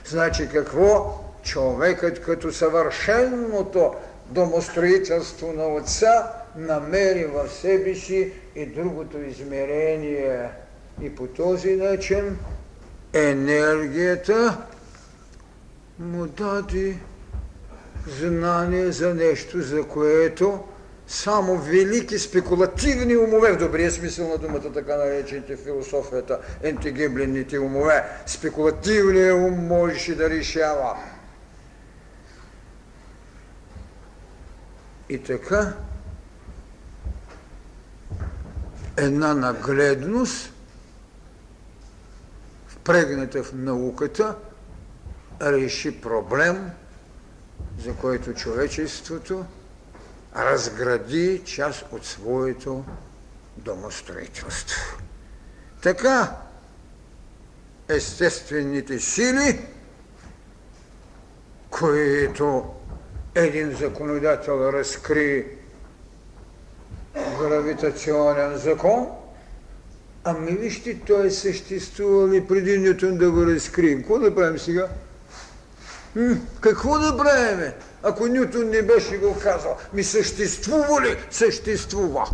Значи 0.05 0.49
какво? 0.53 1.23
Човекът 1.43 2.21
като 2.21 2.51
съвършеното 2.51 3.93
домостроителство 4.25 5.53
на 5.53 5.67
Отца 5.67 6.31
намери 6.55 7.25
в 7.25 7.49
себе 7.49 7.95
си 7.95 8.31
и 8.55 8.65
другото 8.65 9.17
измерение. 9.17 10.49
И 11.01 11.15
по 11.15 11.27
този 11.27 11.75
начин 11.75 12.37
енергията 13.13 14.57
му 15.99 16.25
даде 16.25 16.95
знание 18.19 18.91
за 18.91 19.13
нещо, 19.13 19.61
за 19.61 19.83
което 19.83 20.63
само 21.09 21.57
велики 21.57 22.19
спекулативни 22.19 23.17
умове, 23.17 23.51
в 23.51 23.57
добрия 23.57 23.91
смисъл 23.91 24.29
на 24.29 24.37
думата, 24.37 24.73
така 24.73 24.97
наречените 24.97 25.57
философията, 25.57 26.39
ентигиблените 26.63 27.59
умове, 27.59 28.03
спекулативният 28.25 29.37
ум 29.37 29.67
можеше 29.67 30.15
да 30.15 30.29
решава. 30.29 30.97
И 35.09 35.23
така, 35.23 35.73
една 38.97 39.33
нагледност, 39.33 40.53
впрегната 42.67 43.43
в 43.43 43.53
науката, 43.53 44.35
реши 45.41 46.01
проблем, 46.01 46.69
за 47.79 47.93
който 47.93 48.33
човечеството 48.33 49.45
разгради 50.35 51.41
част 51.45 51.85
от 51.91 52.05
своето 52.05 52.83
домостроителство. 53.57 54.97
Така, 55.81 56.35
естествените 57.89 58.99
сили, 58.99 59.65
които 61.69 62.73
един 63.35 63.75
законодател 63.75 64.71
разкри 64.73 65.47
гравитационен 67.39 68.57
закон, 68.57 69.07
ами 70.23 70.51
вижте, 70.51 70.99
той 71.07 71.27
е 71.27 71.31
съществувал 71.31 72.33
и 72.33 72.47
преди 72.47 72.77
Нютон 72.77 73.17
да 73.17 73.31
го 73.31 73.45
разкрием. 73.45 73.99
Какво 73.99 74.19
да 74.19 74.35
правим 74.35 74.59
сега? 74.59 74.87
какво 76.61 76.99
да 76.99 77.17
правиме? 77.17 77.73
Ако 78.03 78.27
Нютон 78.27 78.69
не 78.69 78.81
беше 78.81 79.17
го 79.17 79.35
казал, 79.39 79.77
ми 79.93 80.03
съществува 80.03 81.01
ли? 81.01 81.17
Съществува. 81.31 82.29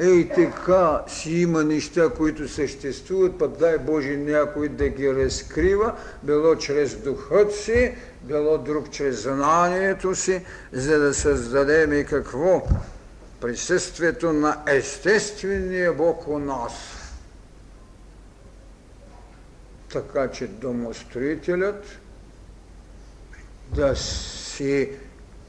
Ей 0.00 0.28
така 0.28 1.02
си 1.08 1.40
има 1.40 1.64
неща, 1.64 2.10
които 2.16 2.48
съществуват, 2.48 3.38
пък 3.38 3.56
дай 3.56 3.78
Боже 3.78 4.16
някой 4.16 4.68
да 4.68 4.88
ги 4.88 5.14
разкрива, 5.14 5.94
било 6.22 6.56
чрез 6.56 6.94
духът 6.94 7.54
си, 7.54 7.94
било 8.22 8.58
друг 8.58 8.90
чрез 8.90 9.22
знанието 9.22 10.14
си, 10.14 10.44
за 10.72 10.98
да 10.98 11.14
създадем 11.14 11.92
и 11.92 12.04
какво? 12.04 12.62
Присъствието 13.40 14.32
на 14.32 14.62
естествения 14.66 15.92
Бог 15.92 16.28
у 16.28 16.38
нас. 16.38 16.72
Така 19.92 20.30
че 20.30 20.46
домостроителят 20.46 21.84
да 23.74 23.96
си, 23.96 24.90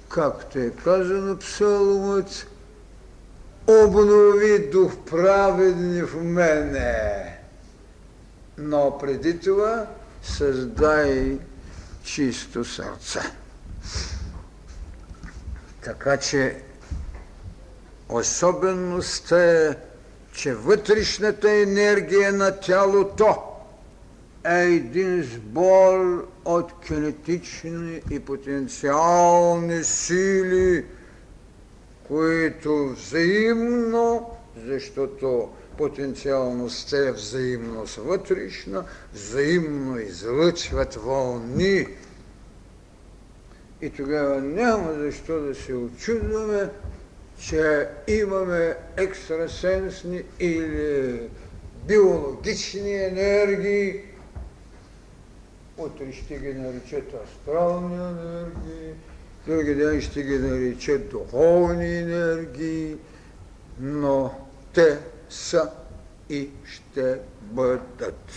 както 0.10 0.60
е 0.60 0.72
казано 0.84 1.38
псалмът, 1.38 2.48
обнови 3.68 4.70
дух 4.72 4.92
праведни 5.10 6.02
в 6.02 6.24
мене. 6.24 7.38
Но 8.58 8.98
преди 8.98 9.40
това 9.40 9.88
създай 10.24 11.40
чисто 12.04 12.66
сърце. 12.66 13.20
Така 15.84 16.18
че 16.18 16.62
особеността 18.10 19.44
е, 19.44 19.76
че 20.34 20.54
вътрешната 20.54 21.52
енергия 21.52 22.34
на 22.34 22.60
тялото 22.60 23.49
е 24.50 24.64
един 24.64 25.24
сбор 25.24 26.28
от 26.46 26.72
кинетични 26.86 28.02
и 28.12 28.20
потенциални 28.20 29.84
сили, 29.84 30.86
които 32.08 32.90
взаимно, 32.90 34.30
защото 34.66 35.50
потенциалността 35.78 37.08
е 37.08 37.12
взаимност 37.12 37.96
вътрешна, 37.96 38.84
взаимно 39.14 40.00
излъчват 40.00 40.96
вълни. 40.96 41.86
И 43.82 43.90
тогава 43.90 44.42
няма 44.42 44.94
защо 44.94 45.40
да 45.40 45.56
се 45.56 45.74
очудваме, 45.74 46.70
че 47.40 47.88
имаме 48.08 48.76
екстрасенсни 48.98 50.24
или 50.40 51.22
биологични 51.88 53.04
енергии, 53.04 54.09
утре 55.80 56.14
ще 56.14 56.40
ги 56.40 56.54
наричат 56.54 57.14
астрални 57.14 57.96
енергии, 57.96 58.94
други 59.48 59.76
ден 59.76 60.02
ще 60.02 60.24
ги 60.24 60.40
наричат 60.40 61.10
духовни 61.10 61.98
енергии, 61.98 62.98
но 63.80 64.34
те 64.74 65.00
са 65.30 65.72
и 66.30 66.50
ще 66.64 67.20
бъдат. 67.42 68.32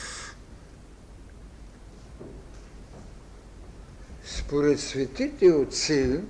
Според 4.25 4.81
светите 4.81 5.53
отци, 5.53 6.21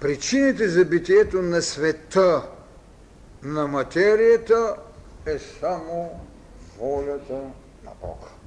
причините 0.00 0.68
за 0.68 0.84
битието 0.84 1.42
на 1.42 1.62
света, 1.62 2.42
на 3.42 3.66
материята 3.66 4.76
е 5.26 5.38
само 5.38 6.20
волята 6.78 7.34
на 7.84 7.90
Бога. 8.00 8.39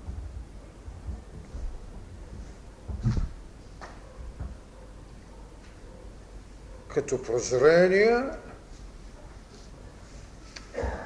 Като 6.94 7.24
прозрение, 7.24 8.24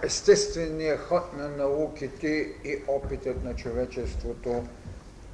естественият 0.03 0.99
ход 0.99 1.33
на 1.33 1.49
науките 1.49 2.27
и 2.63 2.83
опитът 2.87 3.43
на 3.43 3.55
човечеството 3.55 4.67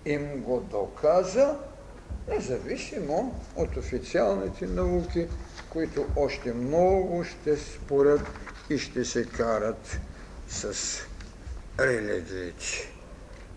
им 0.05 0.41
го 0.41 0.59
доказа, 0.59 1.57
независимо 2.27 3.41
от 3.55 3.77
официалните 3.77 4.65
науки, 4.65 5.27
които 5.69 6.05
още 6.15 6.53
много 6.53 7.23
ще 7.23 7.57
спорят 7.57 8.21
и 8.69 8.77
ще 8.77 9.05
се 9.05 9.25
карат 9.25 9.99
с 10.47 10.75
религиите. 11.79 12.91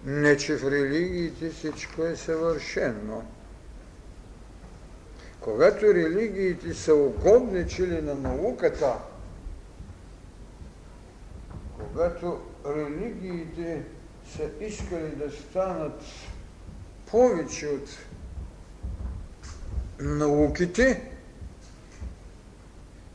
Не, 0.04 0.36
че 0.36 0.56
в 0.56 0.70
религиите 0.70 1.50
всичко 1.50 2.04
е 2.04 2.16
съвършено– 2.16 3.24
когато 5.46 5.94
религиите 5.94 6.74
са 6.74 6.94
угодничили 6.94 8.02
на 8.02 8.14
науката, 8.14 8.94
когато 11.78 12.40
религиите 12.66 13.82
са 14.36 14.50
искали 14.60 15.08
да 15.16 15.30
станат 15.30 16.00
повече 17.10 17.68
от 17.68 17.88
науките 20.00 21.10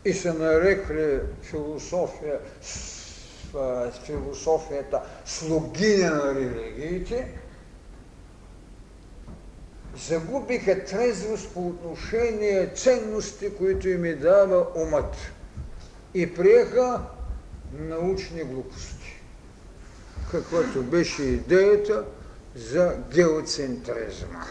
и 0.05 0.13
са 0.13 0.33
нарекли 0.33 1.19
философия, 1.41 2.39
философията 4.05 5.01
слугиня 5.25 6.09
на 6.09 6.35
религиите, 6.35 7.40
загубиха 9.97 10.85
трезвост 10.85 11.53
по 11.53 11.67
отношение 11.67 12.71
ценности, 12.75 13.55
които 13.55 13.89
им 13.89 14.05
е 14.05 14.13
дава 14.13 14.67
умът 14.75 15.15
и 16.13 16.33
приеха 16.33 17.01
научни 17.79 18.43
глупости, 18.43 19.21
каквато 20.31 20.83
беше 20.83 21.23
идеята 21.23 22.05
за 22.55 22.95
геоцентризма. 23.13 24.45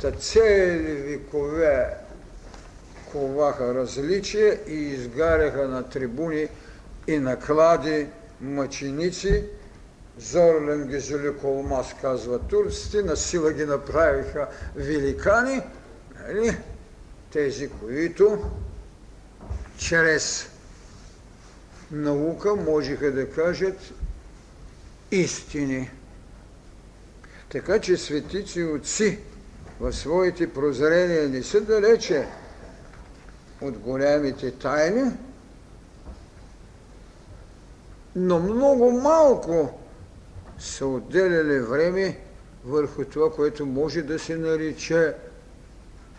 Та 0.00 0.10
цели 0.10 0.92
векове 0.92 1.94
коваха 3.12 3.74
различия 3.74 4.60
и 4.68 4.74
изгаряха 4.74 5.68
на 5.68 5.88
трибуни 5.88 6.48
и 7.06 7.18
наклади 7.18 8.06
мъченици, 8.40 9.44
Зорлен 10.18 10.86
Гезули 10.88 11.36
Колмас, 11.40 11.94
казва 12.00 12.38
турците, 12.38 13.02
на 13.02 13.16
сила 13.16 13.52
ги 13.52 13.64
направиха 13.64 14.48
великани, 14.76 15.62
нали? 16.28 16.56
тези, 17.32 17.68
които 17.68 18.50
чрез 19.78 20.50
наука 21.90 22.56
можеха 22.56 23.12
да 23.12 23.30
кажат 23.30 23.76
истини. 25.10 25.90
Така 27.48 27.78
че 27.78 27.96
светици 27.96 28.64
отци 28.64 29.18
в 29.80 29.92
своите 29.92 30.52
прозрения 30.52 31.28
не 31.28 31.42
са 31.42 31.60
далече 31.60 32.26
от 33.60 33.78
голямите 33.78 34.50
тайни, 34.50 35.10
но 38.16 38.38
много 38.38 38.92
малко 38.92 39.78
са 40.58 40.86
отделяли 40.86 41.60
време 41.60 42.18
върху 42.64 43.04
това, 43.04 43.32
което 43.32 43.66
може 43.66 44.02
да 44.02 44.18
се 44.18 44.36
нарича 44.36 45.14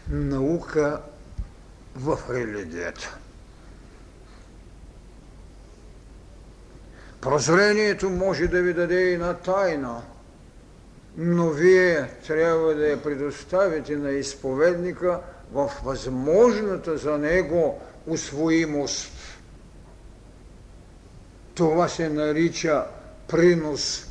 наука 0.09 1.01
в 1.95 2.19
религията. 2.29 3.17
Прозрението 7.21 8.09
може 8.09 8.47
да 8.47 8.61
ви 8.61 8.73
даде 8.73 9.11
и 9.11 9.17
на 9.17 9.33
тайна, 9.33 10.01
но 11.17 11.49
вие 11.49 12.09
трябва 12.27 12.75
да 12.75 12.87
я 12.87 13.03
предоставите 13.03 13.95
на 13.95 14.11
изповедника 14.11 15.19
в 15.51 15.71
възможната 15.83 16.97
за 16.97 17.17
него 17.17 17.81
усвоимост. 18.07 19.11
Това 21.55 21.87
се 21.87 22.09
нарича 22.09 22.85
принос 23.27 24.08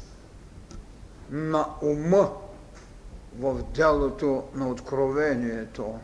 на 1.30 1.66
ума 1.82 2.30
в 3.38 3.62
делото 3.62 4.44
на 4.54 4.68
откровението. 4.68 5.98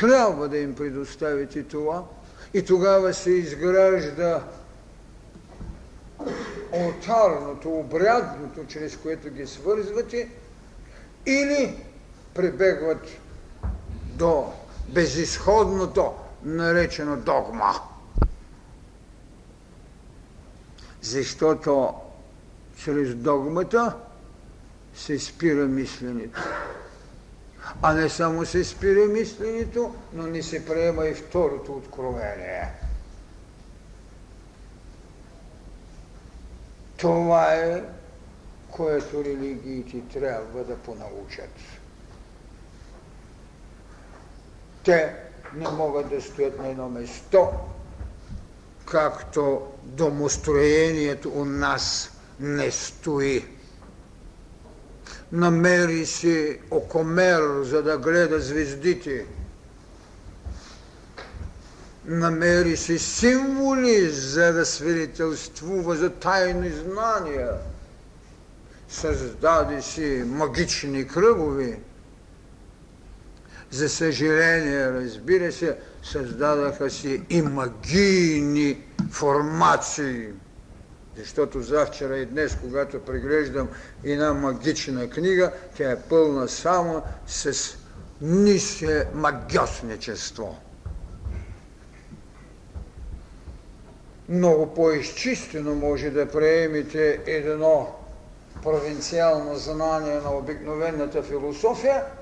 Трябва 0.00 0.48
да 0.48 0.58
им 0.58 0.74
предоставите 0.74 1.62
това 1.62 2.04
и 2.54 2.64
тогава 2.64 3.14
се 3.14 3.30
изгражда 3.30 4.42
алтарното, 6.72 7.78
обрядното, 7.78 8.66
чрез 8.66 8.96
което 8.96 9.30
ги 9.30 9.46
свързвате, 9.46 10.28
или 11.26 11.84
прибегват 12.34 13.08
до 14.04 14.52
безисходното, 14.88 16.12
наречено 16.42 17.16
догма. 17.16 17.74
Защото 21.02 21.94
чрез 22.76 23.14
догмата 23.14 23.96
се 24.94 25.18
спира 25.18 25.66
мисленето. 25.66 26.40
А 27.82 27.94
не 27.94 28.08
само 28.08 28.46
се 28.46 28.64
спира 28.64 29.06
мисленето, 29.06 29.94
но 30.12 30.26
не 30.26 30.42
се 30.42 30.66
приема 30.66 31.06
и 31.06 31.14
второто 31.14 31.72
откровение. 31.72 32.72
Това 36.96 37.54
е, 37.54 37.82
което 38.70 39.24
религиите 39.24 40.02
трябва 40.20 40.64
да 40.64 40.76
понаучат. 40.76 41.50
Те 44.84 45.14
не 45.54 45.68
могат 45.68 46.08
да 46.08 46.22
стоят 46.22 46.58
на 46.58 46.68
едно 46.68 46.88
место, 46.88 47.48
както 48.86 49.62
домостроението 49.82 51.30
у 51.34 51.44
нас 51.44 52.13
не 52.40 52.70
стои. 52.70 53.44
Намери 55.32 56.06
си 56.06 56.58
окомер, 56.70 57.62
за 57.62 57.82
да 57.82 57.98
гледа 57.98 58.40
звездите. 58.40 59.26
Намери 62.06 62.76
си 62.76 62.98
символи, 62.98 64.10
за 64.10 64.52
да 64.52 64.66
свидетелствува 64.66 65.96
за 65.96 66.10
тайни 66.10 66.70
знания. 66.70 67.50
Създаде 68.88 69.82
си 69.82 70.22
магични 70.26 71.06
кръгове. 71.06 71.78
За 73.70 73.88
съжаление, 73.88 74.90
разбира 74.90 75.52
се, 75.52 75.76
създадаха 76.02 76.90
си 76.90 77.22
и 77.30 77.42
магийни 77.42 78.82
формации. 79.10 80.28
Защото 81.16 81.62
завчера 81.62 82.16
и 82.18 82.26
днес, 82.26 82.56
когато 82.60 83.00
преглеждам 83.00 83.68
една 84.04 84.32
магична 84.34 85.10
книга, 85.10 85.52
тя 85.76 85.90
е 85.90 86.00
пълна 86.00 86.48
само 86.48 87.02
с 87.26 87.76
нисе 88.20 89.06
магиосничество. 89.14 90.58
Много 94.28 94.74
по-изчистено 94.74 95.74
може 95.74 96.10
да 96.10 96.28
приемете 96.28 97.20
едно 97.26 97.94
провинциално 98.62 99.56
знание 99.56 100.14
на 100.14 100.36
обикновената 100.36 101.22
философия– 101.22 102.04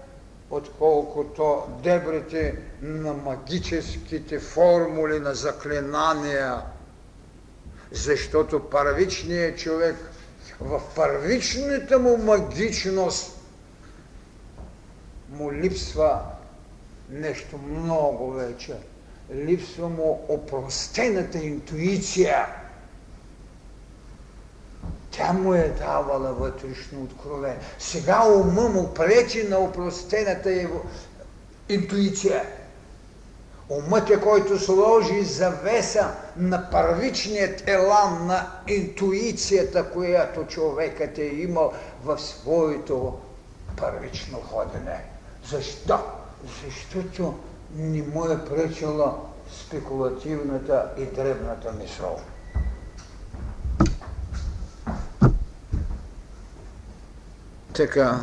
отколкото 0.51 1.63
дебрите 1.83 2.57
на 2.83 3.13
магическите 3.13 4.39
формули 4.39 5.21
на 5.21 5.35
заклинания. 5.35 6.63
Защото 7.93 8.71
първичният 8.71 9.59
човек 9.59 9.97
в 10.61 10.83
първичната 10.97 11.99
му 11.99 12.17
магичност 12.17 13.37
му 15.29 15.53
липсва 15.53 16.21
нещо 17.11 17.59
много 17.59 18.33
вече. 18.33 18.75
Липсва 19.35 19.89
му 19.89 20.25
опростената 20.29 21.39
интуиция– 21.39 22.47
тя 25.13 25.33
му 25.33 25.55
е 25.55 25.69
давала 25.69 26.33
вътрешно 26.33 27.03
откровение. 27.03 27.59
Сега 27.79 28.25
ума 28.29 28.69
му 28.69 28.95
пречи 28.95 29.49
на 29.49 29.59
упростената 29.59 30.51
его 30.53 30.81
интуиция. 31.69 32.45
Умът 33.69 34.11
е, 34.11 34.21
който 34.21 34.59
сложи 34.59 35.25
завеса 35.25 36.15
на 36.37 36.71
първичният 36.71 37.69
елан 37.69 38.27
на 38.27 38.51
интуицията, 38.69 39.91
която 39.91 40.47
човекът 40.47 41.19
е 41.19 41.25
имал 41.25 41.73
в 42.05 42.19
своето 42.19 43.19
първично 43.77 44.39
ходене. 44.39 45.05
Защо? 45.51 45.99
Защото 46.65 47.35
не 47.77 48.03
му 48.03 48.25
е 48.25 48.45
пречила 48.45 49.19
спекулативната 49.61 50.91
и 50.99 51.05
древната 51.05 51.73
мисъл. 51.73 52.21
Така, 57.75 58.21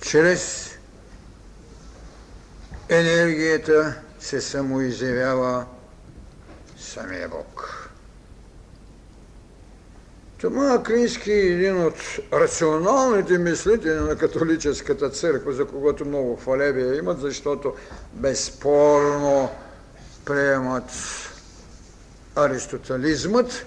чрез 0.00 0.73
енергията 2.94 3.94
се 4.20 4.40
самоизявява 4.40 5.64
самия 6.78 7.28
Бог. 7.28 7.80
Тома 10.40 10.74
Аквински 10.74 11.32
е 11.32 11.52
един 11.52 11.84
от 11.86 11.94
рационалните 12.32 13.38
мислители 13.38 13.94
на 13.94 14.16
католическата 14.16 15.10
църква, 15.10 15.52
за 15.52 15.64
когото 15.64 16.04
много 16.04 16.36
хвалебия 16.36 16.98
имат, 16.98 17.20
защото 17.20 17.74
безспорно 18.12 19.50
приемат 20.24 20.90
аристотелизмът, 22.36 23.66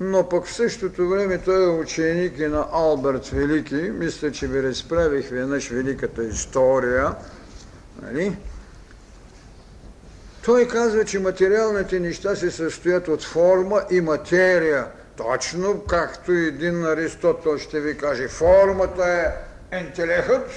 но 0.00 0.28
пък 0.28 0.46
в 0.46 0.52
същото 0.52 1.08
време 1.08 1.38
той 1.38 1.64
е 1.64 1.80
ученик 1.80 2.38
и 2.38 2.46
на 2.46 2.66
Алберт 2.72 3.26
Велики. 3.26 3.74
Мисля, 3.74 4.32
че 4.32 4.46
ви 4.46 4.62
разправих 4.62 5.28
веднъж 5.28 5.68
великата 5.68 6.24
история. 6.24 7.14
Нали? 8.02 8.36
Той 10.44 10.68
казва, 10.68 11.04
че 11.04 11.18
материалните 11.18 12.00
неща 12.00 12.36
се 12.36 12.50
състоят 12.50 13.08
от 13.08 13.24
форма 13.24 13.82
и 13.90 14.00
материя. 14.00 14.86
Точно 15.16 15.84
както 15.88 16.32
един 16.32 16.86
Аристотел 16.86 17.58
ще 17.58 17.80
ви 17.80 17.98
каже. 17.98 18.28
Формата 18.28 19.04
е 19.72 19.78
интелехът, 19.78 20.50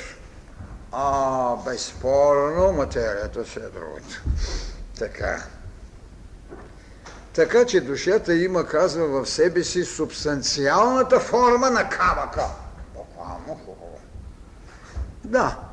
а 0.92 1.56
безспорно 1.66 2.72
материята 2.72 3.46
се 3.46 3.60
е 3.60 3.64
другото. 3.64 4.22
Така. 5.00 5.44
Така 7.34 7.66
че 7.66 7.82
душата 7.82 8.36
има, 8.36 8.66
казва 8.66 9.08
в 9.08 9.30
себе 9.30 9.64
си, 9.64 9.86
субстанциалната 9.86 11.20
форма 11.20 11.70
на 11.70 11.90
камъка. 11.90 12.46
Буквално 12.96 13.60
хубаво. 13.66 14.00
Да, 15.24 15.69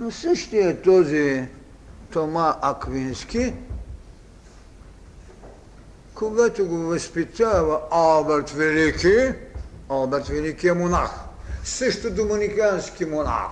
но 0.00 0.10
същия 0.10 0.68
е 0.70 0.82
този 0.82 1.48
Тома 2.12 2.56
Аквински, 2.62 3.54
когато 6.14 6.66
го 6.66 6.76
възпитава 6.76 7.80
Алберт 7.90 8.50
Велики, 8.50 9.32
Алберт 9.88 10.26
Велики 10.26 10.68
е 10.68 10.72
монах, 10.72 11.10
също 11.64 12.10
доминикански 12.10 13.04
монах, 13.04 13.50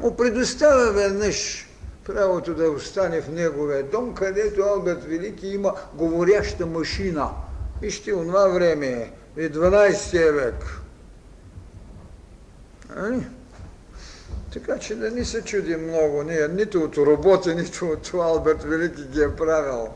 му 0.00 0.16
предоставя 0.16 0.92
веднъж 0.92 1.68
правото 2.04 2.54
да 2.54 2.70
остане 2.70 3.20
в 3.20 3.28
неговия 3.28 3.82
дом, 3.82 4.14
където 4.14 4.62
Алберт 4.62 5.04
Велики 5.04 5.48
има 5.48 5.74
говоряща 5.94 6.66
машина. 6.66 7.30
Вижте, 7.82 8.14
онова 8.14 8.48
време 8.48 9.12
е 9.36 9.50
12 9.50 10.32
век. 10.32 10.80
Ами? 12.96 13.37
Така 14.52 14.78
че 14.78 14.94
да 14.94 15.10
ни 15.10 15.24
се 15.24 15.42
чуди 15.42 15.76
много. 15.76 16.22
Ние 16.22 16.48
нито 16.48 16.82
от 16.82 16.96
робота, 16.96 17.54
нито 17.54 17.86
от 17.86 18.10
Алберт 18.14 18.62
Велики 18.62 19.04
ги 19.04 19.22
е 19.22 19.36
правил. 19.36 19.88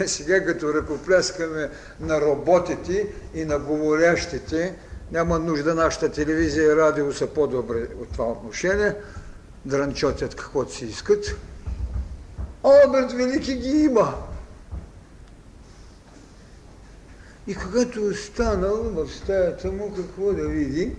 Е, 0.00 0.06
сега 0.06 0.44
като 0.44 0.74
ръкопляскаме 0.74 1.70
на 2.00 2.20
роботите 2.20 3.06
и 3.34 3.44
на 3.44 3.58
говорящите, 3.58 4.74
няма 5.12 5.38
нужда 5.38 5.74
нашата 5.74 6.12
телевизия 6.12 6.64
и 6.64 6.76
радио 6.76 7.12
са 7.12 7.26
по-добре 7.26 7.88
от 8.00 8.12
това 8.12 8.24
отношение, 8.24 8.94
дрънчотят 9.64 10.34
каквото 10.34 10.74
си 10.74 10.84
искат. 10.84 11.24
Алберт 12.62 13.12
Велики 13.12 13.54
ги 13.54 13.84
има. 13.84 14.14
И 17.46 17.54
когато 17.54 18.02
останал 18.02 18.76
в 18.76 19.08
стаята 19.08 19.72
му, 19.72 19.94
какво 19.96 20.32
да 20.32 20.48
види, 20.48 20.96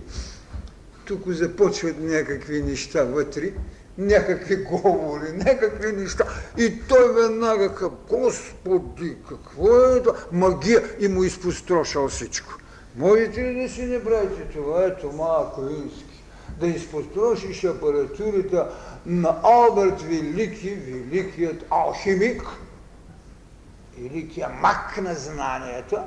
тук 1.06 1.28
започват 1.28 1.96
някакви 2.00 2.62
неща 2.62 3.04
вътре, 3.04 3.52
някакви 3.98 4.56
говори, 4.56 5.32
някакви 5.32 5.92
неща. 5.92 6.24
И 6.58 6.82
той 6.88 7.14
веднага 7.14 7.74
към, 7.74 7.90
Господи, 8.08 9.16
какво 9.28 9.86
е 9.86 10.02
това? 10.02 10.16
Магия 10.32 10.82
и 11.00 11.08
му 11.08 11.24
изпострошал 11.24 12.08
всичко. 12.08 12.54
Можете 12.96 13.44
ли 13.44 13.62
да 13.62 13.68
си 13.68 13.82
не 13.82 14.04
правите 14.04 14.42
това? 14.52 14.84
Ето 14.84 15.12
малко 15.12 15.60
ински 15.60 16.14
да 16.60 16.66
изпострошиш 16.66 17.64
апаратурата 17.64 18.70
на 19.06 19.36
Алберт 19.42 20.02
Велики, 20.02 20.74
великият 20.74 21.64
алхимик, 21.70 22.42
великият 23.98 24.50
мак 24.62 25.02
на 25.02 25.14
знанията, 25.14 26.04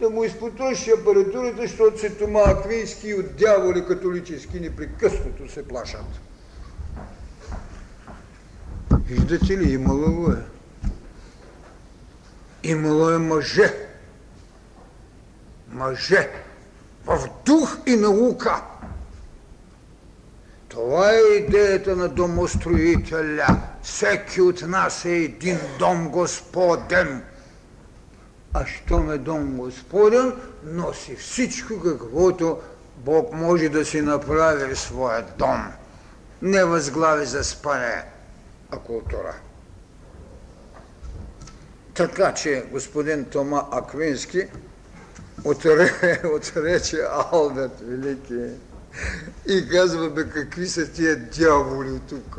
да 0.00 0.10
му 0.10 0.24
изпотроши 0.24 0.90
апаратурата, 0.90 1.62
защото 1.62 2.00
се 2.00 2.10
Тома 2.10 2.40
Аквински 2.46 3.14
от 3.14 3.36
дяволи 3.36 3.86
католически 3.86 4.60
непрекъснато 4.60 5.48
се 5.48 5.68
плашат. 5.68 6.06
Виждате 9.06 9.58
ли, 9.58 9.72
имало 9.72 10.12
го 10.12 10.32
е. 10.32 10.42
Имало 12.62 13.10
е 13.10 13.18
мъже. 13.18 13.74
Мъже. 15.72 16.30
В 17.06 17.28
дух 17.46 17.78
и 17.86 17.96
наука. 17.96 18.62
Това 20.68 21.12
е 21.12 21.36
идеята 21.36 21.96
на 21.96 22.08
домостроителя. 22.08 23.60
Всеки 23.82 24.40
от 24.40 24.62
нас 24.62 25.04
е 25.04 25.12
един 25.12 25.58
дом 25.78 26.08
Господен. 26.08 27.22
А 28.52 28.66
щом 28.66 29.10
е 29.10 29.18
дом 29.18 29.56
Господен, 29.56 30.32
носи 30.64 31.16
всичко, 31.16 31.80
каквото 31.80 32.58
Бог 32.96 33.32
може 33.32 33.68
да 33.68 33.84
си 33.84 34.00
направи 34.02 34.74
в 34.74 34.78
своя 34.78 35.26
дом. 35.38 35.72
Не 36.42 36.64
възглави 36.64 37.26
за 37.26 37.44
спане, 37.44 38.04
а 38.70 38.78
култура. 38.78 39.34
Така 41.94 42.34
че 42.34 42.64
господин 42.70 43.24
Тома 43.24 43.62
Аквински 43.72 44.48
отрече 46.34 47.04
Алберт 47.32 47.80
Велики 47.80 48.50
и 49.46 49.68
казва, 49.68 50.10
бе, 50.10 50.28
какви 50.28 50.68
са 50.68 50.92
тия 50.92 51.16
дяволи 51.16 52.00
тук? 52.08 52.38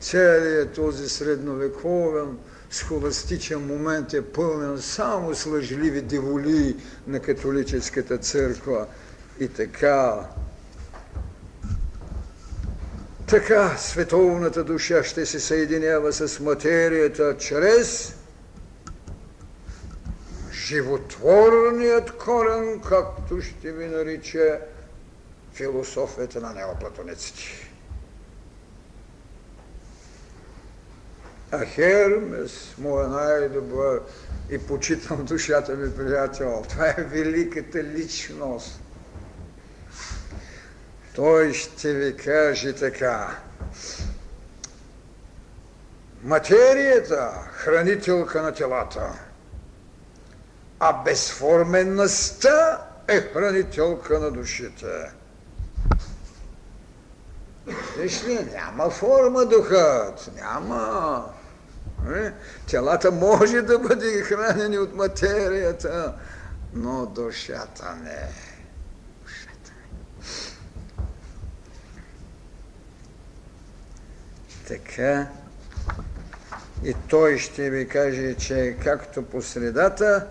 Целият 0.00 0.72
този 0.72 1.08
средновековен 1.08 2.38
схоластичен 2.70 3.66
момент 3.66 4.14
е 4.14 4.22
пълнен 4.22 4.82
само 4.82 5.34
с 5.34 5.46
лъжливи 5.46 6.02
деволии 6.02 6.76
на 7.06 7.20
католическата 7.20 8.18
църква. 8.18 8.86
И 9.40 9.48
така, 9.48 10.28
така 13.26 13.76
световната 13.76 14.64
душа 14.64 15.04
ще 15.04 15.26
се 15.26 15.40
съединява 15.40 16.12
с 16.12 16.40
материята 16.40 17.36
чрез 17.38 18.14
животворният 20.52 22.10
корен, 22.10 22.80
както 22.80 23.42
ще 23.42 23.72
ви 23.72 23.86
нарича 23.86 24.58
философията 25.52 26.40
на 26.40 26.52
неоплатониците. 26.52 27.67
А 31.52 31.64
Хермес, 31.64 32.74
моя 32.78 33.08
най-добър 33.08 34.00
и 34.50 34.58
почитам 34.58 35.24
душата 35.24 35.74
ми 35.74 35.96
приятел, 35.96 36.64
това 36.68 36.88
е 36.88 37.02
великата 37.02 37.84
личност. 37.84 38.80
Той 41.14 41.54
ще 41.54 41.92
ви 41.92 42.16
каже 42.16 42.72
така. 42.72 43.38
Материята, 46.22 47.30
хранителка 47.52 48.42
на 48.42 48.52
телата, 48.52 49.12
а 50.80 51.02
безформенността 51.02 52.86
е 53.08 53.20
хранителка 53.20 54.20
на 54.20 54.30
душите. 54.30 55.12
Виж 57.98 58.24
ли, 58.24 58.38
няма 58.52 58.90
форма 58.90 59.46
духът, 59.46 60.30
няма. 60.36 61.24
Е? 62.06 62.32
Телата 62.70 63.10
може 63.10 63.62
да 63.62 63.78
бъде 63.78 64.22
хранени 64.22 64.78
от 64.78 64.94
материята, 64.94 66.14
но 66.74 67.06
душата 67.06 67.96
не. 68.04 68.28
Душата 69.22 69.72
не. 69.76 69.98
Така. 74.68 75.26
И 76.84 76.94
той 77.08 77.38
ще 77.38 77.70
ви 77.70 77.88
каже, 77.88 78.34
че 78.34 78.76
както 78.84 79.22
по 79.22 79.42
средата, 79.42 80.26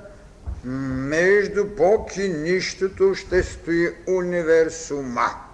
между 0.64 1.66
Бог 1.66 2.18
и 2.18 2.30
нищото 2.30 3.16
ще 3.16 3.44
стои 3.44 3.96
универсума. 4.08 5.47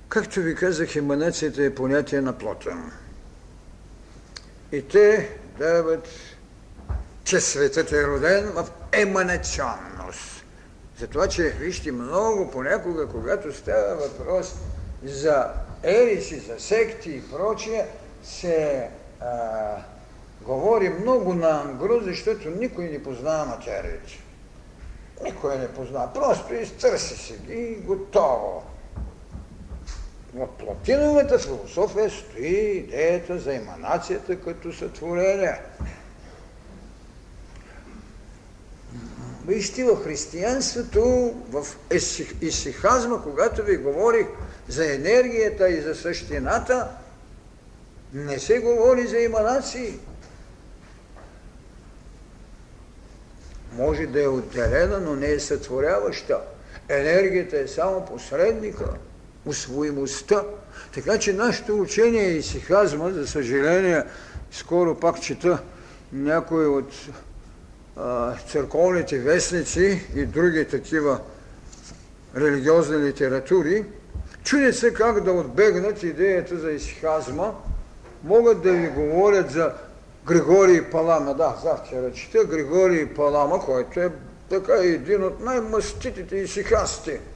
Както 0.09 0.41
ви 0.41 0.55
казах, 0.55 0.97
еманацията 0.97 1.65
е 1.65 1.75
понятие 1.75 2.21
на 2.21 2.39
плота. 2.39 2.77
И 4.73 4.83
те 4.83 5.37
дават, 5.59 6.09
че 7.25 7.41
светът 7.41 7.93
е 7.93 8.07
роден 8.07 8.47
в 8.47 8.69
еманационност. 8.93 10.45
Затова, 11.01 11.29
че 11.29 11.43
вижте 11.43 11.93
много 11.93 12.51
понякога, 12.51 13.07
когато 13.07 13.53
става 13.53 13.95
въпрос 13.95 14.55
за 15.05 15.47
ериси, 15.83 16.39
за 16.41 16.61
секти 16.61 17.11
и 17.11 17.31
прочие, 17.31 17.87
се 18.25 18.89
а, 19.21 19.27
говори 20.41 20.89
много 20.89 21.35
на 21.35 21.61
ангро, 21.61 22.01
защото 22.01 22.51
никой 22.51 22.85
не 22.85 23.03
познава 23.03 23.45
материята. 23.45 24.13
Никой 25.25 25.59
не 25.59 25.69
познава. 25.69 26.13
Просто 26.13 26.55
изтърси 26.55 27.17
си 27.17 27.35
ги 27.47 27.53
и 27.53 27.75
готово. 27.75 28.63
В 30.35 30.49
платиновата 30.59 31.39
философия 31.39 32.11
стои 32.11 32.47
идеята 32.47 33.39
за 33.39 33.55
еманацията 33.55 34.41
като 34.41 34.73
сътворение. 34.73 35.61
Вижте, 39.47 39.85
в 39.85 40.05
християнството, 40.05 41.35
в 41.51 41.67
исихазма, 42.41 43.23
когато 43.23 43.63
ви 43.63 43.77
говорих 43.77 44.27
за 44.69 44.95
енергията 44.95 45.69
и 45.69 45.81
за 45.81 45.95
същината, 45.95 46.89
не 48.13 48.39
се 48.39 48.59
говори 48.59 49.07
за 49.07 49.25
еманации. 49.25 49.99
Може 53.77 54.07
да 54.07 54.23
е 54.23 54.29
отделена, 54.29 55.01
но 55.01 55.17
не 55.17 55.31
е 55.31 55.41
сътворяваща. 55.41 56.41
Енергията 56.89 57.61
е 57.61 57.67
само 57.67 58.05
посредника 58.05 58.85
усвоимостта. 59.47 60.43
Така 60.95 61.19
че 61.19 61.33
нашето 61.33 61.81
учение 61.81 62.29
и 62.29 62.43
сихазма, 62.43 63.11
за 63.11 63.27
съжаление, 63.27 64.05
скоро 64.51 64.95
пак 64.95 65.21
чета 65.21 65.59
някои 66.13 66.67
от 66.67 66.93
а, 67.97 68.35
църковните 68.37 69.19
вестници 69.19 70.07
и 70.15 70.27
други 70.27 70.65
такива 70.65 71.21
религиозни 72.37 72.97
литератури, 72.97 73.85
чудят 74.45 74.77
се 74.77 74.93
как 74.93 75.21
да 75.21 75.33
отбегнат 75.33 76.03
идеята 76.03 76.59
за 76.59 76.71
исихазма, 76.71 77.55
могат 78.25 78.63
да 78.63 78.73
ви 78.73 78.89
говорят 78.89 79.51
за 79.51 79.73
Григорий 80.29 80.91
Палама. 80.91 81.35
Да, 81.35 81.57
завчера 81.63 82.13
чета 82.13 82.45
Григорий 82.45 83.15
Палама, 83.15 83.61
който 83.61 84.01
е 84.01 84.11
така 84.51 84.73
един 84.73 85.25
от 85.25 85.41
най-маститите 85.41 86.37
исихасти– 86.37 87.19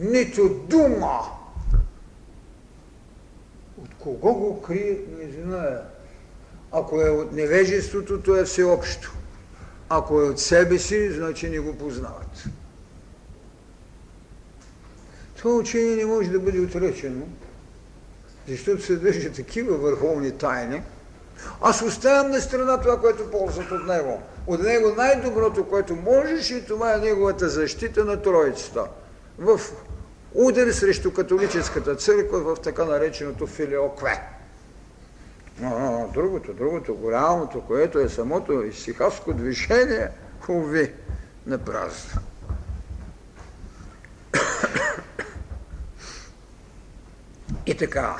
нито 0.00 0.48
дума. 0.48 1.20
От 3.82 3.88
кого 3.98 4.34
го 4.34 4.62
крие, 4.62 4.98
не 5.18 5.42
знае. 5.42 5.76
Ако 6.72 7.00
е 7.00 7.10
от 7.10 7.32
невежеството, 7.32 8.22
то 8.22 8.36
е 8.36 8.44
всеобщо. 8.44 9.14
Ако 9.88 10.20
е 10.20 10.24
от 10.24 10.40
себе 10.40 10.78
си, 10.78 11.12
значи 11.12 11.48
не 11.48 11.58
го 11.58 11.78
познават. 11.78 12.44
Това 15.36 15.54
учение 15.54 15.96
не 15.96 16.06
може 16.06 16.30
да 16.30 16.40
бъде 16.40 16.60
отречено, 16.60 17.26
защото 18.48 18.82
съдържа 18.82 19.32
такива 19.32 19.76
върховни 19.76 20.32
тайни. 20.32 20.82
Аз 21.60 21.82
оставям 21.82 22.30
на 22.30 22.40
страна 22.40 22.80
това, 22.80 23.00
което 23.00 23.30
ползват 23.30 23.70
от 23.70 23.86
него. 23.86 24.22
От 24.46 24.62
него 24.62 24.94
най-доброто, 24.96 25.68
което 25.68 25.96
можеш 25.96 26.50
и 26.50 26.66
това 26.66 26.94
е 26.94 26.98
неговата 26.98 27.48
защита 27.48 28.04
на 28.04 28.22
Троицата. 28.22 28.84
В 29.38 29.60
удари 30.34 30.72
срещу 30.72 31.12
католическата 31.12 31.96
църква 31.96 32.54
в 32.54 32.60
така 32.60 32.84
нареченото 32.84 33.46
филиокве. 33.46 34.22
Но, 35.60 36.10
другото, 36.14 36.52
другото, 36.52 36.94
голямото, 36.94 37.60
което 37.60 37.98
е 37.98 38.08
самото 38.08 38.62
изсихавско 38.62 39.32
движение, 39.32 40.08
хуви 40.40 40.92
на 41.46 41.58
празно. 41.58 42.20
И 47.66 47.76
така, 47.76 48.16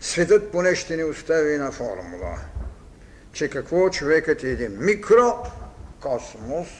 светът 0.00 0.52
поне 0.52 0.74
ще 0.74 0.96
ни 0.96 1.04
остави 1.04 1.58
на 1.58 1.72
формула, 1.72 2.38
че 3.32 3.50
какво 3.50 3.90
човекът 3.90 4.44
е 4.44 4.50
един 4.50 4.76
микрокосмос– 4.78 6.68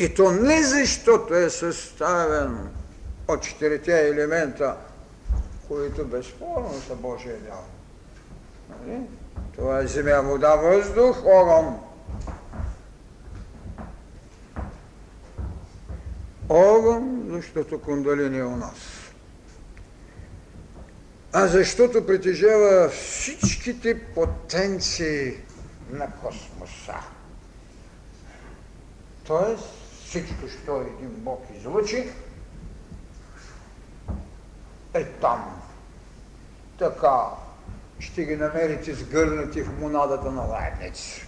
и 0.00 0.14
то 0.14 0.32
не 0.32 0.62
защото 0.62 1.34
е 1.34 1.50
съставен 1.50 2.68
от 3.28 3.42
четирите 3.42 4.08
елемента, 4.08 4.76
които 5.68 6.04
безспорно 6.04 6.72
са 6.86 6.94
Божия 6.94 7.36
дял. 7.36 7.64
Нали? 8.70 9.00
Това 9.54 9.78
е 9.78 9.86
земя, 9.86 10.20
вода, 10.22 10.56
въздух, 10.56 11.24
огън. 11.24 11.78
огън, 16.48 17.26
защото 17.30 17.80
кундалини 17.80 18.38
е 18.38 18.44
у 18.44 18.56
нас. 18.56 18.99
А 21.32 21.46
защото 21.46 22.06
притежава 22.06 22.88
всичките 22.88 24.06
потенции 24.14 25.34
на 25.90 26.10
космоса. 26.10 26.94
Тоест, 29.26 29.64
всичко, 30.06 30.48
що 30.62 30.76
един 30.80 31.10
Бог 31.10 31.46
излучи, 31.56 32.08
е 34.94 35.04
там. 35.04 35.62
Така 36.78 37.20
ще 37.98 38.24
ги 38.24 38.36
намерите 38.36 38.94
сгърнати 38.94 39.62
в 39.62 39.80
монадата 39.80 40.30
на 40.30 40.42
лайбниц. 40.42 41.20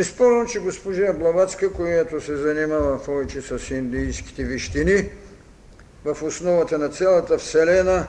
Безспорно, 0.00 0.46
че 0.46 0.60
госпожа 0.60 1.12
Блаватска, 1.12 1.72
която 1.72 2.20
се 2.20 2.36
занимава 2.36 3.02
повече 3.04 3.42
с 3.42 3.70
индийските 3.70 4.44
вещини, 4.44 5.10
в 6.04 6.22
основата 6.22 6.78
на 6.78 6.88
цялата 6.88 7.38
Вселена 7.38 8.06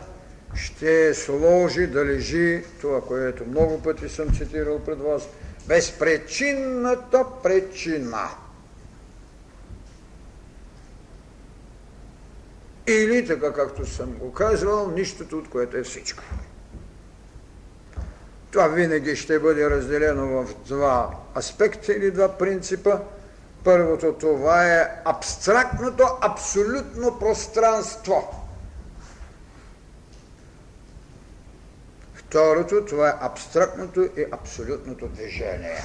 ще 0.56 1.14
сложи 1.14 1.88
да 1.88 2.06
лежи 2.06 2.64
това, 2.82 3.02
което 3.02 3.46
много 3.46 3.82
пъти 3.82 4.10
съм 4.10 4.36
цитирал 4.36 4.80
пред 4.80 5.00
вас, 5.00 5.28
безпричинната 5.68 7.26
причина. 7.44 8.30
Или, 12.88 13.28
така 13.28 13.54
както 13.54 13.86
съм 13.86 14.14
го 14.14 14.34
казвал, 14.34 14.92
нищото, 14.92 15.38
от 15.38 15.50
което 15.50 15.78
е 15.78 15.84
всичко. 15.84 16.24
Това 18.52 18.68
винаги 18.68 19.16
ще 19.16 19.40
бъде 19.40 19.70
разделено 19.70 20.44
в 20.44 20.56
два 20.68 21.10
аспекта 21.38 21.94
или 21.94 22.12
два 22.12 22.38
принципа. 22.38 23.00
Първото 23.64 24.14
това 24.14 24.68
е 24.68 25.02
абстрактното, 25.06 26.04
абсолютно 26.22 27.20
пространство. 27.20 28.48
Второто 32.14 32.86
това 32.86 33.10
е 33.10 33.14
абстрактното 33.22 34.04
и 34.18 34.26
абсолютното 34.32 35.08
движение. 35.08 35.82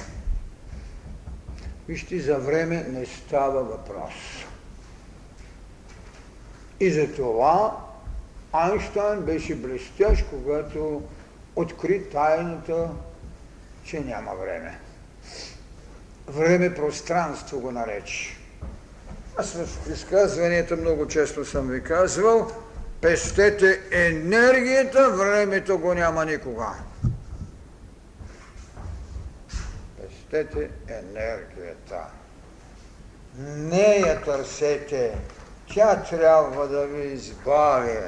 Вижте, 1.88 2.18
за 2.20 2.38
време 2.38 2.86
не 2.88 3.06
става 3.06 3.62
въпрос. 3.62 4.14
И 6.80 6.90
за 6.90 7.12
това 7.12 7.76
Айнштайн 8.52 9.20
беше 9.20 9.54
блестящ, 9.54 10.24
когато 10.30 11.02
откри 11.56 12.08
тайната, 12.10 12.88
че 13.84 14.00
няма 14.00 14.34
време. 14.34 14.78
Време 16.28 16.74
пространство 16.74 17.60
го 17.60 17.72
нарече. 17.72 18.36
Аз 19.36 19.52
в 19.52 19.90
изказванията 19.92 20.76
много 20.76 21.08
често 21.08 21.44
съм 21.44 21.68
ви 21.68 21.82
казвал, 21.82 22.50
пестете 23.00 23.80
енергията, 23.90 25.10
времето 25.10 25.78
го 25.78 25.94
няма 25.94 26.24
никога. 26.24 26.72
Пестете 30.00 30.70
енергията. 30.88 32.06
Не 33.38 33.96
я 33.96 34.22
търсете, 34.22 35.18
тя 35.74 36.02
трябва 36.02 36.68
да 36.68 36.86
ви 36.86 37.08
избави. 37.08 37.98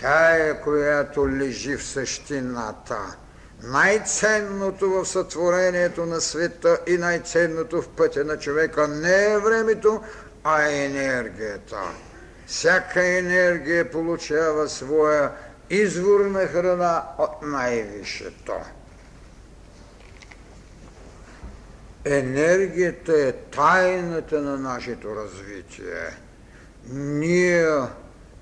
Тя 0.00 0.36
е, 0.36 0.60
която 0.60 1.28
лежи 1.28 1.76
в 1.76 1.84
същината. 1.84 3.16
Най-ценното 3.62 4.90
в 4.90 5.06
сътворението 5.06 6.06
на 6.06 6.20
света 6.20 6.78
и 6.86 6.98
най-ценното 6.98 7.82
в 7.82 7.88
пътя 7.88 8.24
на 8.24 8.38
човека 8.38 8.88
не 8.88 9.24
е 9.24 9.38
времето, 9.38 10.02
а 10.44 10.62
е 10.62 10.84
енергията. 10.84 11.80
Всяка 12.46 13.06
енергия 13.06 13.90
получава 13.90 14.68
своя 14.68 15.32
извор 15.70 16.20
на 16.20 16.46
храна 16.46 17.04
от 17.18 17.42
най-висшето. 17.42 18.54
Енергията 22.04 23.12
е 23.12 23.32
тайната 23.32 24.40
на 24.40 24.58
нашето 24.58 25.16
развитие. 25.16 26.16
Ние 26.92 27.66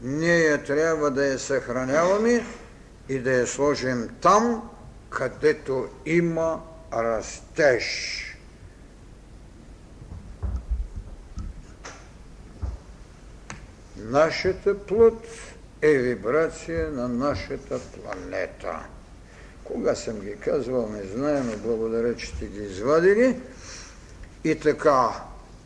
ние 0.05 0.63
трябва 0.63 1.11
да 1.11 1.27
я 1.27 1.39
съхраняваме 1.39 2.45
и 3.09 3.19
да 3.19 3.33
я 3.33 3.47
сложим 3.47 4.09
там, 4.21 4.71
където 5.11 5.89
има 6.07 6.63
растеж. 6.93 8.21
Нашата 13.97 14.79
плът 14.87 15.27
е 15.83 15.93
вибрация 15.93 16.91
на 16.91 17.09
нашата 17.09 17.79
планета. 17.79 18.87
Кога 19.65 19.95
съм 19.95 20.21
ги 20.21 20.37
казвал, 20.37 20.89
не 20.89 21.03
знаем, 21.03 21.61
благодаря, 21.65 22.17
че 22.17 22.27
сте 22.27 22.47
ги 22.47 22.63
извадили. 22.63 23.41
И 24.45 24.55
така, 24.55 25.11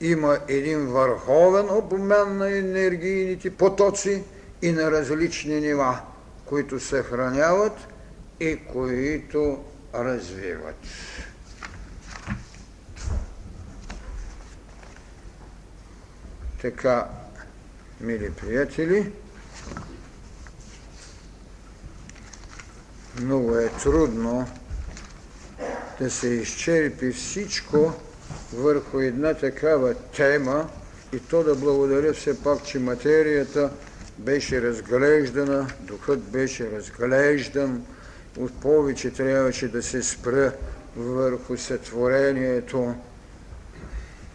има 0.01 0.39
един 0.49 0.87
върховен 0.87 1.71
обмен 1.71 2.37
на 2.37 2.57
енергийните 2.59 3.51
потоци 3.51 4.23
и 4.63 4.73
на 4.73 4.91
различни 4.91 5.61
нива, 5.61 6.01
които 6.45 6.81
съхраняват 6.81 7.89
и 8.41 8.59
които 8.73 9.65
развиват. 9.95 10.77
Така, 16.63 17.09
мили 18.01 18.33
приятели, 18.33 19.13
много 23.21 23.57
е 23.57 23.69
трудно 23.83 24.49
да 26.01 26.11
се 26.11 26.29
изчерпи 26.29 27.13
всичко, 27.13 27.93
върху 28.53 29.01
една 29.01 29.35
такава 29.35 29.95
тема 29.95 30.69
и 31.13 31.21
то 31.21 31.43
да 31.43 31.55
благодаря 31.55 32.13
все 32.13 32.43
пак, 32.43 32.65
че 32.65 32.79
материята 32.79 33.71
беше 34.19 34.63
разглеждана, 34.63 35.67
духът 35.81 36.21
беше 36.21 36.71
разглеждан, 36.71 37.87
от 38.39 38.61
повече 38.61 39.11
трябваше 39.11 39.69
да 39.69 39.83
се 39.83 40.03
спра 40.03 40.53
върху 40.97 41.57
сътворението, 41.57 42.95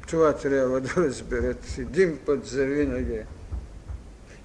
Това 0.08 0.32
трябва 0.32 0.80
да 0.80 0.90
разберат 0.96 1.78
един 1.78 2.18
път 2.26 2.46
за 2.46 2.64
винаги. 2.64 3.20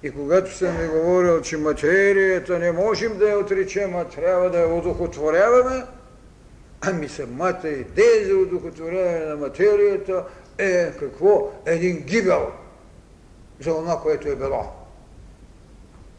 И 0.02 0.10
когато 0.10 0.56
съм 0.56 0.76
ви 0.76 0.88
говорил, 0.88 1.40
че 1.40 1.56
материята 1.56 2.58
не 2.58 2.72
можем 2.72 3.18
да 3.18 3.28
я 3.28 3.38
отречем, 3.38 3.96
а 3.96 4.04
трябва 4.04 4.50
да 4.50 4.58
я 4.58 4.74
удохотворяваме, 4.74 5.84
ами 6.80 7.08
самата 7.08 7.68
идея 7.68 8.26
за 8.26 8.34
удохотворяване 8.34 9.26
на 9.26 9.36
материята 9.36 10.24
е 10.58 10.92
какво? 10.98 11.52
Един 11.66 12.00
гибел 12.00 12.52
за 13.60 13.70
това, 13.70 14.00
което 14.00 14.28
е 14.28 14.36
било. 14.36 14.72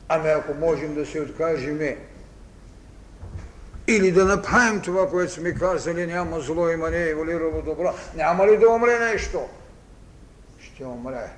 Ами 0.09 0.29
ако 0.29 0.53
можем 0.53 0.95
да 0.95 1.05
се 1.05 1.21
откажем 1.21 1.79
или 3.87 4.11
да 4.11 4.25
направим 4.25 4.81
това, 4.81 5.09
което 5.09 5.31
сме 5.31 5.53
казали, 5.53 6.07
няма 6.07 6.39
зло, 6.39 6.69
има 6.69 6.89
не 6.89 7.03
еволирало 7.03 7.61
добро, 7.61 7.93
няма 8.15 8.47
ли 8.47 8.57
да 8.57 8.69
умре 8.69 8.99
нещо? 8.99 9.41
Ще 10.59 10.85
умре. 10.85 11.29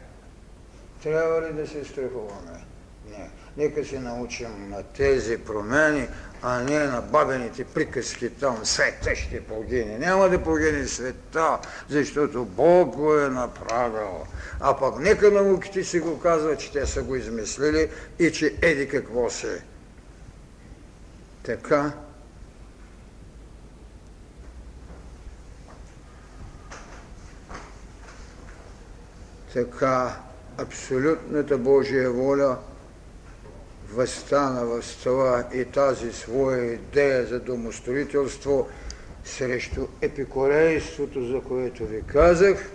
Трябва 1.03 1.41
ли 1.41 1.53
да 1.53 1.67
се 1.67 1.85
страхуваме? 1.85 2.65
Не. 3.09 3.29
Нека 3.57 3.85
се 3.85 3.99
научим 3.99 4.69
на 4.69 4.83
тези 4.83 5.37
промени, 5.37 6.07
а 6.41 6.63
не 6.63 6.79
на 6.79 7.01
бабените 7.01 7.63
приказки 7.63 8.29
там. 8.29 8.65
Света 8.65 9.15
ще 9.15 9.43
погине. 9.43 9.97
Няма 9.97 10.29
да 10.29 10.43
погине 10.43 10.87
света, 10.87 11.59
защото 11.89 12.45
Бог 12.45 12.95
го 12.95 13.19
е 13.19 13.29
направил. 13.29 14.25
А 14.59 14.77
пък 14.77 14.99
нека 14.99 15.31
науките 15.31 15.83
си 15.83 15.99
го 15.99 16.19
казват, 16.19 16.59
че 16.59 16.71
те 16.71 16.85
са 16.85 17.03
го 17.03 17.15
измислили 17.15 17.89
и 18.19 18.31
че 18.31 18.55
еди 18.61 18.87
какво 18.87 19.29
се. 19.29 19.61
Така, 21.43 21.91
така 29.53 30.19
абсолютната 30.57 31.57
Божия 31.57 32.11
воля 32.11 32.57
възстана 33.93 34.65
в 34.65 34.83
това 35.03 35.47
и 35.53 35.65
тази 35.65 36.13
своя 36.13 36.73
идея 36.73 37.25
за 37.25 37.39
домостроителство 37.39 38.67
срещу 39.23 39.87
епикорейството, 40.01 41.25
за 41.25 41.41
което 41.41 41.85
ви 41.85 42.03
казах, 42.07 42.71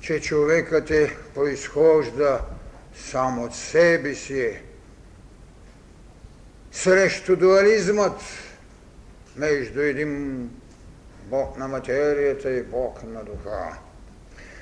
че 0.00 0.20
човекът 0.20 0.90
е 0.90 1.16
произхожда 1.34 2.40
сам 2.94 3.38
от 3.38 3.54
себе 3.54 4.14
си, 4.14 4.56
срещу 6.72 7.36
дуализмът 7.36 8.20
между 9.36 9.80
един 9.80 10.50
Бог 11.24 11.58
на 11.58 11.68
материята 11.68 12.50
и 12.50 12.62
Бог 12.62 13.02
на 13.02 13.24
духа. 13.24 13.78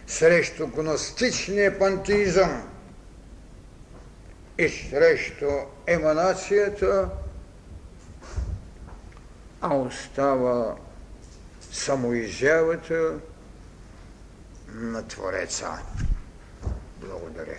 Срещу 0.06 0.66
гностичния 0.66 1.78
пантизъм 1.78 2.77
и 4.59 4.68
срещу 4.68 5.51
еманацията, 5.86 7.09
а 9.60 9.74
остава 9.76 10.76
самоизявата 11.72 13.14
на 14.68 15.09
Твореца. 15.09 15.78
Благодаря. 17.01 17.56